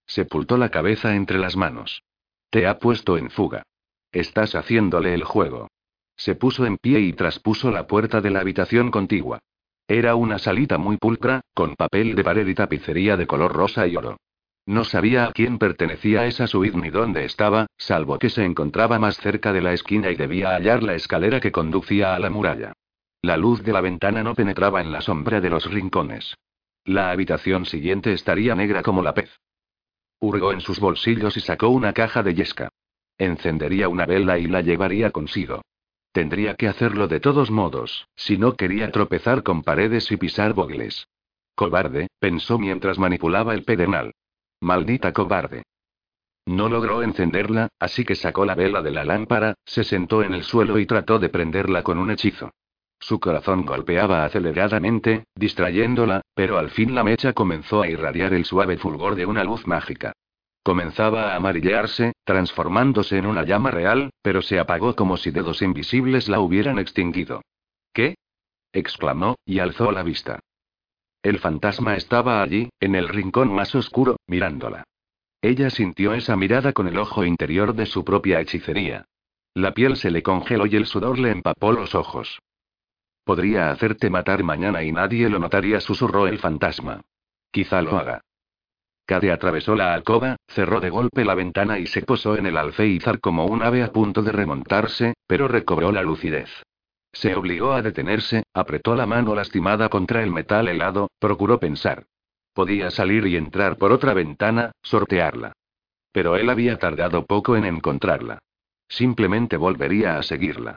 Sepultó 0.05 0.57
la 0.57 0.69
cabeza 0.69 1.15
entre 1.15 1.38
las 1.38 1.55
manos. 1.55 2.03
Te 2.49 2.67
ha 2.67 2.80
puesto 2.80 3.17
en 3.17 3.30
fuga. 3.30 3.63
Estás 4.11 4.55
haciéndole 4.55 5.13
el 5.13 5.24
juego. 5.24 5.69
Se 6.15 6.36
puso 6.36 6.65
en 6.65 6.78
pie 6.78 6.99
y 6.99 7.13
traspuso 7.13 7.71
la 7.71 7.88
puerta 7.88 8.21
de 8.21 8.30
la 8.30 8.41
habitación 8.41 8.91
contigua. 8.91 9.39
Era 9.88 10.15
una 10.15 10.39
salita 10.39 10.77
muy 10.77 10.97
pulcra, 10.97 11.41
con 11.53 11.75
papel 11.75 12.15
de 12.15 12.23
pared 12.23 12.47
y 12.47 12.55
tapicería 12.55 13.17
de 13.17 13.27
color 13.27 13.53
rosa 13.53 13.86
y 13.88 13.95
oro. 13.95 14.17
No 14.65 14.86
sabía 14.86 15.25
a 15.25 15.31
quién 15.34 15.57
pertenecía 15.57 16.25
esa 16.25 16.47
suite 16.47 16.77
ni 16.77 16.89
dónde 16.89 17.25
estaba, 17.25 17.67
salvo 17.77 18.17
que 18.17 18.29
se 18.29 18.45
encontraba 18.45 18.97
más 18.97 19.17
cerca 19.17 19.51
de 19.51 19.61
la 19.61 19.73
esquina 19.73 20.09
y 20.09 20.15
debía 20.15 20.51
hallar 20.55 20.84
la 20.84 20.95
escalera 20.95 21.41
que 21.41 21.51
conducía 21.51 22.15
a 22.15 22.19
la 22.19 22.29
muralla. 22.29 22.71
La 23.21 23.36
luz 23.36 23.61
de 23.63 23.73
la 23.73 23.81
ventana 23.81 24.23
no 24.23 24.36
penetraba 24.36 24.79
en 24.79 24.91
la 24.91 25.01
sombra 25.01 25.41
de 25.41 25.49
los 25.49 25.69
rincones. 25.69 26.36
La 26.86 27.11
habitación 27.11 27.65
siguiente 27.65 28.13
estaría 28.13 28.55
negra 28.55 28.84
como 28.84 29.01
la 29.01 29.13
pez. 29.13 29.31
Hurgó 30.19 30.53
en 30.53 30.61
sus 30.61 30.79
bolsillos 30.79 31.36
y 31.36 31.41
sacó 31.41 31.67
una 31.67 31.91
caja 31.91 32.23
de 32.23 32.34
yesca. 32.34 32.69
Encendería 33.17 33.89
una 33.89 34.05
vela 34.05 34.39
y 34.39 34.47
la 34.47 34.61
llevaría 34.61 35.11
consigo. 35.11 35.61
Tendría 36.14 36.53
que 36.53 36.68
hacerlo 36.68 37.07
de 37.07 37.20
todos 37.20 37.49
modos, 37.49 38.07
si 38.16 38.38
no 38.38 38.53
quería 38.53 38.91
tropezar 38.91 39.41
con 39.41 39.64
paredes 39.64 40.11
y 40.11 40.18
pisar 40.18 40.53
bogles. 40.53 41.07
Cobarde, 41.55 42.07
pensó 42.20 42.59
mientras 42.59 42.99
manipulaba 42.99 43.55
el 43.55 43.64
pedernal. 43.64 44.14
Maldita 44.61 45.11
cobarde. 45.11 45.64
No 46.45 46.70
logró 46.70 47.01
encenderla, 47.01 47.70
así 47.80 48.05
que 48.05 48.14
sacó 48.14 48.45
la 48.45 48.53
vela 48.53 48.84
de 48.84 48.91
la 48.91 49.05
lámpara, 49.05 49.55
se 49.66 49.84
sentó 49.84 50.22
en 50.22 50.36
el 50.36 50.43
suelo 50.43 50.78
y 50.78 50.86
trató 50.86 51.18
de 51.18 51.30
prenderla 51.30 51.82
con 51.82 51.97
un 51.97 52.11
hechizo. 52.11 52.51
Su 52.99 53.20
corazón 53.20 53.66
golpeaba 53.66 54.24
aceleradamente, 54.24 55.26
distrayéndola, 55.36 56.22
pero 56.36 56.59
al 56.59 56.70
fin 56.70 56.93
la 56.93 57.03
mecha 57.03 57.34
comenzó 57.34 57.82
a 57.82 57.88
irradiar 57.88 58.34
el 58.34 58.45
suave 58.45 58.78
fulgor 58.78 59.16
de 59.16 59.26
una 59.26 59.43
luz 59.43 59.66
mágica. 59.66 60.14
Comenzaba 60.64 61.34
a 61.34 61.36
amarillarse, 61.36 62.14
transformándose 62.24 63.18
en 63.18 63.26
una 63.26 63.43
llama 63.43 63.70
real, 63.70 64.11
pero 64.22 64.41
se 64.41 64.59
apagó 64.59 64.95
como 64.95 65.18
si 65.18 65.30
dedos 65.32 65.61
invisibles 65.61 66.30
la 66.30 66.39
hubieran 66.39 66.80
extinguido. 66.80 67.41
¿Qué? 67.91 68.16
exclamó, 68.72 69.36
y 69.45 69.59
alzó 69.59 69.91
la 69.91 70.03
vista. 70.03 70.39
El 71.22 71.39
fantasma 71.39 71.95
estaba 71.95 72.41
allí, 72.41 72.70
en 72.80 72.95
el 72.95 73.09
rincón 73.09 73.53
más 73.53 73.76
oscuro, 73.76 74.18
mirándola. 74.26 74.86
Ella 75.41 75.70
sintió 75.70 76.14
esa 76.14 76.38
mirada 76.38 76.72
con 76.72 76.88
el 76.88 76.97
ojo 76.97 77.26
interior 77.26 77.76
de 77.76 77.86
su 77.86 78.05
propia 78.05 78.39
hechicería. 78.39 79.05
La 79.53 79.74
piel 79.74 79.97
se 79.97 80.11
le 80.11 80.24
congeló 80.24 80.66
y 80.66 80.78
el 80.78 80.86
sudor 80.86 81.20
le 81.20 81.32
empapó 81.32 81.74
los 81.74 81.93
ojos. 81.93 82.39
Podría 83.26 83.70
hacerte 83.70 84.09
matar 84.09 84.43
mañana 84.43 84.84
y 84.84 84.91
nadie 84.93 85.30
lo 85.30 85.39
notaría, 85.39 85.82
susurró 85.82 86.28
el 86.28 86.39
fantasma. 86.39 87.01
Quizá 87.51 87.82
lo 87.82 87.97
haga. 87.97 88.22
Cade 89.06 89.32
atravesó 89.32 89.76
la 89.76 89.93
alcoba, 89.93 90.38
cerró 90.47 90.80
de 90.80 90.89
golpe 90.89 91.26
la 91.26 91.36
ventana 91.36 91.80
y 91.80 91.88
se 91.88 92.01
posó 92.01 92.38
en 92.38 92.45
el 92.45 92.58
alféizar 92.58 93.20
como 93.20 93.45
un 93.45 93.62
ave 93.62 93.84
a 93.84 93.91
punto 93.91 94.22
de 94.22 94.32
remontarse, 94.32 95.14
pero 95.28 95.47
recobró 95.47 95.91
la 95.91 96.04
lucidez. 96.04 96.49
Se 97.12 97.36
obligó 97.36 97.74
a 97.74 97.82
detenerse, 97.82 98.43
apretó 98.54 98.95
la 98.95 99.06
mano 99.06 99.36
lastimada 99.36 99.89
contra 99.89 100.24
el 100.24 100.32
metal 100.32 100.68
helado, 100.68 101.10
procuró 101.20 101.60
pensar. 101.60 102.06
Podía 102.54 102.91
salir 102.91 103.28
y 103.28 103.36
entrar 103.36 103.78
por 103.78 103.91
otra 103.91 104.14
ventana, 104.14 104.72
sortearla. 104.82 105.54
Pero 106.12 106.38
él 106.38 106.49
había 106.49 106.78
tardado 106.78 107.26
poco 107.26 107.56
en 107.56 107.66
encontrarla. 107.66 108.39
Simplemente 108.88 109.58
volvería 109.58 110.18
a 110.18 110.24
seguirla. 110.24 110.76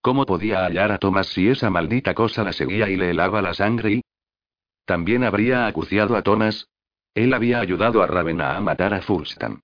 ¿Cómo 0.00 0.26
podía 0.26 0.64
hallar 0.64 0.92
a 0.92 0.98
Thomas 0.98 1.26
si 1.28 1.48
esa 1.48 1.70
maldita 1.70 2.14
cosa 2.14 2.44
la 2.44 2.52
seguía 2.52 2.88
y 2.88 2.96
le 2.96 3.10
helaba 3.10 3.42
la 3.42 3.54
sangre 3.54 3.92
y... 3.92 4.00
También 4.84 5.24
habría 5.24 5.66
acuciado 5.66 6.16
a 6.16 6.22
Thomas. 6.22 6.66
Él 7.14 7.32
había 7.34 7.60
ayudado 7.60 8.02
a 8.02 8.06
Ravenna 8.06 8.56
a 8.56 8.60
matar 8.60 8.94
a 8.94 9.02
Fulstan. 9.02 9.60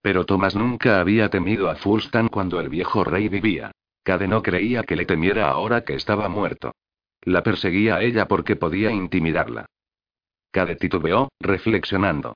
Pero 0.00 0.24
Thomas 0.24 0.54
nunca 0.54 1.00
había 1.00 1.28
temido 1.28 1.70
a 1.70 1.76
Fulstan 1.76 2.28
cuando 2.28 2.60
el 2.60 2.68
viejo 2.68 3.04
rey 3.04 3.28
vivía. 3.28 3.72
Cade 4.02 4.28
no 4.28 4.42
creía 4.42 4.84
que 4.84 4.96
le 4.96 5.04
temiera 5.04 5.50
ahora 5.50 5.82
que 5.82 5.94
estaba 5.94 6.28
muerto. 6.28 6.74
La 7.22 7.42
perseguía 7.42 7.96
a 7.96 8.02
ella 8.02 8.26
porque 8.26 8.56
podía 8.56 8.90
intimidarla. 8.90 9.66
Cade 10.50 10.76
titubeó, 10.76 11.30
reflexionando. 11.40 12.34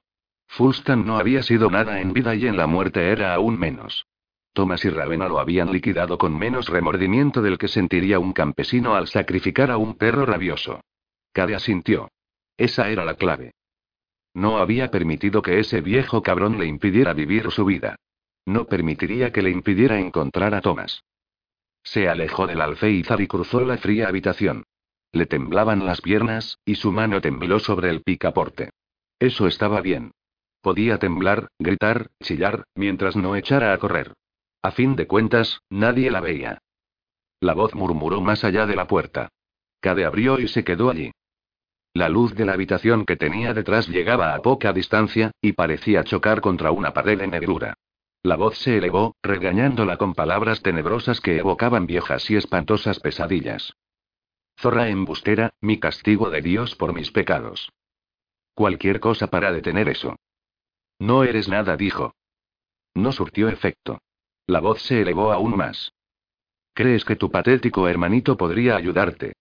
Fulstan 0.49 1.07
no 1.07 1.17
había 1.17 1.43
sido 1.43 1.71
nada 1.71 2.01
en 2.01 2.13
vida 2.13 2.35
y 2.35 2.47
en 2.47 2.57
la 2.57 2.67
muerte 2.67 3.11
era 3.11 3.35
aún 3.35 3.59
menos. 3.59 4.05
Thomas 4.53 4.85
y 4.85 4.91
Ravenna 4.91 5.29
lo 5.29 5.39
habían 5.39 5.73
liquidado 5.73 6.19
con 6.19 6.39
menos 6.39 6.69
remordimiento 6.69 7.41
del 7.41 7.57
que 7.57 7.69
sentiría 7.69 8.19
un 8.19 8.35
campesino 8.35 8.95
al 8.95 9.09
sacrificar 9.09 9.71
a 9.71 9.79
un 9.79 9.95
perro 9.95 10.27
rabioso. 10.27 10.83
Cade 11.33 11.55
asintió. 11.55 12.11
Esa 12.59 12.91
era 12.91 13.07
la 13.07 13.15
clave. 13.15 13.53
No 14.35 14.59
había 14.59 14.91
permitido 14.91 15.43
que 15.43 15.59
ese 15.59 15.81
viejo 15.81 16.23
cabrón 16.23 16.59
le 16.59 16.67
impidiera 16.67 17.13
vivir 17.13 17.51
su 17.51 17.65
vida. 17.65 17.97
No 18.47 18.67
permitiría 18.67 19.33
que 19.33 19.43
le 19.43 19.51
impidiera 19.51 19.99
encontrar 19.99 20.55
a 20.55 20.61
Thomas. 20.61 21.05
Se 21.83 22.09
alejó 22.09 22.47
del 22.47 22.61
alféizar 22.61 23.21
y 23.21 23.27
cruzó 23.27 23.61
la 23.61 23.77
fría 23.77 24.09
habitación. 24.09 24.65
Le 25.13 25.27
temblaban 25.27 25.85
las 25.85 26.01
piernas, 26.01 26.59
y 26.65 26.77
su 26.77 26.91
mano 26.91 27.21
tembló 27.21 27.59
sobre 27.59 27.91
el 27.91 28.03
picaporte. 28.03 28.71
Eso 29.19 29.47
estaba 29.47 29.81
bien. 29.81 30.13
Podía 30.63 30.99
temblar, 30.99 31.49
gritar, 31.59 32.11
chillar, 32.23 32.65
mientras 32.75 33.17
no 33.17 33.37
echara 33.37 33.73
a 33.73 33.79
correr. 33.79 34.15
A 34.63 34.71
fin 34.71 34.97
de 34.97 35.07
cuentas, 35.07 35.61
nadie 35.69 36.11
la 36.11 36.21
veía. 36.21 36.59
La 37.41 37.55
voz 37.55 37.75
murmuró 37.75 38.21
más 38.21 38.45
allá 38.45 38.67
de 38.67 38.77
la 38.77 38.87
puerta. 38.87 39.29
Cade 39.81 40.05
abrió 40.05 40.39
y 40.39 40.47
se 40.47 40.63
quedó 40.63 40.91
allí. 40.91 41.11
La 41.95 42.09
luz 42.09 42.35
de 42.35 42.47
la 42.47 42.55
habitación 42.55 43.05
que 43.05 43.17
tenía 43.17 43.53
detrás 43.53 43.89
llegaba 43.89 44.35
a 44.35 44.41
poca 44.41 44.73
distancia, 44.73 45.33
y 45.43 45.53
parecía 45.53 46.05
chocar 46.05 46.41
contra 46.41 46.71
una 46.71 46.95
pared 46.95 47.19
de 47.19 47.27
negrura. 47.27 47.75
La 48.23 48.37
voz 48.37 48.57
se 48.59 48.79
elevó, 48.79 49.17
regañándola 49.23 49.97
con 49.99 50.15
palabras 50.15 50.63
tenebrosas 50.63 51.21
que 51.21 51.39
evocaban 51.39 51.87
viejas 51.87 52.31
y 52.31 52.37
espantosas 52.37 53.01
pesadillas. 53.01 53.75
Zorra 54.59 54.89
embustera, 54.89 55.55
mi 55.61 55.81
castigo 55.81 56.31
de 56.31 56.41
Dios 56.41 56.77
por 56.77 56.95
mis 56.95 57.11
pecados. 57.11 57.71
Cualquier 58.55 59.01
cosa 59.01 59.27
para 59.27 59.53
detener 59.53 59.89
eso. 59.89 60.17
No 60.99 61.25
eres 61.25 61.49
nada, 61.49 61.77
dijo. 61.77 62.15
No 62.95 63.13
surtió 63.13 63.49
efecto. 63.49 64.01
La 64.47 64.61
voz 64.61 64.83
se 64.83 65.03
elevó 65.03 65.33
aún 65.33 65.57
más. 65.57 65.93
¿Crees 66.75 67.05
que 67.05 67.17
tu 67.17 67.31
patético 67.31 67.89
hermanito 67.89 68.37
podría 68.37 68.77
ayudarte? 68.77 69.32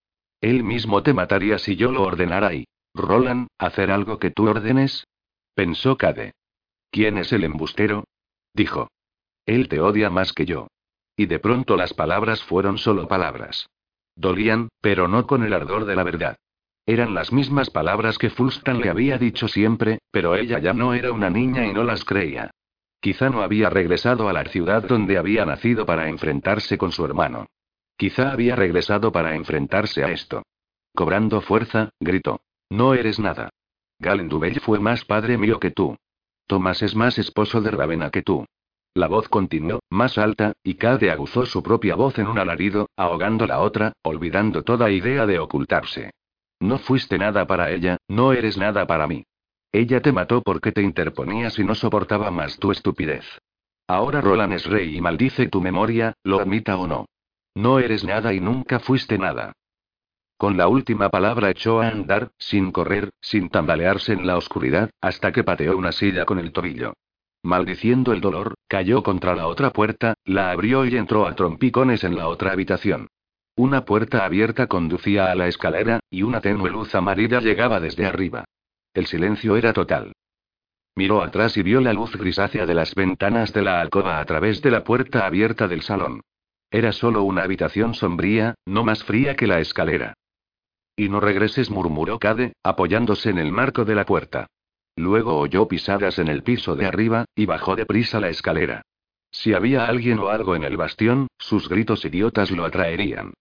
Él 0.42 0.64
mismo 0.64 1.04
te 1.04 1.14
mataría 1.14 1.60
si 1.60 1.76
yo 1.76 1.92
lo 1.92 2.02
ordenara 2.04 2.54
y... 2.54 2.66
Roland, 2.94 3.48
¿hacer 3.58 3.92
algo 3.92 4.20
que 4.20 4.32
tú 4.32 4.50
ordenes? 4.50 5.08
Pensó 5.54 5.98
Cade. 5.98 6.34
¿Quién 6.90 7.18
es 7.18 7.32
el 7.32 7.44
embustero? 7.44 8.04
Dijo. 8.54 8.90
Él 9.46 9.70
te 9.70 9.80
odia 9.80 10.10
más 10.10 10.34
que 10.34 10.46
yo. 10.46 10.68
Y 11.16 11.28
de 11.28 11.40
pronto 11.40 11.78
las 11.78 11.94
palabras 11.94 12.44
fueron 12.44 12.78
solo 12.78 13.08
palabras. 13.08 13.68
Dolían, 14.16 14.70
pero 14.82 15.08
no 15.08 15.26
con 15.26 15.44
el 15.44 15.54
ardor 15.54 15.86
de 15.86 15.96
la 15.96 16.04
verdad. 16.04 16.36
Eran 16.86 17.14
las 17.14 17.32
mismas 17.32 17.70
palabras 17.70 18.18
que 18.18 18.30
Fulstan 18.30 18.82
le 18.82 18.90
había 18.90 19.18
dicho 19.18 19.48
siempre, 19.48 20.00
pero 20.12 20.36
ella 20.36 20.60
ya 20.60 20.74
no 20.74 20.94
era 20.94 21.12
una 21.12 21.30
niña 21.30 21.66
y 21.66 21.74
no 21.74 21.84
las 21.84 22.04
creía. 22.04 22.52
Quizá 23.00 23.30
no 23.30 23.42
había 23.42 23.70
regresado 23.70 24.28
a 24.28 24.34
la 24.34 24.44
ciudad 24.46 24.84
donde 24.84 25.18
había 25.18 25.46
nacido 25.46 25.86
para 25.86 26.10
enfrentarse 26.10 26.78
con 26.78 26.92
su 26.92 27.06
hermano. 27.06 27.48
Quizá 27.98 28.32
había 28.32 28.56
regresado 28.56 29.12
para 29.12 29.36
enfrentarse 29.36 30.04
a 30.04 30.12
esto. 30.12 30.44
Cobrando 30.96 31.42
fuerza, 31.42 31.92
gritó. 32.00 32.42
No 32.70 32.94
eres 32.94 33.20
nada. 33.20 33.50
Galen 34.00 34.30
fue 34.62 34.80
más 34.80 35.06
padre 35.06 35.38
mío 35.38 35.60
que 35.60 35.72
tú. 35.72 35.98
Tomás 36.48 36.82
es 36.82 36.96
más 36.96 37.18
esposo 37.18 37.62
de 37.62 37.72
Ravenna 37.72 38.10
que 38.10 38.24
tú. 38.24 38.46
La 38.94 39.08
voz 39.08 39.30
continuó, 39.30 39.80
más 39.90 40.18
alta, 40.18 40.54
y 40.64 40.74
Cade 40.74 41.12
aguzó 41.12 41.46
su 41.46 41.64
propia 41.64 41.96
voz 41.96 42.20
en 42.20 42.28
un 42.28 42.40
alarido, 42.40 42.90
ahogando 42.98 43.48
la 43.48 43.60
otra, 43.60 43.94
olvidando 44.04 44.64
toda 44.64 44.92
idea 44.92 45.26
de 45.26 45.40
ocultarse. 45.40 46.12
No 46.60 46.78
fuiste 46.78 47.18
nada 47.18 47.48
para 47.48 47.72
ella, 47.72 47.98
no 48.10 48.34
eres 48.34 48.58
nada 48.58 48.86
para 48.86 49.08
mí. 49.08 49.24
Ella 49.72 50.02
te 50.02 50.12
mató 50.12 50.42
porque 50.42 50.74
te 50.74 50.82
interponías 50.82 51.58
y 51.58 51.64
no 51.64 51.74
soportaba 51.74 52.32
más 52.32 52.60
tu 52.60 52.72
estupidez. 52.72 53.26
Ahora 53.88 54.20
Roland 54.20 54.54
es 54.54 54.66
rey 54.66 54.98
y 54.98 55.02
maldice 55.02 55.48
tu 55.48 55.62
memoria, 55.62 56.14
lo 56.24 56.42
admita 56.42 56.78
o 56.78 56.86
no. 56.86 57.06
No 57.56 57.80
eres 57.80 58.04
nada 58.04 58.34
y 58.34 58.40
nunca 58.40 58.80
fuiste 58.80 59.18
nada. 59.18 59.54
Con 60.38 60.58
la 60.58 60.68
última 60.68 61.10
palabra 61.10 61.50
echó 61.50 61.82
a 61.82 61.90
andar, 61.90 62.32
sin 62.38 62.72
correr, 62.72 63.12
sin 63.22 63.50
tambalearse 63.50 64.14
en 64.14 64.26
la 64.26 64.38
oscuridad, 64.38 64.90
hasta 65.02 65.32
que 65.32 65.44
pateó 65.44 65.78
una 65.78 65.92
silla 65.92 66.26
con 66.26 66.40
el 66.40 66.52
tobillo. 66.52 66.94
Maldiciendo 67.44 68.14
el 68.14 68.22
dolor, 68.22 68.56
cayó 68.68 69.04
contra 69.04 69.36
la 69.36 69.48
otra 69.48 69.72
puerta, 69.72 70.16
la 70.26 70.52
abrió 70.52 70.86
y 70.86 70.96
entró 70.96 71.28
a 71.28 71.36
trompicones 71.36 72.04
en 72.04 72.16
la 72.16 72.28
otra 72.28 72.52
habitación. 72.52 73.08
Una 73.56 73.84
puerta 73.84 74.26
abierta 74.26 74.68
conducía 74.68 75.32
a 75.32 75.36
la 75.36 75.48
escalera, 75.48 76.00
y 76.10 76.24
una 76.24 76.42
tenue 76.42 76.70
luz 76.70 76.96
amarilla 76.96 77.40
llegaba 77.40 77.80
desde 77.80 78.06
arriba. 78.06 78.46
El 78.94 79.08
silencio 79.08 79.58
era 79.58 79.74
total. 79.74 80.14
Miró 80.96 81.22
atrás 81.22 81.58
y 81.58 81.64
vio 81.64 81.82
la 81.82 81.94
luz 81.94 82.16
grisácea 82.16 82.66
de 82.66 82.74
las 82.74 82.96
ventanas 82.96 83.54
de 83.54 83.62
la 83.62 83.80
alcoba 83.80 84.20
a 84.20 84.26
través 84.26 84.62
de 84.62 84.72
la 84.72 84.84
puerta 84.84 85.26
abierta 85.26 85.68
del 85.68 85.82
salón. 85.82 86.22
Era 86.72 86.94
solo 86.94 87.24
una 87.24 87.44
habitación 87.44 87.94
sombría, 87.94 88.56
no 88.66 88.86
más 88.86 89.04
fría 89.04 89.36
que 89.36 89.46
la 89.46 89.60
escalera. 89.60 90.14
Y 90.96 91.10
no 91.10 91.20
regreses, 91.20 91.70
murmuró 91.70 92.18
Cade, 92.18 92.54
apoyándose 92.64 93.30
en 93.30 93.40
el 93.40 93.52
marco 93.52 93.84
de 93.84 93.96
la 93.96 94.06
puerta. 94.06 94.48
Luego 94.96 95.38
oyó 95.38 95.68
pisadas 95.68 96.18
en 96.18 96.30
el 96.30 96.44
piso 96.44 96.76
de 96.76 96.86
arriba, 96.86 97.26
y 97.36 97.46
bajó 97.46 97.76
deprisa 97.76 98.22
la 98.22 98.30
escalera. 98.30 98.84
Si 99.32 99.54
había 99.54 99.86
alguien 99.86 100.20
o 100.20 100.30
algo 100.30 100.56
en 100.56 100.64
el 100.64 100.78
bastión, 100.78 101.28
sus 101.38 101.68
gritos 101.70 102.06
idiotas 102.06 102.52
lo 102.52 102.66
atraerían. 102.66 103.34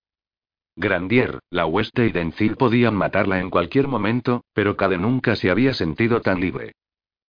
Grandier, 0.77 1.41
la 1.51 1.67
hueste 1.67 2.07
y 2.07 2.13
Dencil 2.13 2.57
podían 2.57 2.95
matarla 2.95 3.41
en 3.41 3.51
cualquier 3.51 3.87
momento, 3.87 4.45
pero 4.55 4.77
Cade 4.77 4.99
nunca 4.99 5.37
se 5.37 5.51
había 5.51 5.75
sentido 5.75 6.21
tan 6.21 6.41
libre. 6.41 6.73